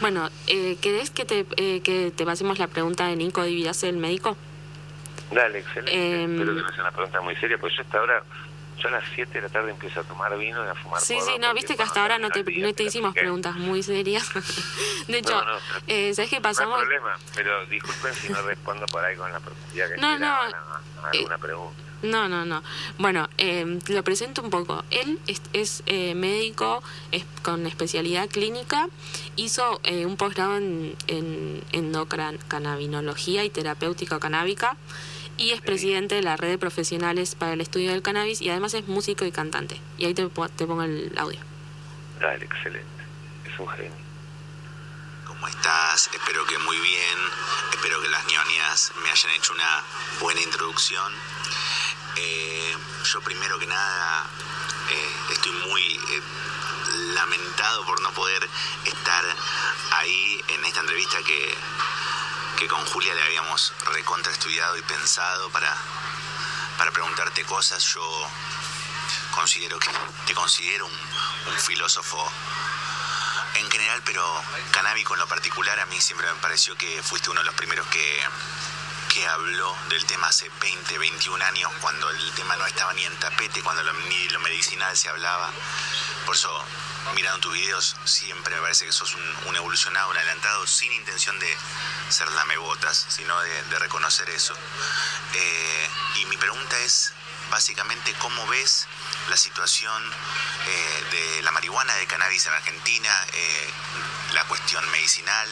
Bueno, 0.00 0.28
eh, 0.46 0.76
¿querés 0.80 1.10
que 1.10 1.24
te, 1.24 1.46
eh, 1.56 1.80
que 1.82 2.12
te 2.14 2.24
pasemos 2.24 2.58
la 2.58 2.68
pregunta 2.68 3.06
de 3.06 3.16
Nico 3.16 3.42
Dividas, 3.42 3.82
el 3.82 3.96
médico? 3.96 4.36
Dale, 5.32 5.58
excelente. 5.58 5.92
Eh, 5.94 6.24
Espero 6.24 6.54
que 6.54 6.62
no 6.62 6.72
sea 6.72 6.82
una 6.82 6.92
pregunta 6.92 7.20
muy 7.20 7.36
seria, 7.36 7.58
porque 7.58 7.76
yo 7.76 7.82
hasta 7.82 7.98
ahora 7.98 8.22
yo 8.78 8.88
a 8.88 8.92
las 8.92 9.04
7 9.14 9.32
de 9.32 9.42
la 9.42 9.48
tarde 9.48 9.70
empiezo 9.70 10.00
a 10.00 10.04
tomar 10.04 10.36
vino 10.38 10.64
y 10.64 10.68
a 10.68 10.74
fumar 10.74 11.00
Sí, 11.00 11.18
sí, 11.20 11.32
no, 11.40 11.52
viste 11.54 11.76
que 11.76 11.82
hasta 11.82 12.02
ahora 12.02 12.18
no 12.18 12.30
te, 12.30 12.44
no 12.44 12.72
te 12.72 12.84
hicimos 12.84 13.14
preguntas 13.14 13.56
muy 13.56 13.82
serias. 13.82 14.28
de 15.08 15.18
hecho, 15.18 15.40
eh, 15.86 16.14
¿sabes 16.14 16.30
qué 16.30 16.40
pasamos? 16.40 16.76
No 16.76 16.82
hay 16.82 16.86
problema, 16.86 17.18
pero 17.34 17.66
disculpen 17.66 18.14
si 18.14 18.28
no 18.30 18.42
respondo 18.42 18.86
por 18.86 19.04
ahí 19.04 19.16
con 19.16 19.32
la 19.32 19.40
profundidad 19.40 19.88
que 19.88 19.96
no, 19.96 20.18
no, 20.18 20.26
a, 20.26 20.80
alguna 21.12 21.34
eh, 21.34 21.38
pregunta. 21.38 21.88
No, 22.02 22.28
no, 22.28 22.44
no. 22.44 22.62
Bueno, 22.98 23.28
eh, 23.38 23.80
lo 23.88 24.04
presento 24.04 24.40
un 24.40 24.50
poco. 24.50 24.84
Él 24.90 25.18
es, 25.26 25.42
es 25.52 25.82
eh, 25.86 26.14
médico 26.14 26.82
es 27.10 27.24
con 27.42 27.66
especialidad 27.66 28.28
clínica. 28.28 28.88
Hizo 29.34 29.80
eh, 29.82 30.06
un 30.06 30.16
posgrado 30.16 30.56
en, 30.58 30.94
en 31.08 31.62
endocannabinología 31.72 33.44
y 33.44 33.50
terapéutica 33.50 34.20
canábica 34.20 34.76
y 35.38 35.52
es 35.52 35.62
presidente 35.62 36.16
de 36.16 36.22
la 36.22 36.36
red 36.36 36.48
de 36.50 36.58
profesionales 36.58 37.34
para 37.36 37.52
el 37.52 37.60
estudio 37.60 37.92
del 37.92 38.02
cannabis 38.02 38.42
y 38.42 38.50
además 38.50 38.74
es 38.74 38.86
músico 38.86 39.24
y 39.24 39.32
cantante. 39.32 39.80
Y 39.96 40.04
ahí 40.04 40.14
te, 40.14 40.28
te 40.28 40.66
pongo 40.66 40.82
el 40.82 41.16
audio. 41.16 41.38
Dale, 42.20 42.44
excelente. 42.44 43.04
Es 43.46 43.58
un 43.58 43.68
genio. 43.68 43.92
¿Cómo 45.26 45.46
estás? 45.46 46.10
Espero 46.12 46.44
que 46.46 46.58
muy 46.58 46.76
bien. 46.80 47.18
Espero 47.72 48.02
que 48.02 48.08
las 48.08 48.26
ñoñas 48.26 48.92
me 49.02 49.10
hayan 49.10 49.30
hecho 49.32 49.52
una 49.52 49.84
buena 50.20 50.40
introducción. 50.40 51.12
Eh, 52.16 52.74
yo 53.04 53.20
primero 53.20 53.58
que 53.60 53.66
nada 53.66 54.26
eh, 54.90 55.10
estoy 55.30 55.52
muy 55.52 55.82
eh, 55.82 56.22
lamentado 57.14 57.84
por 57.84 58.02
no 58.02 58.10
poder 58.10 58.48
estar 58.84 59.24
ahí 59.92 60.42
en 60.48 60.64
esta 60.64 60.80
entrevista 60.80 61.18
que 61.22 61.54
que 62.58 62.66
con 62.66 62.84
Julia 62.86 63.14
le 63.14 63.22
habíamos 63.22 63.72
recontraestudiado 63.84 64.76
y 64.76 64.82
pensado 64.82 65.48
para, 65.50 65.72
para 66.76 66.90
preguntarte 66.90 67.44
cosas. 67.44 67.84
Yo 67.94 68.02
considero 69.30 69.78
que 69.78 69.88
te 70.26 70.34
considero 70.34 70.86
un, 70.86 70.98
filósofo 71.58 72.18
en 73.54 73.70
general, 73.70 74.02
pero 74.04 74.24
canábico 74.72 75.14
en 75.14 75.20
lo 75.20 75.28
particular, 75.28 75.78
a 75.78 75.86
mí 75.86 76.00
siempre 76.00 76.26
me 76.32 76.40
pareció 76.40 76.76
que 76.76 77.02
fuiste 77.02 77.30
uno 77.30 77.40
de 77.40 77.46
los 77.46 77.54
primeros 77.54 77.86
que, 77.88 78.20
que 79.12 79.26
habló 79.28 79.76
del 79.88 80.04
tema 80.06 80.26
hace 80.28 80.50
20, 80.60 80.98
21 80.98 81.44
años, 81.44 81.72
cuando 81.80 82.10
el 82.10 82.32
tema 82.32 82.56
no 82.56 82.66
estaba 82.66 82.92
ni 82.94 83.04
en 83.04 83.16
tapete, 83.18 83.62
cuando 83.62 83.82
lo, 83.84 83.92
ni 83.92 84.28
lo 84.30 84.40
medicinal 84.40 84.96
se 84.96 85.08
hablaba. 85.08 85.50
Por 86.26 86.34
eso 86.34 86.64
mirando 87.14 87.40
tus 87.40 87.54
videos 87.54 87.96
siempre 88.04 88.54
me 88.54 88.60
parece 88.60 88.86
que 88.86 88.92
sos 88.92 89.14
un, 89.46 89.56
evolucionado, 89.56 90.10
un 90.10 90.16
adelantado, 90.16 90.66
sin 90.66 90.92
intención 90.92 91.38
de 91.38 91.56
ser 92.08 92.30
lamebotas, 92.32 93.06
sino 93.08 93.38
de, 93.40 93.78
reconocer 93.78 94.28
eso. 94.30 94.54
Eh, 95.34 95.90
y 96.16 96.26
mi 96.26 96.36
pregunta 96.36 96.78
es, 96.80 97.12
básicamente, 97.50 98.12
¿cómo 98.18 98.46
ves 98.48 98.86
la 99.28 99.36
situación 99.36 100.02
eh, 100.66 101.04
de 101.10 101.42
la 101.42 101.50
marihuana, 101.52 101.94
de 101.94 102.06
cannabis 102.06 102.46
en 102.46 102.52
Argentina, 102.52 103.26
eh, 103.32 103.70
la 104.32 104.44
cuestión 104.44 104.88
medicinal, 104.90 105.48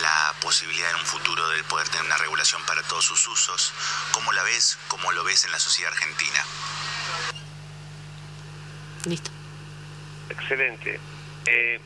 la 0.00 0.34
posibilidad 0.40 0.90
en 0.90 0.96
un 0.96 1.06
futuro 1.06 1.48
de 1.50 1.62
poder 1.64 1.88
tener 1.88 2.06
una 2.06 2.16
regulación 2.16 2.64
para 2.64 2.82
todos 2.84 3.04
sus 3.04 3.26
usos? 3.28 3.72
¿Cómo 4.12 4.32
la 4.32 4.42
ves? 4.42 4.78
¿Cómo 4.88 5.12
lo 5.12 5.22
ves 5.24 5.44
en 5.44 5.52
la 5.52 5.60
sociedad 5.60 5.92
argentina? 5.92 6.44
Listo. 9.04 9.39
Excelente. 10.30 11.00
Eh, 11.46 11.80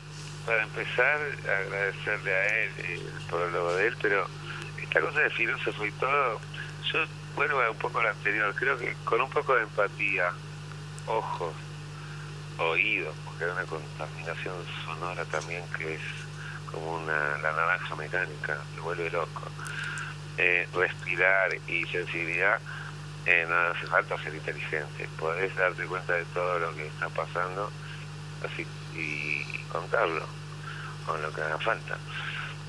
para 0.45 0.63
empezar, 0.63 1.19
agradecerle 1.43 2.33
a 2.33 2.59
él 2.59 2.71
el 2.77 3.25
prólogo 3.27 3.75
de 3.75 3.87
él, 3.87 3.97
pero 4.01 4.27
esta 4.81 5.01
cosa 5.01 5.19
de 5.21 5.29
filósofo 5.31 5.85
y 5.85 5.91
todo, 5.93 6.39
yo 6.93 6.99
vuelvo 7.35 7.59
un 7.71 7.77
poco 7.77 7.99
a 7.99 8.03
lo 8.03 8.09
anterior, 8.09 8.53
creo 8.55 8.77
que 8.77 8.95
con 9.03 9.21
un 9.21 9.29
poco 9.31 9.55
de 9.55 9.63
empatía, 9.63 10.31
ojos, 11.07 11.53
oídos, 12.59 13.15
porque 13.25 13.45
hay 13.45 13.49
una 13.49 13.65
contaminación 13.65 14.55
sonora 14.85 15.25
también 15.25 15.63
que 15.77 15.95
es 15.95 16.01
como 16.71 16.97
una 16.97 17.37
la 17.39 17.51
naranja 17.51 17.95
mecánica, 17.95 18.57
me 18.75 18.81
vuelve 18.81 19.09
loco. 19.09 19.49
Eh, 20.37 20.67
respirar 20.73 21.55
y 21.67 21.85
sensibilidad, 21.87 22.59
eh, 23.25 23.45
no 23.49 23.55
hace 23.55 23.87
falta 23.87 24.21
ser 24.21 24.35
inteligente, 24.35 25.09
podés 25.17 25.55
darte 25.55 25.85
cuenta 25.85 26.13
de 26.13 26.25
todo 26.25 26.59
lo 26.59 26.75
que 26.75 26.85
está 26.85 27.09
pasando 27.09 27.71
y 28.95 29.43
contarlo 29.71 30.25
con 31.05 31.21
lo 31.21 31.31
que 31.31 31.41
haga 31.41 31.57
falta. 31.59 31.97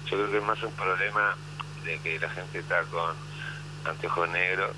Yo 0.07 0.17
creo 0.17 0.31
que 0.31 0.39
es 0.39 0.45
más 0.45 0.63
un 0.63 0.73
problema 0.73 1.37
de 1.85 1.99
que 1.99 2.19
la 2.19 2.29
gente 2.31 2.59
está 2.59 2.83
con 2.85 3.15
anteojos 3.85 4.29
negros 4.31 4.71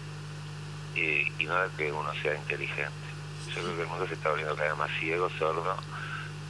y, 0.95 1.31
no 1.45 1.55
de 1.57 1.77
que 1.77 1.93
uno 1.93 2.13
sea 2.23 2.35
inteligente. 2.35 2.93
Yo 3.55 3.63
creo 3.63 3.77
que 3.77 3.83
el 3.83 3.89
mundo 3.89 4.07
se 4.07 4.15
está 4.15 4.31
volviendo 4.31 4.55
cada 4.57 4.69
vez 4.69 4.79
más 4.79 4.91
ciego, 4.99 5.29
sordo 5.39 5.77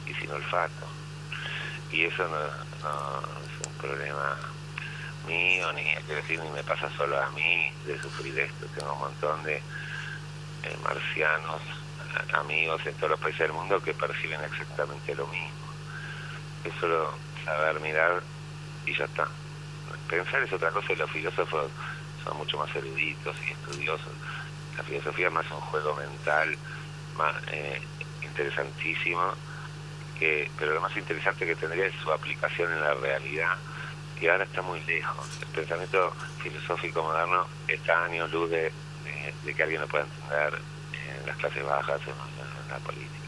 y 0.05 0.13
sin 0.13 0.31
olfato. 0.31 0.87
Y 1.91 2.05
eso 2.05 2.27
no, 2.27 2.37
es 2.45 3.67
un 3.67 3.73
problema 3.73 4.37
mío, 5.27 5.71
ni 5.73 5.83
que 6.05 6.15
decir, 6.15 6.39
ni 6.39 6.49
me 6.51 6.63
pasa 6.63 6.89
solo 6.97 7.21
a 7.21 7.29
mí 7.31 7.71
de 7.85 7.99
sufrir 8.01 8.37
esto. 8.39 8.65
Tengo 8.75 8.93
un 8.93 8.99
montón 8.99 9.43
de 9.43 9.61
marcianos 10.83 11.61
amigos 12.33 12.81
en 12.85 12.93
todos 12.95 13.11
los 13.11 13.19
países 13.19 13.41
del 13.41 13.53
mundo 13.53 13.81
que 13.81 13.93
perciben 13.93 14.41
exactamente 14.41 15.15
lo 15.15 15.27
mismo. 15.27 15.49
Es 16.63 16.73
solo 16.79 17.13
saber 17.43 17.79
mirar 17.79 18.21
y 18.85 18.95
ya 18.95 19.05
está. 19.05 19.27
Pensar 20.09 20.41
es 20.43 20.53
otra 20.53 20.71
cosa 20.71 20.93
y 20.93 20.95
los 20.95 21.09
filósofos 21.11 21.71
son 22.23 22.37
mucho 22.37 22.57
más 22.57 22.75
eruditos 22.75 23.35
y 23.47 23.51
estudiosos. 23.51 24.13
La 24.77 24.83
filosofía 24.83 25.27
es 25.27 25.33
más 25.33 25.49
un 25.51 25.61
juego 25.61 25.95
mental, 25.95 26.57
más 27.15 27.35
eh, 27.51 27.81
interesantísimo, 28.21 29.33
que, 30.17 30.49
pero 30.57 30.73
lo 30.73 30.81
más 30.81 30.95
interesante 30.95 31.45
que 31.45 31.55
tendría 31.55 31.85
es 31.85 31.95
su 32.03 32.11
aplicación 32.11 32.71
en 32.71 32.81
la 32.81 32.93
realidad, 32.95 33.57
y 34.19 34.27
ahora 34.27 34.43
está 34.43 34.61
muy 34.61 34.81
lejos. 34.81 35.27
El 35.41 35.47
pensamiento 35.47 36.13
filosófico 36.41 37.03
moderno 37.03 37.47
está 37.67 37.99
a 37.99 38.05
años 38.05 38.31
luz 38.31 38.49
de 38.49 38.71
de, 39.45 39.53
que 39.53 39.63
alguien 39.63 39.81
lo 39.81 39.87
pueda 39.87 40.05
entender 40.05 40.53
en 40.53 40.78
las 41.29 41.37
clases 41.37 41.63
bajas 41.63 42.01
o 42.07 42.09
en, 42.09 42.69
la 42.69 42.77
política. 42.79 43.27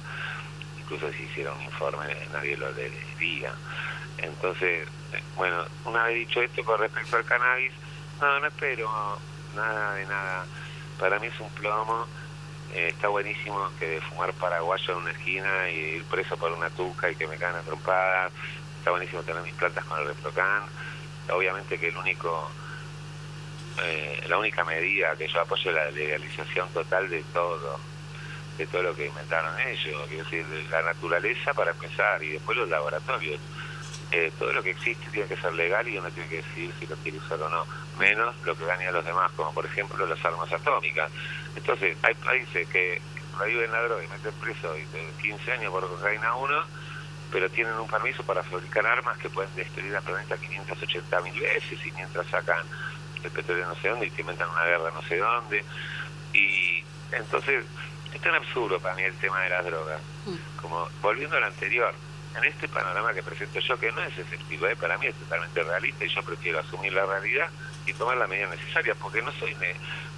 Incluso 0.80 1.12
si 1.14 1.24
hiciera 1.24 1.54
un 1.54 1.62
informe 1.62 2.06
nadie 2.34 2.58
lo 2.58 2.72
leería. 2.72 3.54
Entonces, 4.18 4.88
bueno, 5.36 5.64
una 5.86 6.06
vez 6.06 6.16
dicho 6.16 6.42
esto 6.42 6.64
con 6.64 6.80
respecto 6.80 7.18
al 7.18 7.26
cannabis, 7.26 7.72
no, 8.20 8.40
no 8.40 8.48
espero 8.48 9.20
nada 9.56 9.96
de 9.96 10.06
nada. 10.06 10.46
Para 11.00 11.20
mí 11.20 11.28
es 11.28 11.40
un 11.40 11.50
plomo. 11.50 12.08
Eh, 12.74 12.90
está 12.90 13.10
buenísimo 13.10 13.70
que 13.80 13.88
de 13.88 14.02
fumar 14.02 14.32
paraguayo 14.34 14.94
en 14.94 15.00
una 15.00 15.12
esquina 15.12 15.70
y 15.70 15.76
ir 15.98 16.04
preso 16.06 16.38
por 16.38 16.52
una 16.52 16.70
tuca 16.70 17.10
y 17.10 17.16
que 17.16 17.28
me 17.28 17.38
caen 17.38 17.56
a. 17.56 18.30
Está 18.80 18.92
buenísimo 18.92 19.22
tener 19.24 19.42
mis 19.44 19.54
plantas 19.54 19.86
con 19.86 20.00
el 20.00 20.08
reprocan. 20.08 20.64
Obviamente 21.30 21.78
que 21.78 21.90
el 21.90 21.98
único 21.98 22.50
eh, 23.84 24.22
la 24.28 24.38
única 24.38 24.64
medida 24.64 25.16
que 25.16 25.28
yo 25.28 25.42
apoyo 25.42 25.70
es 25.72 25.76
la 25.76 25.92
legalización 25.92 26.70
total 26.70 27.10
de 27.10 27.24
todo, 27.34 27.80
de 28.58 28.68
todo 28.68 28.84
lo 28.84 28.96
que 28.96 29.08
inventaron 29.08 29.60
ellos, 29.60 30.08
quiero 30.08 30.24
decir, 30.24 30.46
de 30.46 30.64
la 30.70 30.82
naturaleza 30.84 31.54
para 31.54 31.72
empezar 31.72 32.22
y 32.24 32.30
después 32.30 32.58
los 32.58 32.70
laboratorios. 32.70 33.40
Eh, 34.12 34.30
todo 34.38 34.52
lo 34.52 34.62
que 34.62 34.72
existe 34.72 35.10
tiene 35.10 35.26
que 35.28 35.38
ser 35.38 35.54
legal 35.54 35.88
y 35.88 35.98
uno 35.98 36.12
tiene 36.12 36.28
que 36.28 36.36
decidir 36.38 36.74
si 36.78 36.86
lo 36.86 36.98
quiere 36.98 37.18
usar 37.18 37.42
o 37.42 37.50
no, 37.50 37.66
menos 37.98 38.36
lo 38.44 38.58
que 38.58 38.70
a 38.70 38.92
los 38.92 39.06
demás, 39.06 39.32
como 39.38 39.54
por 39.54 39.66
ejemplo 39.66 40.06
las 40.06 40.24
armas 40.26 40.52
atómicas. 40.52 41.10
Entonces, 41.56 41.98
hay 42.04 42.14
países 42.16 42.68
que 42.68 43.02
reviven 43.40 43.72
la 43.72 43.82
droga 43.84 44.04
y 44.04 44.08
meten 44.10 44.34
preso 44.34 44.74
de 44.74 44.86
15 45.22 45.52
años 45.54 45.72
por 45.72 46.02
reina 46.02 46.36
uno, 46.36 46.62
pero 47.32 47.50
tienen 47.50 47.74
un 47.76 47.88
permiso 47.88 48.24
para 48.24 48.44
fabricar 48.44 48.86
armas 48.86 49.18
que 49.18 49.30
pueden 49.30 49.54
destruir 49.56 49.94
la 49.94 50.02
planeta 50.02 50.36
580 50.36 51.22
mil 51.22 51.40
veces 51.40 51.86
y 51.86 51.92
mientras 51.94 52.28
sacan 52.28 52.66
el 53.24 53.32
petróleo 53.32 53.68
no 53.68 53.76
sé 53.76 53.90
dónde 53.90 54.08
y 54.08 54.12
que 54.12 54.22
inventan 54.22 54.50
una 54.50 54.66
guerra 54.66 54.92
no 54.94 55.02
sé 55.04 55.18
dónde. 55.18 55.64
Y 56.34 56.84
entonces 57.12 57.64
es 58.18 58.22
tan 58.22 58.36
absurdo 58.36 58.80
para 58.80 58.96
mí 58.96 59.04
el 59.04 59.16
tema 59.16 59.40
de 59.42 59.50
las 59.50 59.66
drogas. 59.66 60.02
Mm. 60.26 60.62
Como 60.62 60.88
volviendo 61.02 61.38
al 61.38 61.44
anterior, 61.44 61.94
en 62.38 62.44
este 62.46 62.68
panorama 62.68 63.14
que 63.14 63.24
presento 63.24 63.60
yo, 63.60 63.78
que 63.78 63.92
no 63.92 64.02
es 64.02 64.18
efectivo, 64.18 64.68
¿eh? 64.68 64.76
para 64.76 64.98
mí 64.98 65.08
es 65.08 65.16
totalmente 65.16 65.64
realista 65.64 66.06
y 66.06 66.10
yo 66.10 66.24
prefiero 66.24 66.60
asumir 66.60 66.94
la 66.94 67.06
realidad 67.06 67.50
y 67.86 67.94
tomar 67.94 68.18
la 68.18 68.28
medida 68.28 68.48
necesaria 68.48 68.96
porque 68.96 69.22
no 69.22 69.32
soy 69.34 69.56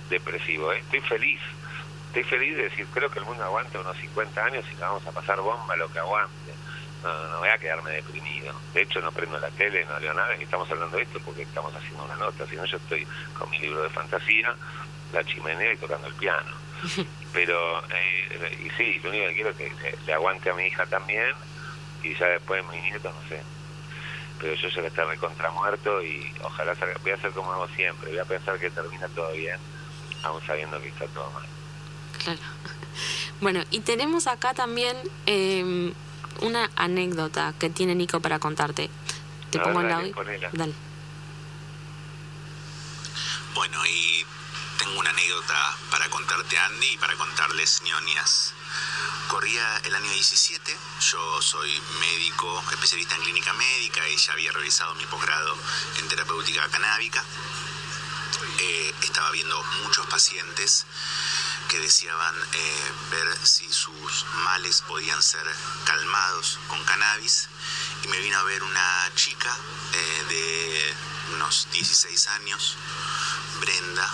depresivo, 0.10 0.72
¿eh? 0.72 0.80
estoy 0.80 1.02
feliz. 1.02 1.42
Estoy 2.08 2.24
feliz 2.26 2.56
de 2.56 2.64
decir, 2.64 2.86
creo 2.94 3.10
que 3.10 3.18
el 3.18 3.26
mundo 3.26 3.44
aguanta 3.44 3.80
unos 3.80 3.98
50 3.98 4.46
años 4.46 4.64
y 4.72 4.76
le 4.76 4.82
vamos 4.82 5.06
a 5.08 5.12
pasar 5.12 5.40
bomba 5.42 5.76
lo 5.76 5.92
que 5.92 5.98
aguante. 5.98 6.54
No, 7.02 7.28
no 7.30 7.40
voy 7.40 7.50
a 7.50 7.58
quedarme 7.58 7.90
deprimido. 7.90 8.54
De 8.74 8.84
hecho, 8.84 9.02
no 9.02 9.12
prendo 9.12 9.40
la 9.40 9.50
tele, 9.50 9.84
no 9.86 10.00
leo 10.00 10.14
nada, 10.14 10.38
y 10.38 10.44
estamos 10.44 10.70
hablando 10.70 10.96
de 10.96 11.04
esto 11.04 11.20
porque 11.26 11.42
estamos 11.42 11.76
haciendo 11.76 12.04
una 12.06 12.16
nota. 12.16 12.46
Si 12.46 12.56
no, 12.56 12.66
yo 12.66 12.78
estoy 12.78 13.08
con 13.38 13.50
mi 13.50 13.58
libro 13.58 13.82
de 13.82 13.90
fantasía, 13.90 14.56
la 15.12 15.24
chimenea 15.24 15.74
y 15.74 15.78
tocando 15.78 16.08
el 16.08 16.14
piano. 16.14 16.63
Pero, 17.34 17.80
eh, 17.90 18.66
y 18.66 18.70
sí, 18.78 19.00
lo 19.04 19.10
único 19.10 19.28
que 19.28 19.34
quiero 19.34 19.50
es 19.50 19.56
que 19.56 19.98
le, 20.06 20.14
aguante 20.14 20.50
a 20.50 20.54
mi 20.54 20.66
hija 20.66 20.86
también, 20.86 21.34
y 22.04 22.14
ya 22.16 22.28
después 22.28 22.64
mi 22.72 22.80
nieto, 22.82 23.12
no 23.12 23.30
sé. 23.30 23.42
Pero 24.40 24.56
yo 24.56 24.68
ya 24.70 24.82
que 24.82 24.88
está 24.88 25.06
recontra 25.06 25.50
muerto 25.52 26.04
y 26.04 26.34
ojalá 26.44 26.76
salga. 26.76 26.96
Voy 27.02 27.12
a 27.12 27.16
hacer 27.16 27.32
como 27.32 27.52
hago 27.54 27.68
siempre, 27.70 28.10
voy 28.10 28.20
a 28.20 28.26
pensar 28.26 28.60
que 28.60 28.70
termina 28.70 29.08
todo 29.10 29.32
bien, 29.32 29.58
aún 30.24 30.46
sabiendo 30.46 30.82
que 30.82 30.90
está 30.90 31.08
todo 31.08 31.30
mal. 31.32 31.46
Claro. 32.24 32.40
Bueno, 33.42 33.62
y 33.72 33.82
tenemos 33.82 34.28
acá 34.28 34.54
también 34.54 34.96
eh, 35.26 35.92
una 36.42 36.70
anécdota 36.78 37.54
que 37.60 37.70
tiene 37.70 37.94
Nico 37.94 38.22
para 38.22 38.40
contarte. 38.40 38.90
Te 39.50 39.60
pongo 39.60 39.82
el 39.82 39.92
audio. 39.92 40.16
Dale. 40.54 40.74
Bueno, 43.54 43.86
y 43.86 44.26
tengo 44.78 45.00
una 45.00 45.10
anécdota 45.10 45.78
para 45.90 46.10
contarte, 46.10 46.58
Andy, 46.58 46.88
y 46.88 46.98
para 46.98 47.16
contarles, 47.16 47.82
ñoñas. 47.84 48.54
Corría 49.28 49.78
el 49.86 49.96
año 49.96 50.12
17, 50.12 50.78
yo 51.12 51.42
soy 51.42 51.82
médico, 52.00 52.64
especialista 52.72 53.16
en 53.16 53.24
clínica 53.24 53.54
médica 53.54 54.08
y 54.10 54.18
ya 54.18 54.34
había 54.34 54.52
realizado 54.52 54.94
mi 54.96 55.06
posgrado 55.06 55.58
en 56.00 56.08
terapéutica 56.08 56.68
canábica. 56.70 57.24
Eh, 58.60 58.94
estaba 59.02 59.32
viendo 59.32 59.64
muchos 59.84 60.06
pacientes 60.08 60.86
que 61.70 61.80
deseaban 61.80 62.36
eh, 62.54 62.92
ver 63.12 63.48
si 63.48 63.72
sus 63.72 64.26
males 64.44 64.82
podían 64.82 65.22
ser 65.24 65.44
calmados 65.86 66.60
con 66.68 66.84
cannabis 66.84 67.48
y 68.04 68.08
me 68.10 68.20
vino 68.20 68.38
a 68.38 68.44
ver 68.44 68.62
una 68.64 69.12
chica 69.16 69.56
eh, 69.94 70.26
de 70.30 70.96
unos 71.34 71.68
16 71.72 72.28
años, 72.28 72.76
Brenda, 73.60 74.14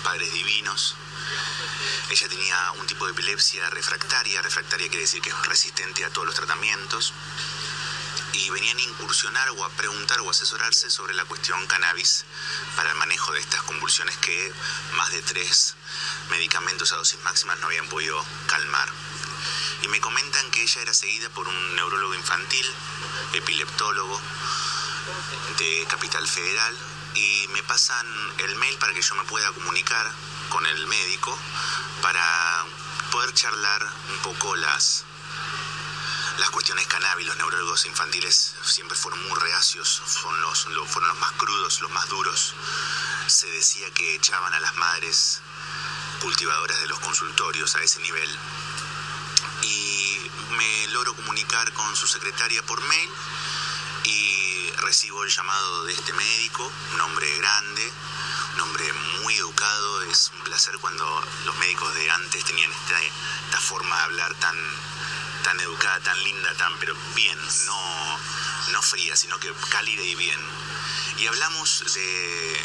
padres 0.00 0.32
divinos. 0.32 0.96
Ella 2.10 2.28
tenía 2.28 2.72
un 2.72 2.86
tipo 2.86 3.06
de 3.06 3.12
epilepsia 3.12 3.70
refractaria, 3.70 4.42
refractaria 4.42 4.88
quiere 4.88 5.02
decir 5.04 5.22
que 5.22 5.30
es 5.30 5.46
resistente 5.46 6.04
a 6.04 6.10
todos 6.10 6.26
los 6.26 6.34
tratamientos 6.34 7.12
y 8.32 8.50
venían 8.50 8.78
a 8.78 8.82
incursionar 8.82 9.50
o 9.50 9.64
a 9.64 9.70
preguntar 9.70 10.20
o 10.20 10.30
asesorarse 10.30 10.90
sobre 10.90 11.14
la 11.14 11.24
cuestión 11.24 11.66
cannabis 11.66 12.24
para 12.76 12.90
el 12.90 12.96
manejo 12.96 13.32
de 13.32 13.40
estas 13.40 13.62
convulsiones 13.62 14.16
que 14.18 14.52
más 14.94 15.10
de 15.10 15.22
tres 15.22 15.74
medicamentos 16.30 16.92
a 16.92 16.96
dosis 16.96 17.20
máximas 17.20 17.58
no 17.58 17.66
habían 17.66 17.88
podido 17.88 18.24
calmar. 18.46 18.88
Y 19.82 19.88
me 19.88 20.00
comentan 20.00 20.50
que 20.50 20.62
ella 20.62 20.82
era 20.82 20.94
seguida 20.94 21.28
por 21.30 21.48
un 21.48 21.76
neurólogo 21.76 22.14
infantil, 22.14 22.66
epileptólogo 23.34 24.20
de 25.58 25.86
Capital 25.88 26.26
Federal, 26.28 26.76
y 27.14 27.48
me 27.48 27.62
pasan 27.64 28.06
el 28.38 28.56
mail 28.56 28.76
para 28.78 28.92
que 28.94 29.02
yo 29.02 29.14
me 29.14 29.24
pueda 29.24 29.50
comunicar 29.52 30.10
con 30.48 30.64
el 30.66 30.86
médico 30.86 31.36
para 32.02 32.64
poder 33.10 33.32
charlar 33.34 33.86
un 34.10 34.18
poco 34.18 34.56
las 34.56 35.04
las 36.38 36.50
cuestiones 36.50 36.86
cannabis, 36.86 37.26
los 37.26 37.36
neurólogos 37.36 37.84
infantiles 37.84 38.54
siempre 38.64 38.96
fueron 38.96 39.22
muy 39.28 39.38
reacios, 39.38 40.00
fueron 40.06 40.40
los, 40.40 40.62
fueron 40.88 41.08
los 41.08 41.18
más 41.18 41.32
crudos, 41.32 41.80
los 41.82 41.90
más 41.90 42.08
duros. 42.08 42.54
Se 43.26 43.46
decía 43.48 43.90
que 43.90 44.14
echaban 44.14 44.54
a 44.54 44.60
las 44.60 44.74
madres 44.76 45.40
cultivadoras 46.22 46.80
de 46.80 46.86
los 46.86 46.98
consultorios 47.00 47.74
a 47.76 47.82
ese 47.82 48.00
nivel. 48.00 48.38
Y 49.62 50.30
me 50.52 50.88
logro 50.88 51.14
comunicar 51.14 51.70
con 51.74 51.94
su 51.94 52.06
secretaria 52.06 52.62
por 52.62 52.80
mail 52.80 53.10
recibo 54.80 55.22
el 55.24 55.30
llamado 55.30 55.84
de 55.84 55.92
este 55.92 56.12
médico, 56.12 56.70
un 56.94 57.00
hombre 57.00 57.38
grande, 57.38 57.92
un 58.54 58.60
hombre 58.62 58.92
muy 59.22 59.34
educado. 59.36 60.02
Es 60.02 60.30
un 60.34 60.44
placer 60.44 60.76
cuando 60.78 61.04
los 61.44 61.56
médicos 61.56 61.94
de 61.94 62.10
antes 62.10 62.44
tenían 62.44 62.70
esta, 62.70 63.60
forma 63.60 63.96
de 63.96 64.02
hablar 64.02 64.34
tan 64.34 64.56
tan 65.44 65.58
educada, 65.60 65.98
tan 66.00 66.22
linda, 66.22 66.54
tan 66.54 66.76
pero 66.78 66.94
bien, 67.14 67.38
no, 67.66 68.18
no 68.72 68.82
fría, 68.82 69.16
sino 69.16 69.38
que 69.38 69.52
cálida 69.70 70.02
y 70.02 70.14
bien. 70.14 70.40
Y 71.18 71.26
hablamos 71.26 71.84
de, 71.94 72.64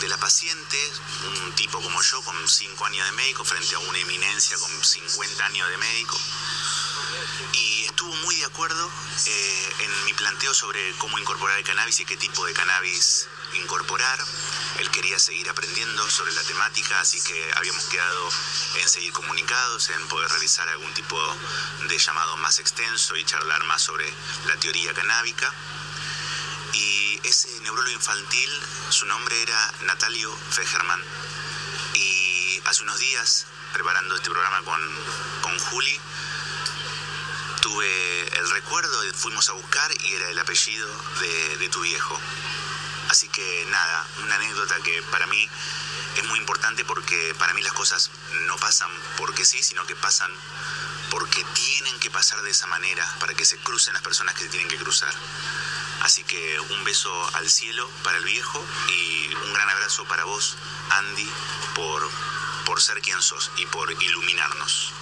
de 0.00 0.08
la 0.08 0.16
paciente, 0.18 0.92
un 1.24 1.52
tipo 1.52 1.80
como 1.80 2.02
yo, 2.02 2.22
con 2.22 2.48
5 2.48 2.84
años 2.86 3.06
de 3.06 3.12
médico, 3.12 3.44
frente 3.44 3.74
a 3.74 3.78
una 3.78 3.98
eminencia 3.98 4.56
con 4.58 4.84
50 4.84 5.44
años 5.44 5.68
de 5.68 5.76
médico. 5.78 6.18
Acuerdo 8.66 8.90
eh, 9.26 9.72
en 9.78 10.04
mi 10.06 10.12
planteo 10.14 10.52
sobre 10.52 10.92
cómo 10.98 11.16
incorporar 11.20 11.56
el 11.56 11.64
cannabis 11.64 12.00
y 12.00 12.04
qué 12.04 12.16
tipo 12.16 12.44
de 12.46 12.52
cannabis 12.52 13.28
incorporar. 13.62 14.18
Él 14.80 14.90
quería 14.90 15.20
seguir 15.20 15.48
aprendiendo 15.48 16.10
sobre 16.10 16.32
la 16.32 16.42
temática, 16.42 16.98
así 17.00 17.22
que 17.22 17.52
habíamos 17.54 17.84
quedado 17.84 18.28
en 18.80 18.88
seguir 18.88 19.12
comunicados, 19.12 19.88
en 19.90 20.08
poder 20.08 20.28
realizar 20.30 20.68
algún 20.68 20.92
tipo 20.94 21.16
de 21.88 21.96
llamado 21.96 22.36
más 22.38 22.58
extenso 22.58 23.14
y 23.14 23.24
charlar 23.24 23.62
más 23.64 23.82
sobre 23.82 24.12
la 24.46 24.56
teoría 24.56 24.92
canábica. 24.94 25.52
Y 26.72 27.20
ese 27.22 27.48
neurólogo 27.60 27.94
infantil, 27.94 28.50
su 28.88 29.06
nombre 29.06 29.42
era 29.42 29.74
Natalio 29.82 30.36
Fegerman. 30.50 31.04
Y 31.94 32.60
hace 32.64 32.82
unos 32.82 32.98
días, 32.98 33.46
preparando 33.72 34.16
este 34.16 34.28
programa 34.28 34.60
con, 34.62 34.80
con 35.42 35.56
Juli, 35.56 36.00
tuve 37.76 38.38
el 38.38 38.50
recuerdo, 38.52 39.02
fuimos 39.12 39.50
a 39.50 39.52
buscar 39.52 39.90
y 40.02 40.14
era 40.14 40.30
el 40.30 40.38
apellido 40.38 40.88
de, 41.58 41.68
tu 41.68 41.82
viejo. 41.82 42.18
Así 43.10 43.28
que 43.28 43.66
nada, 43.68 44.08
una 44.22 44.36
anécdota 44.36 44.76
que 44.82 45.02
para 45.10 45.26
mí 45.26 45.46
es 46.16 46.24
muy 46.24 46.38
importante 46.38 46.86
porque 46.86 47.34
para 47.38 47.52
mí 47.52 47.62
las 47.62 47.74
cosas 47.74 48.10
no 48.46 48.56
pasan 48.56 48.90
porque 49.18 49.44
sí, 49.44 49.62
sino 49.62 49.86
que 49.86 49.94
pasan 49.94 50.32
porque 51.10 51.44
tienen 51.52 52.00
que 52.00 52.10
pasar 52.10 52.40
de 52.40 52.50
esa 52.50 52.66
manera 52.66 53.06
para 53.20 53.34
que 53.34 53.44
se 53.44 53.58
crucen 53.58 53.92
las 53.92 54.02
personas 54.02 54.34
que 54.36 54.46
tienen 54.46 54.68
que 54.68 54.78
cruzar. 54.78 55.12
Así 56.00 56.24
que 56.24 56.58
un 56.60 56.84
beso 56.84 57.12
al 57.34 57.50
cielo 57.50 57.90
para 58.02 58.16
el 58.16 58.24
viejo 58.24 58.64
y 58.88 59.34
un 59.34 59.52
gran 59.52 59.68
abrazo 59.68 60.06
para 60.06 60.24
vos, 60.24 60.56
Andy, 60.92 61.30
por, 61.74 62.08
por 62.64 62.80
ser 62.80 63.02
quien 63.02 63.20
sos 63.20 63.50
y 63.58 63.66
por 63.66 63.90
iluminarnos. 64.02 64.94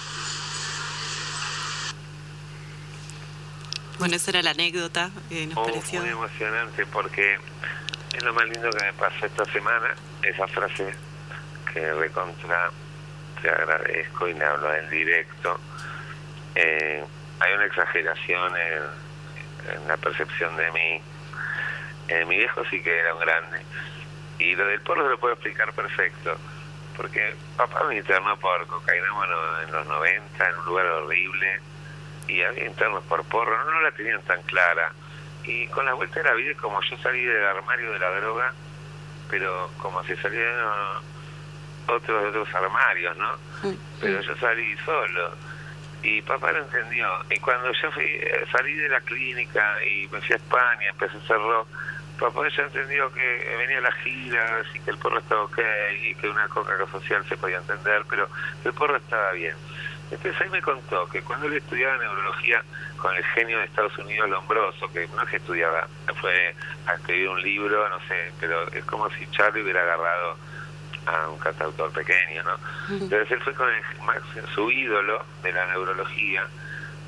Bueno, 3.99 4.15
esa 4.15 4.31
era 4.31 4.41
la 4.41 4.51
anécdota 4.51 5.09
que 5.29 5.47
nos 5.47 5.57
oh, 5.57 5.65
pareció. 5.65 6.01
Muy 6.01 6.09
emocionante 6.09 6.85
porque 6.87 7.37
es 8.15 8.23
lo 8.23 8.33
más 8.33 8.45
lindo 8.45 8.69
que 8.69 8.85
me 8.85 8.93
pasó 8.93 9.25
esta 9.25 9.45
semana, 9.45 9.95
esa 10.23 10.47
frase 10.47 10.93
que 11.73 11.93
recontra 11.93 12.71
te 13.41 13.49
agradezco 13.49 14.27
y 14.27 14.33
me 14.33 14.45
hablo 14.45 14.73
en 14.73 14.89
directo. 14.89 15.59
Eh, 16.55 17.03
hay 17.39 17.53
una 17.53 17.65
exageración 17.65 18.53
en, 18.55 18.83
en 19.73 19.87
la 19.87 19.97
percepción 19.97 20.55
de 20.55 20.71
mí. 20.71 21.01
Eh, 22.07 22.25
mi 22.25 22.37
viejo 22.37 22.63
sí 22.69 22.81
que 22.81 22.97
era 22.97 23.13
un 23.13 23.19
grande. 23.19 23.61
Y 24.39 24.55
lo 24.55 24.65
del 24.65 24.81
porro 24.81 25.07
lo 25.09 25.19
puedo 25.19 25.33
explicar 25.33 25.71
perfecto. 25.73 26.37
Porque 26.95 27.35
papá 27.57 27.83
me 27.87 27.97
internó 27.97 28.37
por 28.37 28.65
cocaína 28.67 29.11
bueno, 29.13 29.61
en 29.61 29.71
los 29.71 29.85
90, 29.87 30.49
en 30.49 30.59
un 30.59 30.65
lugar 30.65 30.85
horrible. 30.85 31.59
Y 32.27 32.41
había 32.41 32.65
internos 32.65 33.03
por 33.03 33.23
porro, 33.25 33.57
no, 33.65 33.71
no 33.71 33.81
la 33.81 33.91
tenían 33.91 34.21
tan 34.23 34.41
clara. 34.43 34.91
Y 35.43 35.67
con 35.67 35.85
la 35.85 35.93
vuelta 35.93 36.21
de 36.21 36.29
la 36.29 36.33
vida, 36.33 36.53
como 36.59 36.81
yo 36.81 36.97
salí 36.97 37.23
del 37.23 37.45
armario 37.45 37.91
de 37.91 37.99
la 37.99 38.11
droga, 38.19 38.53
pero 39.29 39.69
como 39.77 40.03
se 40.03 40.15
salieron 40.17 41.03
otros 41.87 42.23
de 42.23 42.29
otros 42.29 42.55
armarios, 42.55 43.15
¿no? 43.17 43.31
Pero 44.01 44.21
yo 44.21 44.35
salí 44.37 44.75
solo. 44.85 45.31
Y 46.01 46.21
papá 46.21 46.51
lo 46.51 46.59
entendió. 46.59 47.07
Y 47.29 47.39
cuando 47.39 47.71
yo 47.71 47.91
fui, 47.91 48.03
eh, 48.03 48.45
salí 48.51 48.73
de 48.75 48.89
la 48.89 49.01
clínica 49.01 49.83
y 49.83 50.07
me 50.09 50.21
fui 50.21 50.33
a 50.33 50.37
España, 50.37 50.89
empecé 50.89 51.17
a 51.17 51.19
hacer 51.19 51.37
rock, 51.37 51.67
papá 52.19 52.47
ya 52.49 52.63
entendió 52.63 53.11
que 53.11 53.55
venía 53.57 53.81
la 53.81 53.91
gira, 53.91 54.59
así 54.59 54.79
que 54.79 54.91
el 54.91 54.97
porro 54.97 55.19
estaba 55.19 55.43
ok 55.43 55.59
y 56.01 56.15
que 56.15 56.29
una 56.29 56.47
coca 56.47 56.73
social 56.91 57.25
se 57.27 57.37
podía 57.37 57.57
entender, 57.57 58.03
pero 58.09 58.29
el 58.63 58.73
porro 58.73 58.95
estaba 58.97 59.31
bien. 59.31 59.55
Entonces 60.11 60.39
ahí 60.41 60.49
me 60.49 60.61
contó 60.61 61.07
que 61.07 61.21
cuando 61.21 61.47
él 61.47 61.53
estudiaba 61.53 61.97
neurología 61.97 62.63
con 62.97 63.15
el 63.15 63.23
genio 63.23 63.59
de 63.59 63.65
Estados 63.65 63.97
Unidos 63.97 64.29
Lombroso, 64.29 64.91
que 64.91 65.07
no 65.15 65.23
es 65.23 65.29
que 65.29 65.37
estudiaba, 65.37 65.87
fue 66.21 66.55
a 66.85 66.93
escribir 66.93 67.29
un 67.29 67.41
libro, 67.41 67.89
no 67.89 67.99
sé, 68.07 68.31
pero 68.39 68.67
es 68.71 68.83
como 68.85 69.09
si 69.11 69.27
Charlie 69.31 69.63
hubiera 69.63 69.81
agarrado 69.81 70.37
a 71.07 71.29
un 71.29 71.39
cantautor 71.39 71.91
pequeño, 71.91 72.43
¿no? 72.43 72.57
Entonces 72.89 73.31
él 73.31 73.41
fue 73.41 73.53
con 73.53 73.67
el, 73.69 74.47
su 74.53 74.71
ídolo 74.71 75.23
de 75.43 75.51
la 75.51 75.65
neurología 75.67 76.47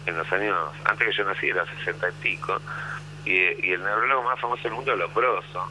en 0.05 0.17
los 0.17 0.31
años, 0.31 0.57
antes 0.85 1.07
que 1.07 1.13
yo 1.13 1.23
naciera, 1.25 1.65
60 1.79 2.09
y 2.09 2.11
pico, 2.21 2.61
y, 3.25 3.33
y 3.33 3.73
el 3.73 3.83
neurólogo 3.83 4.23
más 4.23 4.39
famoso 4.39 4.63
del 4.63 4.73
mundo, 4.73 4.95
Lombroso, 4.95 5.69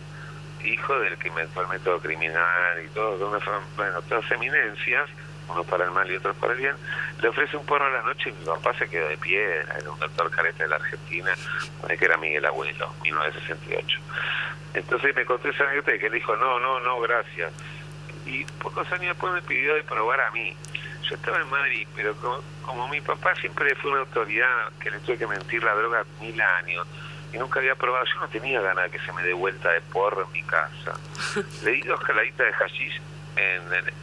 hijo 0.65 0.99
del 0.99 1.17
que 1.19 1.29
inventó 1.29 1.63
el 1.63 1.69
método 1.69 2.01
criminal 2.01 2.85
y 2.85 2.89
todo, 2.89 3.17
bueno, 3.77 4.03
todas 4.03 4.31
eminencias, 4.31 5.09
uno 5.49 5.65
para 5.65 5.85
el 5.85 5.91
mal 5.93 6.11
y 6.11 6.17
otro 6.17 6.35
para 6.35 6.53
el 6.55 6.59
bien, 6.61 6.77
le 7.23 7.29
ofrece 7.29 7.57
un 7.57 7.65
porro 7.67 7.85
a 7.87 7.91
la 7.91 8.03
noche 8.03 8.31
y 8.31 8.33
mi 8.33 8.45
papá 8.45 8.75
se 8.75 8.89
quedó 8.89 9.09
de 9.09 9.17
piedra, 9.17 9.77
era 9.79 9.91
un 9.91 9.99
doctor 9.99 10.31
careta 10.31 10.65
de 10.65 10.69
la 10.71 10.77
Argentina, 10.77 11.33
que 11.99 12.05
era 12.05 12.17
Miguel 12.17 12.45
Abuelo, 12.47 12.93
1968. 13.03 13.99
Entonces 14.75 15.15
me 15.17 15.25
contó 15.25 15.49
esa 15.49 15.65
anécdota 15.65 15.93
de 15.93 15.99
que 15.99 16.07
él 16.07 16.13
dijo, 16.13 16.37
no, 16.37 16.59
no, 16.61 16.81
no, 16.81 17.01
gracias. 17.01 17.53
Y 18.27 18.45
pocos 18.61 18.87
años 18.93 19.09
después 19.15 19.33
me 19.33 19.43
pidió 19.43 19.75
de 19.75 19.85
probar 19.85 20.21
a 20.21 20.31
mí. 20.33 20.55
Yo 21.09 21.15
estaba 21.15 21.39
en 21.39 21.49
Madrid, 21.49 21.87
pero 21.95 22.15
como, 22.17 22.43
como 22.63 22.89
mi 22.89 23.01
papá 23.01 23.35
siempre 23.37 23.75
fue 23.77 23.93
una 23.93 24.01
autoridad 24.01 24.71
que 24.81 24.91
le 24.91 24.99
tuve 24.99 25.17
que 25.17 25.27
mentir 25.27 25.63
la 25.63 25.75
droga 25.75 26.05
mil 26.21 26.39
años, 26.41 26.87
y 27.33 27.39
nunca 27.39 27.61
había 27.61 27.75
probado, 27.77 28.05
yo 28.07 28.21
no 28.21 28.29
tenía 28.29 28.61
ganas 28.61 28.85
de 28.91 28.99
que 28.99 29.05
se 29.05 29.13
me 29.13 29.23
dé 29.23 29.33
vuelta 29.33 29.71
de 29.71 29.81
porro 29.83 30.23
en 30.25 30.33
mi 30.33 30.43
casa. 30.43 30.95
Le 31.63 31.71
di 31.73 31.83
dos 31.83 32.01
caladitas 32.01 32.47
de 32.47 32.53
hashish 32.55 33.01
en, 33.37 33.63
en- 33.73 33.95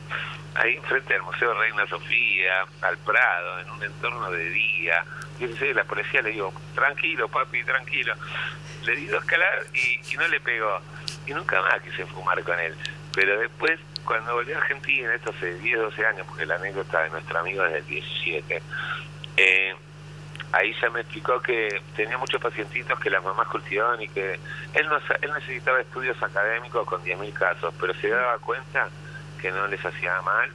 ahí 0.55 0.77
frente 0.87 1.15
al 1.15 1.21
Museo 1.23 1.53
Reina 1.53 1.85
Sofía, 1.87 2.65
al 2.81 2.97
Prado, 2.99 3.59
en 3.59 3.71
un 3.71 3.83
entorno 3.83 4.31
de 4.31 4.49
día. 4.49 5.03
Yo 5.39 5.47
la 5.73 5.83
policía 5.83 6.21
le 6.21 6.31
digo, 6.31 6.53
tranquilo 6.75 7.27
papi, 7.27 7.63
tranquilo. 7.63 8.13
Le 8.83 8.95
di 8.95 9.05
dos 9.07 9.23
caladas 9.25 9.67
y, 9.73 10.13
y 10.13 10.17
no 10.17 10.27
le 10.27 10.39
pegó. 10.39 10.79
Y 11.25 11.33
nunca 11.33 11.61
más 11.61 11.81
quise 11.81 12.05
fumar 12.05 12.41
con 12.43 12.59
él. 12.59 12.75
Pero 13.13 13.39
después, 13.39 13.79
cuando 14.05 14.33
volví 14.33 14.53
a 14.53 14.57
Argentina, 14.57 15.13
esto 15.13 15.31
hace 15.35 15.53
10, 15.55 15.79
12 15.79 16.05
años, 16.05 16.27
porque 16.27 16.45
la 16.45 16.55
anécdota 16.55 17.03
de 17.03 17.09
nuestro 17.11 17.39
amigo 17.39 17.63
es 17.65 17.73
del 17.73 17.85
17, 17.85 18.61
eh, 19.37 19.75
ahí 20.51 20.75
ya 20.79 20.89
me 20.89 21.01
explicó 21.01 21.41
que 21.41 21.81
tenía 21.95 22.17
muchos 22.17 22.41
pacientitos 22.41 22.99
que 22.99 23.09
las 23.09 23.23
mamás 23.23 23.47
cultivaban 23.47 24.01
y 24.01 24.07
que 24.07 24.39
él 24.73 24.87
no 24.87 24.97
él 25.21 25.31
necesitaba 25.33 25.81
estudios 25.81 26.21
académicos 26.21 26.87
con 26.87 27.03
10.000 27.03 27.33
casos, 27.33 27.73
pero 27.79 27.93
se 27.95 28.09
daba 28.09 28.37
cuenta 28.39 28.89
que 29.43 29.51
no 29.51 29.67
les 29.67 29.85
hacía 29.85 30.21
mal 30.21 30.49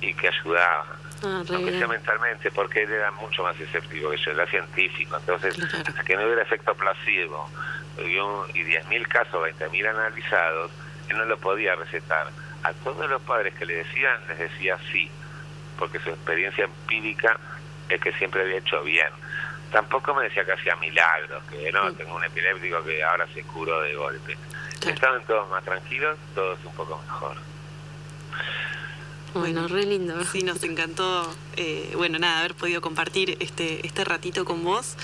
y 0.00 0.14
que 0.14 0.28
ayudaba, 0.28 0.86
Ah, 1.22 1.42
aunque 1.52 1.72
sea 1.76 1.86
mentalmente, 1.86 2.50
porque 2.50 2.82
él 2.84 2.90
era 2.90 3.10
mucho 3.10 3.42
más 3.42 3.54
escéptico 3.60 4.08
que 4.08 4.16
yo, 4.16 4.30
era 4.30 4.46
científico, 4.46 5.14
entonces 5.18 5.54
Claro. 5.54 5.84
hasta 5.86 6.02
que 6.02 6.16
no 6.16 6.24
hubiera 6.24 6.40
efecto 6.40 6.74
placebo 6.74 7.50
y, 7.98 8.16
un- 8.16 8.48
y 8.54 8.62
10.000 8.62 9.06
casos, 9.06 9.42
20.000 9.42 9.86
analizados, 9.86 10.70
él 11.10 11.18
no 11.18 11.26
lo 11.26 11.36
podía 11.36 11.74
recetar. 11.74 12.28
A 12.62 12.72
todos 12.72 13.10
los 13.10 13.20
padres 13.20 13.52
que 13.56 13.66
le 13.66 13.74
decían, 13.84 14.16
les 14.28 14.38
decía 14.38 14.78
sí, 14.90 15.10
porque 15.78 15.98
su 16.00 16.08
experiencia 16.08 16.64
empírica 16.64 17.38
es 17.90 18.00
que 18.00 18.12
siempre 18.14 18.40
había 18.40 18.56
hecho 18.56 18.82
bien. 18.82 19.08
Tampoco 19.70 20.14
me 20.14 20.24
decía 20.24 20.46
que 20.46 20.52
hacía 20.52 20.74
milagros, 20.76 21.42
que 21.50 21.70
no, 21.70 21.92
tengo 21.92 22.14
un 22.16 22.24
epiléptico 22.24 22.82
que 22.82 23.04
ahora 23.04 23.26
se 23.34 23.42
curó 23.42 23.82
de 23.82 23.94
golpe. 23.94 24.38
Claro. 24.80 24.94
Estaban 24.94 25.22
todos 25.26 25.50
más 25.50 25.62
tranquilos, 25.64 26.16
todos 26.34 26.58
un 26.64 26.74
poco 26.74 26.98
mejor. 27.06 27.36
Bueno, 29.34 29.68
re 29.68 29.86
lindo. 29.86 30.24
Sí, 30.24 30.42
nos 30.42 30.62
encantó, 30.64 31.32
eh, 31.56 31.92
bueno, 31.96 32.18
nada, 32.18 32.40
haber 32.40 32.54
podido 32.54 32.80
compartir 32.80 33.36
este, 33.40 33.86
este 33.86 34.04
ratito 34.04 34.44
con 34.44 34.64
vos. 34.64 34.96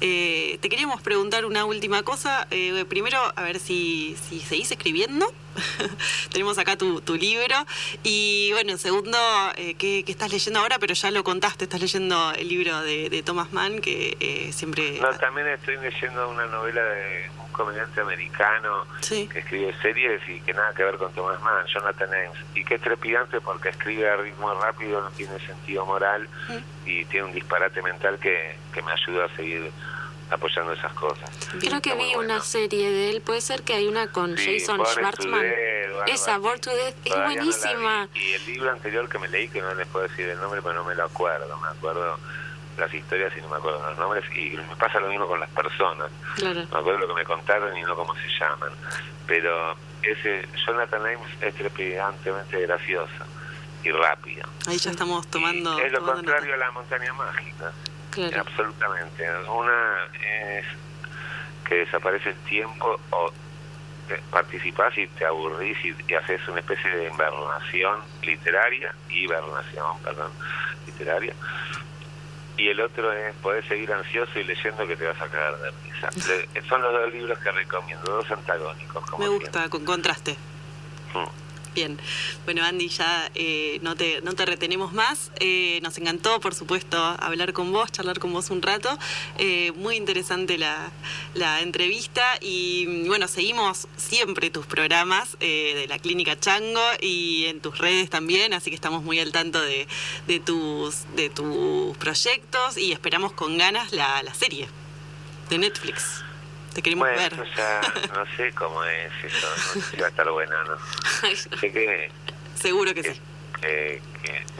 Eh, 0.00 0.58
te 0.62 0.68
queríamos 0.70 1.02
preguntar 1.02 1.44
una 1.44 1.66
última 1.66 2.02
cosa. 2.02 2.46
Eh, 2.50 2.84
primero, 2.88 3.18
a 3.36 3.42
ver 3.42 3.60
si, 3.60 4.16
si 4.28 4.40
seguís 4.40 4.70
escribiendo. 4.70 5.30
Tenemos 6.32 6.58
acá 6.58 6.76
tu, 6.76 7.00
tu 7.00 7.14
libro. 7.16 7.54
Y 8.02 8.50
bueno, 8.52 8.76
segundo, 8.78 9.18
eh, 9.56 9.74
¿qué, 9.78 10.02
qué 10.04 10.12
estás 10.12 10.32
leyendo 10.32 10.60
ahora? 10.60 10.78
Pero 10.78 10.94
ya 10.94 11.10
lo 11.10 11.24
contaste, 11.24 11.64
estás 11.64 11.80
leyendo 11.80 12.32
el 12.32 12.48
libro 12.48 12.80
de, 12.82 13.10
de 13.10 13.22
Thomas 13.22 13.52
Mann, 13.52 13.80
que 13.80 14.16
eh, 14.20 14.52
siempre... 14.52 14.98
No, 15.00 15.10
también 15.18 15.46
estoy 15.48 15.76
leyendo 15.78 16.28
una 16.28 16.46
novela 16.46 16.82
de 16.82 17.30
un 17.44 17.52
comediante 17.52 18.00
americano 18.00 18.84
Sí. 19.00 19.28
que 19.32 19.38
escribe 19.40 19.74
series 19.80 20.20
y 20.28 20.40
que 20.40 20.52
nada 20.52 20.72
que 20.74 20.82
ver 20.82 20.96
con 20.96 21.12
Thomas 21.12 21.40
Mann, 21.42 21.64
Jonathan 21.66 22.08
Ames, 22.12 22.38
y 22.54 22.64
que 22.64 22.74
es 22.74 22.80
trepidante 22.80 23.40
porque 23.40 23.68
escribe 23.70 24.08
a 24.10 24.16
ritmo 24.16 24.52
rápido, 24.60 25.00
no 25.00 25.10
tiene 25.10 25.38
sentido 25.46 25.86
moral 25.86 26.28
y 26.84 27.04
tiene 27.06 27.26
un 27.26 27.32
disparate 27.32 27.82
mental 27.82 28.18
que, 28.18 28.56
que 28.72 28.82
me 28.82 28.92
ayuda 28.92 29.26
a 29.26 29.36
seguir 29.36 29.70
apoyando 30.30 30.72
esas 30.72 30.92
cosas. 30.94 31.30
Creo 31.60 31.80
que 31.80 31.90
Está 31.90 31.94
vi 32.02 32.14
bueno. 32.14 32.18
una 32.34 32.40
serie 32.42 32.90
de 32.90 33.10
él, 33.10 33.20
puede 33.20 33.40
ser 33.40 33.62
que 33.62 33.74
hay 33.74 33.86
una 33.86 34.10
con 34.10 34.36
Sí, 34.36 34.58
Jason 34.60 34.84
Schwartzman. 34.84 35.44
Esa. 36.06 36.38
Born 36.38 36.60
to 36.60 36.70
Death, 36.74 36.94
es 37.04 37.12
Todavía 37.12 37.28
no 37.28 37.34
buenísima. 37.44 38.08
vi. 38.12 38.20
y 38.20 38.32
el 38.32 38.46
libro 38.46 38.70
anterior 38.70 39.08
que 39.08 39.18
me 39.18 39.28
leí, 39.28 39.48
que 39.48 39.60
no 39.62 39.74
les 39.74 39.86
puedo 39.88 40.06
decir 40.08 40.28
el 40.28 40.38
nombre, 40.40 40.60
pero 40.62 40.74
no 40.74 40.84
me 40.84 40.94
lo 40.94 41.04
acuerdo, 41.04 41.56
me 41.58 41.68
acuerdo 41.68 42.18
las 42.78 42.92
historias 42.92 43.32
y 43.36 43.40
no 43.40 43.48
me 43.48 43.56
acuerdo 43.56 43.80
los 43.88 43.98
nombres, 43.98 44.24
y 44.36 44.50
me 44.56 44.76
pasa 44.76 45.00
lo 45.00 45.08
mismo 45.08 45.26
con 45.26 45.40
las 45.40 45.48
personas. 45.50 46.10
Claro. 46.36 46.60
me 46.70 46.78
acuerdo 46.78 46.98
lo 46.98 47.08
que 47.08 47.14
me 47.14 47.24
contaron 47.24 47.76
y 47.76 47.82
no 47.82 47.94
cómo 47.96 48.14
se 48.14 48.28
llaman. 48.38 48.70
Pero 49.26 49.74
ese 50.02 50.46
Jonathan 50.66 51.00
Ames 51.00 51.30
es 51.40 51.54
trepidantemente 51.54 52.60
gracioso 52.60 53.24
y 53.82 53.90
rápido. 53.90 54.46
Ahí 54.66 54.76
ya 54.78 54.90
estamos 54.90 55.26
tomando... 55.28 55.78
Y 55.78 55.82
es 55.82 55.92
lo 55.92 55.98
tomando 56.00 56.16
contrario 56.22 56.52
nota. 56.52 56.64
a 56.64 56.66
la 56.68 56.72
montaña 56.72 57.12
mágica. 57.14 57.72
Claro. 58.16 58.40
Absolutamente. 58.42 59.24
Una 59.48 59.96
es 60.58 60.64
que 61.68 61.74
desaparece 61.76 62.30
el 62.30 62.36
tiempo 62.48 62.98
o 63.10 63.30
participás 64.30 64.96
y 64.98 65.06
te 65.08 65.26
aburrís 65.26 65.76
y, 65.84 65.94
y 66.08 66.14
haces 66.14 66.40
una 66.48 66.60
especie 66.60 66.90
de 66.90 67.08
invernación 67.08 68.00
literaria, 68.22 68.94
hibernación, 69.10 70.00
perdón, 70.02 70.30
literaria. 70.86 71.34
Y 72.56 72.68
el 72.68 72.80
otro 72.80 73.12
es 73.12 73.34
poder 73.36 73.66
seguir 73.68 73.92
ansioso 73.92 74.38
y 74.38 74.44
leyendo 74.44 74.86
que 74.86 74.96
te 74.96 75.06
vas 75.06 75.20
a 75.20 75.26
cagar 75.28 75.58
de 75.58 75.70
risa. 75.82 76.08
Le- 76.54 76.62
son 76.68 76.80
los 76.82 76.92
dos 76.92 77.12
libros 77.12 77.38
que 77.40 77.50
recomiendo, 77.50 78.10
dos 78.12 78.30
antagónicos. 78.30 79.04
Como 79.10 79.18
Me 79.18 79.28
siempre. 79.28 79.48
gusta, 79.50 79.68
con 79.68 79.84
contraste. 79.84 80.36
Mm. 81.14 81.45
Bien, 81.76 81.98
bueno 82.46 82.64
Andy, 82.64 82.88
ya 82.88 83.30
eh, 83.34 83.80
no, 83.82 83.96
te, 83.96 84.22
no 84.22 84.32
te 84.32 84.46
retenemos 84.46 84.94
más. 84.94 85.30
Eh, 85.40 85.78
nos 85.82 85.98
encantó, 85.98 86.40
por 86.40 86.54
supuesto, 86.54 86.96
hablar 86.96 87.52
con 87.52 87.70
vos, 87.70 87.92
charlar 87.92 88.18
con 88.18 88.32
vos 88.32 88.48
un 88.48 88.62
rato. 88.62 88.98
Eh, 89.36 89.72
muy 89.72 89.96
interesante 89.96 90.56
la, 90.56 90.90
la 91.34 91.60
entrevista 91.60 92.38
y 92.40 92.86
mm, 92.88 93.08
bueno, 93.08 93.28
seguimos 93.28 93.88
siempre 93.98 94.48
tus 94.48 94.64
programas 94.64 95.36
eh, 95.40 95.74
de 95.76 95.86
la 95.86 95.98
Clínica 95.98 96.40
Chango 96.40 96.80
y 97.02 97.44
en 97.44 97.60
tus 97.60 97.76
redes 97.76 98.08
también, 98.08 98.54
así 98.54 98.70
que 98.70 98.76
estamos 98.76 99.02
muy 99.02 99.20
al 99.20 99.32
tanto 99.32 99.60
de, 99.60 99.86
de 100.26 100.40
tus, 100.40 101.04
de 101.14 101.28
tus 101.28 101.94
proyectos 101.98 102.78
y 102.78 102.92
esperamos 102.92 103.32
con 103.32 103.58
ganas 103.58 103.92
la, 103.92 104.22
la 104.22 104.32
serie 104.32 104.66
de 105.50 105.58
Netflix. 105.58 106.25
Te 106.76 106.82
queremos 106.82 107.08
Bueno, 107.08 107.22
ver. 107.22 107.32
eso 107.32 107.44
ya 107.56 107.80
no 108.14 108.26
sé 108.36 108.52
cómo 108.52 108.84
es 108.84 109.10
eso, 109.24 109.48
no 109.48 109.56
sé 109.56 109.80
si 109.80 109.96
va 109.96 110.08
a 110.08 110.10
estar 110.10 110.30
buena 110.30 110.60
o 110.60 110.64
no. 110.68 110.76
Sé 111.34 111.72
que 111.72 112.10
Seguro 112.54 112.92
que 112.92 113.00
que, 113.02 113.14
sí. 113.14 113.20
que, 113.62 114.02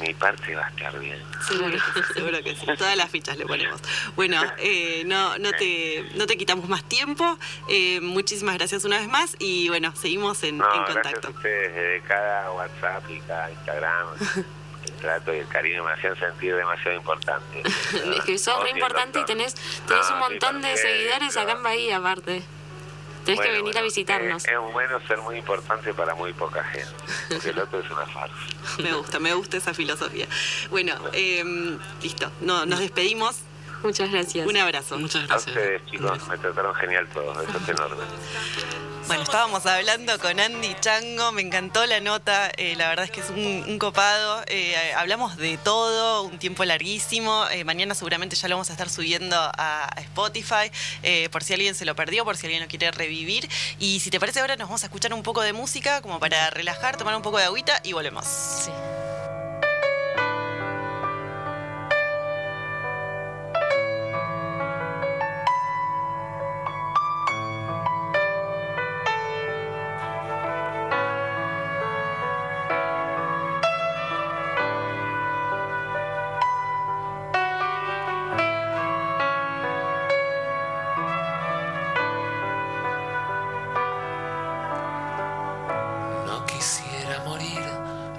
mi 0.00 0.14
parte 0.14 0.54
va 0.54 0.64
a 0.64 0.70
estar 0.70 0.98
bien. 0.98 1.22
Seguro 1.46 1.72
que 1.72 1.78
sí, 1.78 2.14
seguro 2.14 2.42
que 2.42 2.56
sí. 2.56 2.66
Todas 2.78 2.96
las 2.96 3.10
fichas 3.10 3.36
le 3.36 3.44
ponemos. 3.44 3.78
Bueno, 4.14 4.40
eh, 4.56 5.02
no, 5.04 5.36
no, 5.36 5.52
te, 5.52 6.06
no 6.14 6.26
te 6.26 6.38
quitamos 6.38 6.70
más 6.70 6.84
tiempo. 6.84 7.38
Eh, 7.68 8.00
muchísimas 8.00 8.54
gracias 8.56 8.86
una 8.86 8.98
vez 8.98 9.08
más 9.08 9.36
y 9.38 9.68
bueno, 9.68 9.94
seguimos 9.94 10.42
en, 10.42 10.56
no, 10.56 10.74
en 10.74 10.84
contacto. 10.84 11.10
Gracias 11.10 11.24
a 11.26 11.28
ustedes 11.28 11.74
desde 11.74 12.00
cada 12.08 12.50
WhatsApp 12.52 13.10
y 13.10 13.20
cada 13.20 13.50
Instagram. 13.50 14.06
el 15.06 15.12
trato 15.22 15.34
y 15.34 15.38
el 15.38 15.48
cariño 15.48 15.84
me 15.84 15.92
hacían 15.92 16.18
sentir 16.18 16.54
demasiado 16.54 16.96
importante. 16.96 17.62
es 18.16 18.24
que 18.24 18.38
sos 18.38 18.62
re 18.62 18.70
importante 18.70 19.20
y 19.20 19.24
tenés, 19.24 19.54
tenés 19.86 20.10
un 20.10 20.18
montón 20.18 20.62
de 20.62 20.76
seguidores 20.76 21.36
acá 21.36 21.52
en 21.52 21.62
Bahía, 21.62 21.96
aparte. 21.98 22.42
Tienes 23.24 23.44
que 23.44 23.50
venir 23.50 23.76
a 23.76 23.82
visitarnos. 23.82 24.44
Es, 24.44 24.58
bueno 24.72 25.00
ser 25.08 25.18
muy 25.18 25.36
importante 25.36 25.92
para 25.92 26.14
muy 26.14 26.32
poca 26.32 26.62
gente, 26.62 26.94
porque 27.28 27.50
el 27.50 27.58
otro 27.58 27.80
es 27.80 27.90
una 27.90 28.06
farsa. 28.06 28.36
me 28.82 28.92
gusta, 28.92 29.18
me 29.18 29.34
gusta 29.34 29.56
esa 29.56 29.74
filosofía. 29.74 30.26
Bueno, 30.70 30.94
eh, 31.12 31.42
listo, 32.02 32.30
no, 32.40 32.66
nos 32.66 32.78
despedimos. 32.78 33.40
Muchas 33.82 34.10
gracias. 34.10 34.46
Un 34.46 34.56
abrazo. 34.56 34.98
Muchas 34.98 35.26
gracias. 35.26 35.56
A 35.56 35.58
ustedes, 35.58 35.86
chicos, 35.86 36.28
me 36.28 36.38
trataron 36.38 36.74
genial 36.76 37.08
todos, 37.12 37.36
eso 37.48 37.58
es 37.58 37.68
enorme. 37.68 38.04
Bueno, 39.06 39.22
estábamos 39.22 39.64
hablando 39.66 40.18
con 40.18 40.40
Andy 40.40 40.74
Chango, 40.80 41.30
me 41.30 41.40
encantó 41.40 41.86
la 41.86 42.00
nota, 42.00 42.50
eh, 42.56 42.74
la 42.76 42.88
verdad 42.88 43.04
es 43.04 43.12
que 43.12 43.20
es 43.20 43.30
un, 43.30 43.78
copado, 43.78 44.42
eh, 44.48 44.74
hablamos 44.96 45.36
de 45.36 45.58
todo, 45.58 46.24
un 46.24 46.38
tiempo 46.38 46.64
larguísimo, 46.64 47.46
eh, 47.52 47.62
mañana 47.62 47.94
seguramente 47.94 48.34
ya 48.34 48.48
lo 48.48 48.56
vamos 48.56 48.68
a 48.70 48.72
estar 48.72 48.90
subiendo 48.90 49.36
a, 49.38 49.88
Spotify, 49.98 50.72
por 51.30 51.44
si 51.44 51.54
alguien 51.54 51.74
se 51.76 51.84
lo 51.84 51.94
perdió, 51.94 52.24
por 52.24 52.36
si 52.36 52.46
alguien 52.46 52.62
lo 52.62 52.68
quiere 52.68 52.90
revivir, 52.90 53.48
y 53.78 54.00
si 54.00 54.10
te 54.10 54.18
parece 54.18 54.40
ahora 54.40 54.56
nos 54.56 54.66
vamos 54.66 54.82
a 54.82 54.86
escuchar 54.86 55.14
un 55.14 55.22
poco 55.22 55.42
de 55.42 55.52
música 55.52 56.02
como 56.02 56.18
para 56.18 56.50
relajar, 56.50 56.96
tomar 56.96 57.14
un 57.14 57.22
poco 57.22 57.38
de 57.38 57.44
agüita 57.44 57.80
y 57.84 57.92
volvemos. 57.92 58.26
Sí. 58.26 58.72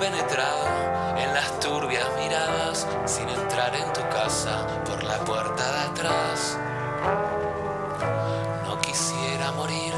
penetrado 0.00 0.66
en 1.18 1.34
las 1.34 1.60
turbias 1.60 2.08
miradas 2.16 2.86
sin 3.04 3.28
entrar 3.28 3.76
en 3.76 3.92
tu 3.92 4.00
casa 4.08 4.66
por 4.86 5.04
la 5.04 5.18
puerta 5.18 5.72
de 5.72 5.80
atrás. 5.90 6.58
No 8.64 8.80
quisiera 8.80 9.52
morir 9.52 9.92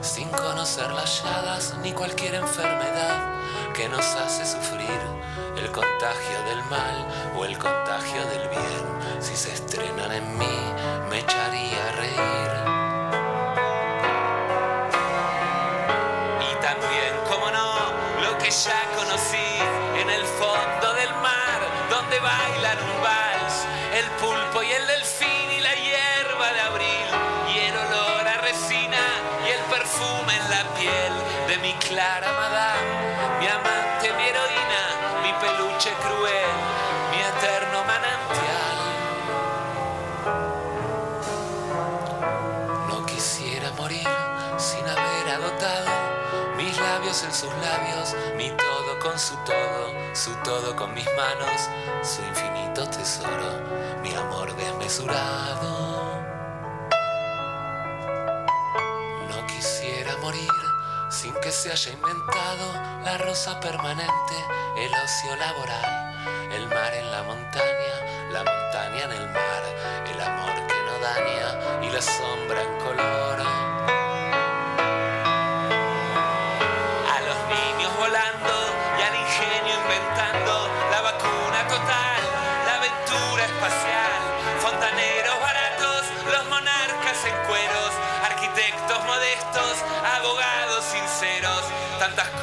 sin 0.00 0.28
conocer 0.30 0.90
las 0.90 1.22
llagas 1.22 1.76
ni 1.80 1.92
cualquier 1.92 2.34
enfermedad 2.34 3.36
que 3.72 3.88
nos 3.88 4.04
hace 4.16 4.44
sufrir 4.44 5.00
el 5.56 5.70
contagio 5.70 6.42
del 6.48 6.64
mal 6.64 7.06
o 7.38 7.44
el 7.44 7.56
contagio 7.56 8.26
del 8.26 8.48
bien. 8.48 9.20
Si 9.20 9.36
se 9.36 9.52
estrenan 9.52 10.10
en 10.10 10.38
mí, 10.38 10.58
me 11.08 11.20
echaré 11.20 11.55
con 50.86 50.94
mis 50.94 51.06
manos, 51.16 51.68
su 52.02 52.22
infinito 52.22 52.88
tesoro, 52.88 53.50
mi 54.02 54.14
amor 54.14 54.54
desmesurado. 54.54 56.22
No 59.28 59.46
quisiera 59.48 60.16
morir 60.18 60.48
sin 61.10 61.34
que 61.40 61.50
se 61.50 61.72
haya 61.72 61.92
inventado 61.92 62.72
la 63.04 63.18
rosa 63.18 63.58
permanente, 63.58 64.36
el 64.78 64.92
ocio 64.94 65.36
laboral, 65.36 66.52
el 66.52 66.68
mar 66.68 66.94
en 66.94 67.10
la 67.10 67.22
montaña, 67.24 68.30
la 68.30 68.44
montaña 68.44 69.04
en 69.04 69.12
el 69.12 69.28
mar, 69.30 69.62
el 70.12 70.20
amor 70.20 70.54
que 70.68 70.82
no 70.86 70.98
daña 71.00 71.82
y 71.82 71.90
la 71.90 72.02
sombra 72.02 72.62
en 72.62 72.78
color. 72.78 73.75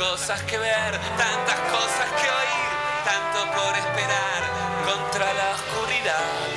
Cosas 0.10 0.42
que 0.44 0.58
ver, 0.58 0.92
tantas 1.18 1.60
cosas 1.76 2.08
que 2.20 2.28
oír, 2.42 2.70
tanto 3.12 3.40
por 3.58 3.74
esperar 3.84 4.42
contra 4.90 5.34
la 5.40 5.48
oscuridad. 5.58 6.48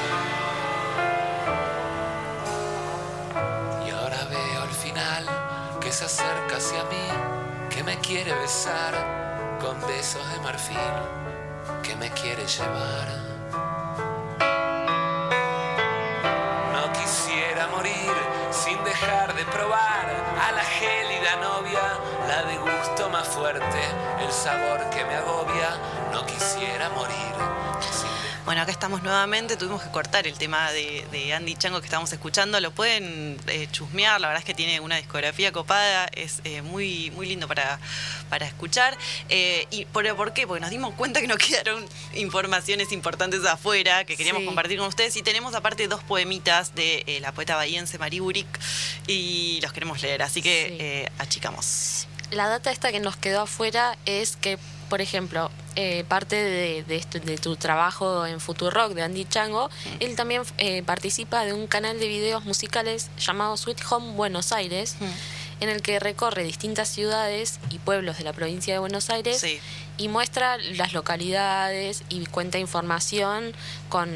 Y 3.86 3.90
ahora 3.90 4.24
veo 4.28 4.64
el 4.64 4.74
final 4.84 5.24
que 5.80 5.92
se 5.92 6.06
acerca 6.06 6.56
hacia 6.56 6.82
mí, 6.84 7.08
que 7.70 7.84
me 7.84 7.96
quiere 7.98 8.32
besar 8.34 8.94
con 9.60 9.80
besos 9.86 10.24
de 10.32 10.40
marfil, 10.40 10.96
que 11.84 11.94
me 11.96 12.10
quiere 12.10 12.44
llevar. 12.46 13.08
No 16.74 16.92
quisiera 16.98 17.68
morir 17.68 18.14
sin 18.50 18.82
dejar 18.82 19.34
de 19.34 19.44
probar 19.44 20.06
a 20.46 20.52
la 20.52 20.64
gélida 20.64 21.36
novia 21.36 21.85
la 22.26 22.42
de 22.42 22.56
gusto 22.56 23.08
más 23.10 23.28
fuerte, 23.28 23.80
el 24.24 24.32
sabor 24.32 24.90
que 24.90 25.04
me 25.04 25.14
agobia, 25.14 25.76
no 26.12 26.26
quisiera 26.26 26.88
morir. 26.90 27.16
Bueno, 28.46 28.62
acá 28.62 28.70
estamos 28.70 29.02
nuevamente, 29.02 29.56
tuvimos 29.56 29.82
que 29.82 29.90
cortar 29.90 30.28
el 30.28 30.38
tema 30.38 30.70
de, 30.70 31.34
Andy 31.34 31.56
Chango 31.56 31.80
que 31.80 31.86
estamos 31.86 32.12
escuchando, 32.12 32.60
lo 32.60 32.70
pueden 32.70 33.36
eh, 33.48 33.66
chusmear, 33.72 34.20
la 34.20 34.28
verdad 34.28 34.40
es 34.40 34.44
que 34.44 34.54
tiene 34.54 34.78
una 34.78 34.96
discografía 34.98 35.50
copada, 35.50 36.06
es 36.12 36.42
eh, 36.44 36.62
muy, 36.62 37.10
muy 37.10 37.26
lindo 37.26 37.48
para, 37.48 37.80
para 38.30 38.46
escuchar. 38.46 38.96
Eh, 39.28 39.66
¿Y 39.72 39.84
por, 39.86 40.14
por, 40.14 40.32
qué? 40.32 40.46
Porque 40.46 40.60
nos 40.60 40.70
dimos 40.70 40.94
cuenta 40.94 41.20
que 41.20 41.26
nos 41.26 41.38
quedaron 41.44 41.84
informaciones 42.14 42.92
importantes 42.92 43.44
afuera 43.44 44.04
que 44.04 44.16
queríamos 44.16 44.44
compartir 44.44 44.78
con 44.78 44.86
ustedes 44.86 45.16
y 45.16 45.22
tenemos 45.22 45.56
aparte 45.56 45.88
dos 45.88 46.04
poemitas 46.04 46.72
de 46.76 47.18
la 47.20 47.32
poeta 47.32 47.56
bahiense 47.56 47.98
Marie 47.98 48.20
Burick 48.20 48.46
y 49.08 49.58
los 49.60 49.72
queremos 49.72 50.00
leer, 50.02 50.22
así 50.22 50.40
que 50.40 51.10
achicamos 51.18 52.06
la 52.30 52.48
data 52.48 52.70
esta 52.70 52.92
que 52.92 53.00
nos 53.00 53.16
quedó 53.16 53.42
afuera 53.42 53.96
es 54.06 54.36
que 54.36 54.58
por 54.88 55.00
ejemplo, 55.00 55.50
eh, 55.74 56.04
parte 56.06 56.36
de, 56.36 56.84
de, 56.84 56.94
esto- 56.96 57.18
de 57.18 57.38
tu 57.38 57.56
trabajo 57.56 58.24
en 58.24 58.38
Futurock 58.38 58.92
de 58.92 59.02
Andy 59.02 59.24
Chango, 59.24 59.68
él 59.98 60.14
también 60.14 60.42
eh, 60.58 60.84
participa 60.84 61.44
de 61.44 61.52
un 61.54 61.66
canal 61.66 61.98
de 61.98 62.06
videos 62.06 62.44
musicales 62.44 63.10
llamado 63.18 63.56
Sweet 63.56 63.78
Home 63.90 64.12
Buenos 64.12 64.52
Aires, 64.52 64.94
en 65.58 65.68
el 65.70 65.82
que 65.82 65.98
recorre 65.98 66.44
distintas 66.44 66.88
ciudades 66.88 67.58
y 67.70 67.78
pueblos 67.80 68.16
de 68.18 68.22
la 68.22 68.32
provincia 68.32 68.74
de 68.74 68.78
Buenos 68.78 69.10
Aires 69.10 69.40
Sí. 69.40 69.58
y 69.96 70.06
muestra 70.06 70.56
las 70.58 70.92
localidades 70.92 72.04
y 72.08 72.24
cuenta 72.26 72.58
información 72.58 73.52
con 73.88 74.08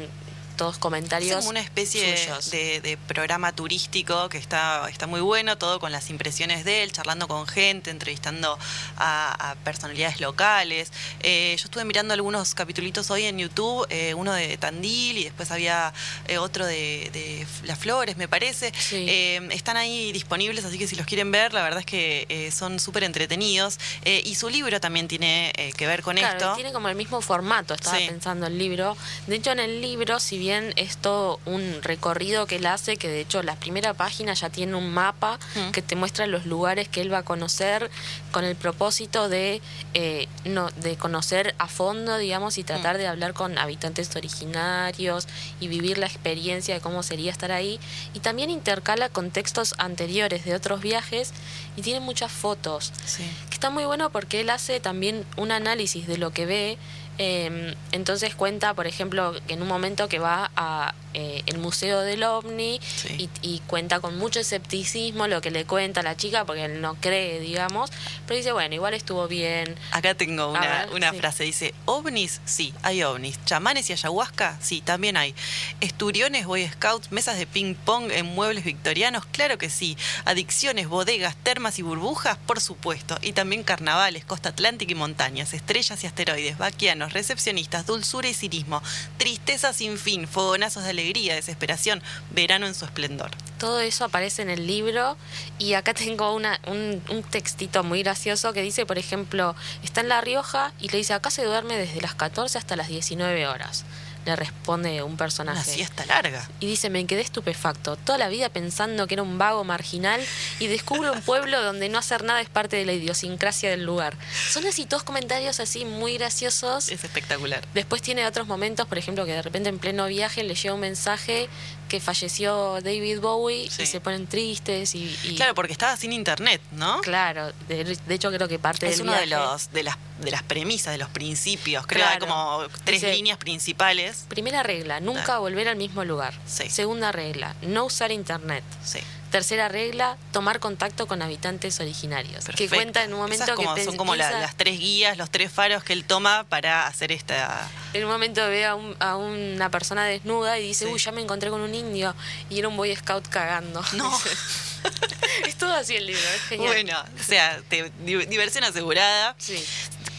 todos 0.61 0.75
Es 0.75 0.79
comentarios 0.79 1.37
como 1.37 1.49
una 1.49 1.59
especie 1.59 2.15
de, 2.51 2.81
de 2.81 2.97
programa 3.07 3.51
turístico 3.55 4.29
que 4.29 4.37
está, 4.37 4.87
está 4.89 5.07
muy 5.07 5.19
bueno, 5.21 5.57
todo 5.57 5.79
con 5.79 5.91
las 5.91 6.11
impresiones 6.11 6.63
de 6.65 6.83
él, 6.83 6.91
charlando 6.91 7.27
con 7.27 7.47
gente, 7.47 7.89
entrevistando 7.89 8.59
a, 8.97 9.51
a 9.51 9.55
personalidades 9.55 10.19
locales. 10.21 10.91
Eh, 11.21 11.55
yo 11.57 11.65
estuve 11.65 11.83
mirando 11.83 12.13
algunos 12.13 12.53
capitulitos 12.53 13.09
hoy 13.09 13.23
en 13.25 13.39
YouTube, 13.39 13.87
eh, 13.89 14.13
uno 14.13 14.33
de 14.33 14.55
Tandil 14.57 15.17
y 15.17 15.23
después 15.23 15.49
había 15.49 15.93
eh, 16.27 16.37
otro 16.37 16.67
de, 16.67 17.09
de 17.11 17.47
Las 17.63 17.79
Flores, 17.79 18.17
me 18.17 18.27
parece. 18.27 18.71
Sí. 18.77 19.07
Están 19.49 19.77
ahí 19.77 20.11
disponibles, 20.11 20.63
así 20.63 20.77
que 20.77 20.85
si 20.87 20.95
los 20.95 21.07
quieren 21.07 21.31
ver, 21.31 21.53
la 21.55 21.63
verdad 21.63 21.79
es 21.79 21.85
que 21.87 22.51
son 22.55 22.79
súper 22.79 23.03
entretenidos. 23.03 23.79
Y 24.05 24.35
su 24.35 24.47
libro 24.49 24.79
también 24.79 25.07
tiene 25.07 25.51
que 25.75 25.87
ver 25.87 26.03
con 26.03 26.17
Claro, 26.17 26.37
esto. 26.37 26.53
tiene 26.55 26.71
como 26.71 26.87
el 26.89 26.95
mismo 26.95 27.19
formato, 27.21 27.73
estaba 27.73 27.97
Sí. 27.97 28.05
pensando 28.07 28.45
el 28.45 28.57
libro. 28.59 28.95
De 29.25 29.37
hecho, 29.37 29.51
en 29.51 29.59
el 29.59 29.81
libro, 29.81 30.19
si 30.19 30.37
bien 30.37 30.50
es 30.75 30.97
todo 30.97 31.39
un 31.45 31.81
recorrido 31.81 32.45
que 32.47 32.57
él 32.57 32.65
hace, 32.65 32.97
que 32.97 33.07
de 33.07 33.21
hecho 33.21 33.41
la 33.43 33.55
primera 33.55 33.93
página 33.93 34.33
ya 34.33 34.49
tiene 34.49 34.75
un 34.75 34.91
mapa 34.93 35.39
Mm. 35.55 35.71
que 35.71 35.81
te 35.81 35.95
muestra 35.95 36.27
los 36.27 36.45
lugares 36.45 36.87
que 36.87 37.01
él 37.01 37.11
va 37.11 37.19
a 37.19 37.23
conocer 37.23 37.89
con 38.31 38.43
el 38.45 38.55
propósito 38.55 39.29
de, 39.29 39.61
eh, 39.93 40.27
no, 40.45 40.69
de 40.71 40.95
conocer 40.97 41.55
a 41.57 41.67
fondo, 41.67 42.17
digamos, 42.17 42.57
y 42.57 42.63
Mm. 42.63 42.65
tratar 42.65 42.97
de 42.97 43.07
hablar 43.07 43.33
con 43.33 43.57
habitantes 43.57 44.09
originarios 44.15 45.27
y 45.59 45.67
vivir 45.67 45.97
la 45.97 46.05
experiencia 46.07 46.73
de 46.75 46.81
cómo 46.81 47.03
sería 47.03 47.31
estar 47.31 47.51
ahí. 47.51 47.79
Y 48.13 48.19
también 48.19 48.49
intercala 48.49 49.09
con 49.09 49.31
textos 49.31 49.73
anteriores 49.77 50.45
de 50.45 50.55
otros 50.55 50.81
viajes 50.81 51.31
y 51.77 51.81
tiene 51.81 51.99
muchas 51.99 52.31
fotos 52.31 52.91
Sí. 53.05 53.23
que 53.49 53.53
está 53.55 53.69
muy 53.69 53.85
bueno 53.85 54.09
porque 54.11 54.41
él 54.41 54.49
hace 54.49 54.79
también 54.79 55.25
un 55.37 55.51
análisis 55.51 56.07
de 56.07 56.17
lo 56.17 56.31
que 56.31 56.45
ve. 56.45 56.77
Eh, 57.17 57.75
entonces 57.91 58.35
cuenta, 58.35 58.73
por 58.73 58.87
ejemplo, 58.87 59.33
que 59.47 59.53
en 59.53 59.61
un 59.61 59.67
momento 59.67 60.07
que 60.07 60.19
va 60.19 60.51
a 60.55 60.93
eh, 61.13 61.43
el 61.45 61.57
Museo 61.57 62.01
del 62.01 62.23
OVNI 62.23 62.79
Sí. 62.81 63.29
y, 63.41 63.55
y 63.55 63.59
cuenta 63.67 63.99
con 63.99 64.17
mucho 64.17 64.39
escepticismo 64.39 65.27
lo 65.27 65.41
que 65.41 65.51
le 65.51 65.65
cuenta 65.65 66.01
la 66.03 66.15
chica 66.17 66.45
porque 66.45 66.65
él 66.65 66.81
no 66.81 66.95
cree, 66.95 67.39
digamos, 67.39 67.91
pero 68.27 68.37
dice, 68.37 68.51
bueno, 68.51 68.73
igual 68.75 68.93
estuvo 68.93 69.27
bien. 69.27 69.75
Acá 69.91 70.13
tengo 70.15 70.49
una, 70.51 70.85
ver, 70.85 70.89
una 70.93 71.11
sí. 71.11 71.17
frase, 71.17 71.43
dice, 71.43 71.73
ovnis, 71.85 72.41
sí, 72.45 72.73
hay 72.83 73.03
ovnis. 73.03 73.39
Chamanes 73.45 73.89
y 73.89 73.93
ayahuasca, 73.93 74.57
sí, 74.61 74.81
también 74.81 75.17
hay. 75.17 75.35
Esturiones, 75.79 76.45
boy 76.45 76.67
scouts, 76.67 77.11
mesas 77.11 77.37
de 77.37 77.45
ping 77.47 77.75
pong 77.75 78.11
en 78.11 78.25
muebles 78.25 78.63
victorianos, 78.63 79.25
claro 79.25 79.57
que 79.57 79.69
sí. 79.69 79.97
Adicciones, 80.25 80.87
bodegas, 80.87 81.35
termas 81.43 81.79
y 81.79 81.81
burbujas, 81.81 82.37
por 82.45 82.61
supuesto. 82.61 83.17
Y 83.21 83.33
también 83.33 83.63
carnavales, 83.63 84.25
costa 84.25 84.49
atlántica 84.49 84.91
y 84.91 84.95
montañas, 84.95 85.53
estrellas 85.53 86.03
y 86.03 86.07
asteroides, 86.07 86.57
vaquianos, 86.57 87.13
recepcionistas, 87.13 87.85
dulzura 87.85 88.27
y 88.29 88.33
cinismo, 88.33 88.81
tristeza 89.17 89.73
sin 89.73 89.97
fin, 89.97 90.27
fogonazos 90.27 90.83
de 90.83 90.93
alegría, 91.01 91.35
desesperación, 91.35 92.01
verano 92.31 92.67
en 92.67 92.75
su 92.75 92.85
esplendor. 92.85 93.31
Todo 93.57 93.79
eso 93.79 94.05
aparece 94.05 94.41
en 94.41 94.49
el 94.49 94.65
libro 94.67 95.17
y 95.59 95.73
acá 95.73 95.93
tengo 95.93 96.33
una, 96.33 96.59
un, 96.67 97.01
un 97.09 97.23
textito 97.23 97.83
muy 97.83 98.03
gracioso 98.03 98.53
que 98.53 98.61
dice, 98.61 98.85
por 98.85 98.97
ejemplo, 98.97 99.55
está 99.83 100.01
en 100.01 100.09
La 100.09 100.21
Rioja 100.21 100.73
y 100.79 100.89
le 100.89 100.97
dice, 100.97 101.13
acá 101.13 101.29
se 101.31 101.43
duerme 101.43 101.77
desde 101.77 102.01
las 102.01 102.15
14 102.15 102.57
hasta 102.57 102.75
las 102.75 102.87
19 102.87 103.47
horas. 103.47 103.85
Le 104.25 104.35
responde 104.35 105.01
un 105.01 105.17
personaje. 105.17 105.57
Una 105.57 105.63
siesta 105.75 106.05
larga. 106.05 106.47
Y 106.59 106.67
dice, 106.67 106.89
me 106.91 107.03
quedé 107.07 107.21
estupefacto, 107.21 107.95
toda 107.95 108.17
la 108.19 108.29
vida 108.29 108.49
pensando 108.49 109.07
que 109.07 109.15
era 109.15 109.23
un 109.23 109.37
vago 109.39 109.63
marginal 109.63 110.21
y 110.59 110.67
descubro 110.67 111.11
un 111.13 111.21
pueblo 111.21 111.61
donde 111.63 111.89
no 111.89 111.97
hacer 111.97 112.23
nada 112.23 112.39
es 112.41 112.47
parte 112.49 112.75
de 112.75 112.85
la 112.85 112.93
idiosincrasia 112.93 113.69
del 113.71 113.83
lugar. 113.83 114.15
Son 114.51 114.65
así 114.67 114.85
todos 114.85 115.01
comentarios 115.03 115.59
así 115.59 115.85
muy 115.85 116.17
graciosos. 116.19 116.89
Es 116.89 117.03
espectacular. 117.03 117.65
Después 117.73 118.01
tiene 118.03 118.27
otros 118.27 118.45
momentos, 118.47 118.87
por 118.87 118.97
ejemplo, 118.99 119.25
que 119.25 119.31
de 119.33 119.41
repente 119.41 119.69
en 119.69 119.79
pleno 119.79 120.05
viaje 120.05 120.43
le 120.43 120.53
llega 120.53 120.73
un 120.75 120.81
mensaje 120.81 121.49
que 121.89 121.99
falleció 121.99 122.79
David 122.81 123.19
Bowie 123.19 123.69
Sí. 123.71 123.81
y 123.83 123.85
se 123.85 123.99
ponen 123.99 124.27
tristes 124.27 124.95
y... 124.95 125.17
y- 125.23 125.35
Claro, 125.35 125.55
porque 125.55 125.73
estaba 125.73 125.97
sin 125.97 126.13
internet, 126.13 126.61
¿no? 126.73 127.01
Claro, 127.01 127.51
de, 127.67 127.83
de 127.83 128.13
hecho 128.15 128.31
creo 128.31 128.47
que 128.47 128.59
parte 128.59 128.87
Es 128.87 128.99
del 128.99 129.07
uno 129.09 129.17
de, 129.17 129.25
los, 129.25 129.71
de, 129.73 129.83
las, 129.83 129.97
de 130.21 130.31
las 130.31 130.43
premisas, 130.43 130.93
de 130.93 130.97
los 130.97 131.09
principios. 131.09 131.85
Creo 131.87 132.05
que 132.05 132.13
hay 132.13 132.19
como 132.19 132.63
tres 132.83 133.01
Dice- 133.01 133.13
líneas 133.13 133.37
principales. 133.37 134.25
Primera 134.29 134.63
regla, 134.63 134.99
nunca 134.99 135.39
volver 135.39 135.67
al 135.67 135.75
mismo 135.77 136.03
lugar. 136.03 136.33
Sí. 136.47 136.69
Segunda 136.69 137.11
regla, 137.11 137.55
no 137.61 137.85
usar 137.85 138.11
internet. 138.11 138.63
Sí. 138.83 138.99
Tercera 139.31 139.69
regla, 139.69 140.17
tomar 140.33 140.59
contacto 140.59 141.07
con 141.07 141.21
habitantes 141.21 141.79
originarios. 141.79 142.43
Que 142.57 142.67
cuenta 142.67 143.01
en 143.05 143.13
un 143.13 143.19
momento 143.21 143.45
Esas 143.45 143.55
como- 143.55 143.73
que 143.75 143.85
son 143.85 143.95
como 143.95 144.13
la- 144.17 144.29
las 144.29 144.57
tres 144.57 144.77
guías, 144.77 145.17
los 145.17 145.29
tres 145.31 145.49
faros 145.49 145.85
que 145.85 145.93
él 145.93 146.03
toma 146.03 146.43
para 146.49 146.85
hacer 146.85 147.13
esta. 147.13 147.65
En 147.93 148.03
un 148.03 148.11
momento 148.11 148.45
ve 148.49 148.65
a, 148.65 148.75
un- 148.75 148.93
a 148.99 149.15
una 149.15 149.69
persona 149.69 150.03
desnuda 150.03 150.59
y 150.59 150.63
dice, 150.67 150.83
Sí. 150.85 150.91
uy, 150.91 150.99
ya 150.99 151.13
me 151.13 151.21
encontré 151.21 151.49
con 151.49 151.61
un 151.61 151.73
indio 151.73 152.13
y 152.49 152.59
era 152.59 152.67
un 152.67 152.75
boy 152.75 152.93
scout 152.93 153.25
cagando. 153.29 153.81
No. 153.93 154.11
es 155.47 155.55
todo 155.55 155.73
así 155.75 155.95
el 155.95 156.07
libro, 156.07 156.21
es 156.35 156.41
genial. 156.49 156.67
Bueno, 156.73 156.97
o 157.19 157.23
sea, 157.23 157.61
te- 157.69 157.89
di- 158.03 158.25
diversión 158.25 158.65
asegurada. 158.65 159.35
Sí. 159.37 159.63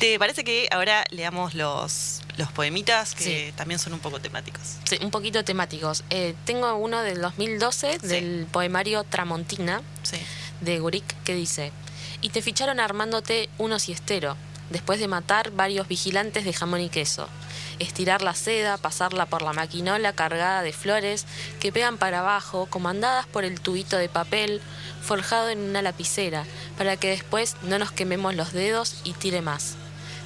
¿Te 0.02 0.18
parece 0.18 0.42
que 0.42 0.66
ahora 0.72 1.04
leamos 1.10 1.54
los, 1.54 2.22
los 2.36 2.50
poemitas 2.50 3.14
que 3.14 3.22
Sí. 3.22 3.52
también 3.54 3.78
son 3.78 3.92
un 3.92 4.00
poco 4.00 4.18
temáticos? 4.20 4.62
Sí, 4.82 4.98
un 5.00 5.12
poquito 5.12 5.44
temáticos. 5.44 6.02
Eh, 6.10 6.34
tengo 6.44 6.74
uno 6.74 7.02
del 7.02 7.20
2012 7.20 8.00
Sí. 8.00 8.06
del 8.08 8.48
poemario 8.50 9.04
Tramontina 9.04 9.80
Sí. 10.02 10.16
de 10.60 10.80
Gurik 10.80 11.04
que 11.22 11.36
dice, 11.36 11.70
y 12.20 12.30
te 12.30 12.42
ficharon 12.42 12.80
armándote 12.80 13.48
uno 13.58 13.78
siestero, 13.78 14.36
después 14.70 14.98
de 14.98 15.06
matar 15.06 15.52
varios 15.52 15.86
vigilantes 15.86 16.44
de 16.44 16.52
jamón 16.52 16.80
y 16.80 16.88
queso, 16.88 17.28
estirar 17.78 18.22
la 18.22 18.34
seda, 18.34 18.78
pasarla 18.78 19.26
por 19.26 19.42
la 19.42 19.52
maquinola 19.52 20.12
cargada 20.14 20.62
de 20.62 20.72
flores 20.72 21.26
que 21.60 21.70
pegan 21.70 21.96
para 21.96 22.18
abajo, 22.18 22.66
comandadas 22.66 23.26
por 23.28 23.44
el 23.44 23.60
tubito 23.60 23.98
de 23.98 24.08
papel 24.08 24.60
forjado 25.00 25.48
en 25.48 25.60
una 25.60 25.80
lapicera, 25.80 26.44
para 26.76 26.96
que 26.96 27.10
después 27.10 27.54
no 27.62 27.78
nos 27.78 27.92
quememos 27.92 28.34
los 28.34 28.52
dedos 28.52 28.96
y 29.04 29.12
tire 29.12 29.42
más. 29.42 29.76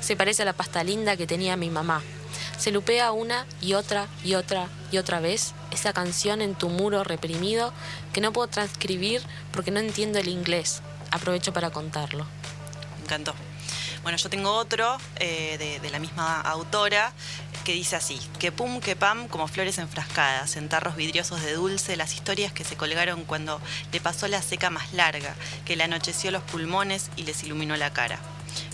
Se 0.07 0.14
parece 0.14 0.42
a 0.42 0.44
la 0.44 0.52
pasta 0.52 0.84
linda 0.84 1.16
que 1.16 1.26
tenía 1.26 1.57
mi 1.57 1.68
mamá. 1.68 2.00
Se 2.61 2.70
lupea 2.70 3.11
una 3.11 3.44
y 3.61 3.74
otra 3.74 4.07
y 4.22 4.36
otra 4.36 4.68
y 4.92 4.98
otra 4.98 5.18
vez 5.18 5.52
esa 5.72 5.92
canción 5.92 6.42
en 6.42 6.54
tu 6.54 6.68
muro 6.68 7.02
reprimido 7.02 7.72
que 8.12 8.20
no 8.20 8.32
puedo 8.32 8.46
transcribir 8.46 9.20
porque 9.52 9.72
no 9.72 9.80
entiendo 9.80 10.20
el 10.20 10.28
inglés. 10.28 10.80
Aprovecho 11.11 11.52
para 11.52 11.70
contarlo. 11.70 12.24
Me 12.98 13.07
encantó. 13.07 13.34
Bueno, 14.04 14.16
yo 14.16 14.30
tengo 14.30 14.52
otro 14.52 14.96
eh, 15.16 15.57
de, 15.59 15.80
de 15.80 15.90
la 15.90 15.98
misma 15.98 16.40
autora 16.40 17.12
que 17.64 17.72
dice 17.72 17.96
así, 17.96 18.20
que 18.38 18.52
pum, 18.52 18.78
que 18.78 18.94
pam, 18.94 19.26
como 19.26 19.48
flores 19.48 19.78
enfrascadas, 19.78 20.54
en 20.54 20.68
tarros 20.68 20.94
vidriosos 20.94 21.42
de 21.42 21.54
dulce, 21.54 21.96
las 21.96 22.14
historias 22.14 22.52
que 22.52 22.62
se 22.62 22.76
colgaron 22.76 23.24
cuando 23.24 23.61
le 23.90 24.00
pasó 24.00 24.28
la 24.28 24.40
seca 24.40 24.70
más 24.70 24.92
larga, 24.92 25.34
que 25.64 25.74
le 25.74 25.82
anocheció 25.82 26.30
los 26.30 26.44
pulmones 26.44 27.11
y 27.16 27.24
les 27.24 27.42
iluminó 27.42 27.76
la 27.76 27.92
cara. 27.92 28.20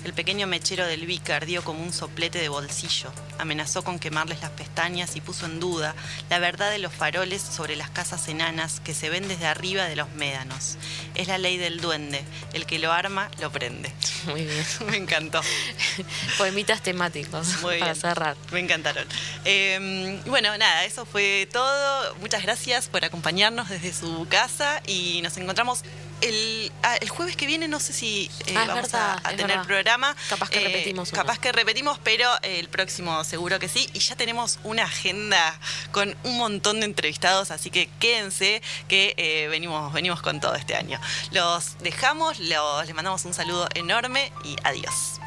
El 0.05 0.13
pequeño 0.13 0.47
mechero 0.47 0.87
del 0.87 1.07
Vic 1.07 1.31
ardió 1.31 1.63
como 1.63 1.83
un 1.83 1.93
soplete 1.93 2.39
de 2.39 2.49
bolsillo. 2.49 3.13
Amenazó 3.39 3.83
con 3.85 3.99
quemarles 3.99 4.41
las 4.41 4.51
pestañas 4.51 5.17
y 5.17 5.21
puso 5.21 5.47
en 5.47 5.61
duda 5.61 5.95
la 6.31 6.39
verdad 6.39 6.71
de 6.71 6.79
los 6.79 6.93
faroles 6.93 7.43
sobre 7.43 7.77
las 7.77 7.91
casas 7.91 8.29
enanas 8.29 8.81
que 8.81 8.95
se 8.95 9.11
ven 9.11 9.29
desde 9.29 9.47
arriba 9.47 9.85
de 9.85 9.97
los 9.97 10.11
médanos. 10.13 10.77
Es 11.15 11.29
la 11.29 11.39
ley 11.39 11.57
del 11.57 11.81
duende. 11.81 12.25
El 12.53 12.67
que 12.67 12.79
lo 12.79 12.93
arma, 12.93 13.31
lo 13.41 13.51
prende. 13.51 13.93
Muy 14.27 14.45
bien. 14.45 14.65
Me 14.87 14.97
encantó. 14.97 15.41
Poemitas 16.39 16.83
temáticos 16.83 17.49
Muy 17.63 17.79
para 17.79 17.93
bien. 17.93 17.97
cerrar. 18.01 18.37
Me 18.51 18.61
encantaron. 18.61 19.07
Eh, 19.45 20.21
y 20.25 20.29
bueno, 20.29 20.57
nada, 20.59 20.85
eso 20.85 21.05
fue 21.05 21.49
todo. 21.53 22.15
Muchas 22.17 22.43
gracias 22.43 22.89
por 22.89 23.05
acompañarnos 23.05 23.69
desde 23.69 23.93
su 23.93 24.27
casa 24.29 24.83
y 24.87 25.21
nos 25.23 25.37
encontramos 25.37 25.83
el, 26.23 26.73
ah, 26.83 26.97
el 27.01 27.09
jueves 27.09 27.37
que 27.37 27.47
viene. 27.47 27.69
No 27.69 27.81
sé 27.81 27.93
si 27.93 28.31
eh, 28.47 28.55
Ah, 28.57 28.65
vamos 28.67 28.83
verdad, 28.91 29.19
a, 29.23 29.31
tener 29.31 29.47
verdad. 29.49 29.67
programa. 29.67 30.17
Capaz 30.29 30.49
que 30.51 30.61
Eh, 30.61 30.69
repetimos 30.69 31.11
uno. 31.13 31.17
Capaz 31.21 31.39
que 31.39 31.53
repetimos, 31.53 31.99
pero 32.03 32.31
eh, 32.43 32.59
el 32.59 32.69
próximo 32.69 33.23
seguro 33.25 33.59
que 33.59 33.69
sí. 33.69 33.89
Y 33.93 33.99
ya 34.01 34.17
tenemos 34.17 34.59
una 34.65 34.85
agenda 34.85 35.59
con 35.91 36.17
un 36.25 36.39
montón 36.39 36.81
de 36.81 36.87
entrevistados, 36.87 37.51
así 37.51 37.71
que 37.71 37.89
quédense 38.01 38.63
que 38.89 39.15
eh, 39.17 39.49
venimos, 39.49 39.93
venimos 39.93 40.23
con 40.23 40.41
todo 40.41 40.55
este 40.55 40.75
año. 40.77 41.01
Los 41.33 41.79
dejamos, 41.79 42.39
los, 42.39 42.87
les 42.87 42.95
mandamos 42.95 43.25
un 43.25 43.35
saludo 43.35 43.69
enorme 43.75 44.33
y 44.45 44.57
adiós. 44.65 45.19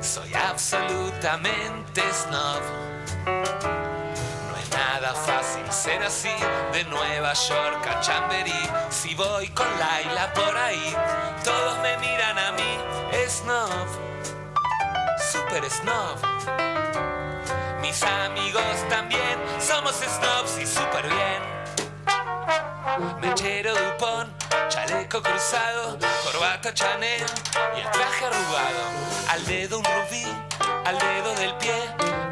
Soy 0.00 0.32
absolutamente 0.34 2.02
snob. 2.12 2.62
No 3.26 4.56
es 4.56 4.70
nada 4.70 5.14
fácil 5.14 5.70
ser 5.70 6.02
así. 6.02 6.34
De 6.72 6.84
Nueva 6.84 7.32
York 7.32 7.86
a 7.86 8.00
Chamberí, 8.00 8.68
si 8.90 9.14
voy 9.14 9.48
con 9.48 9.66
Laila 9.78 10.32
por 10.34 10.56
ahí, 10.56 10.94
todos 11.44 11.78
me 11.80 11.96
miran 11.98 12.38
a 12.38 12.52
mí, 12.52 12.78
snob, 13.28 13.88
super 15.32 15.68
snob. 15.68 16.16
Mis 17.80 18.02
amigos 18.02 18.62
también 18.88 19.38
somos 19.58 19.94
snobs 19.96 20.58
y 20.58 20.66
super 20.66 21.06
bien. 21.08 21.42
Mechero 23.20 23.74
Dupont, 23.74 24.28
chaleco 24.90 25.22
cruzado, 25.22 25.98
corbata 26.24 26.74
Chanel 26.74 27.24
y 27.76 27.80
el 27.80 27.90
traje 27.90 28.24
arrugado. 28.24 28.80
Al 29.28 29.46
dedo 29.46 29.78
un 29.78 29.84
rubí, 29.84 30.26
al 30.84 30.98
dedo 30.98 31.34
del 31.34 31.54
pie, 31.54 31.74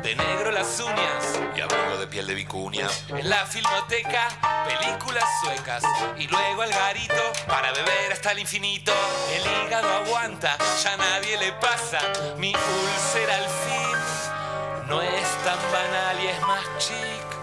de 0.03 0.17
negro 0.17 0.51
las 0.51 0.81
uñas 0.81 1.41
y 1.57 1.61
abrigo 1.61 1.99
de 1.99 2.07
piel 2.09 2.27
de 2.27 2.35
vicuña. 2.35 2.89
En 3.11 3.29
la 3.29 3.47
filmoteca, 3.47 4.29
películas 4.67 5.25
suecas 5.43 5.85
y 6.17 6.27
luego 6.27 6.63
al 6.63 6.71
garito 6.71 7.33
para 7.47 7.71
beber 7.73 8.13
hasta 8.13 8.33
el 8.33 8.41
infinito. 8.41 8.93
El 9.33 9.67
hígado 9.67 9.89
aguanta, 10.05 10.57
ya 10.83 10.97
nadie 10.97 11.39
le 11.39 11.53
pasa. 11.53 12.01
Mi 12.39 12.53
úlcera 12.53 13.37
al 13.37 13.49
fin 13.49 14.89
no 14.89 15.01
es 15.01 15.29
tan 15.45 15.59
banal 15.73 16.21
y 16.21 16.27
es 16.27 16.41
más 16.41 16.65
chic 16.79 17.39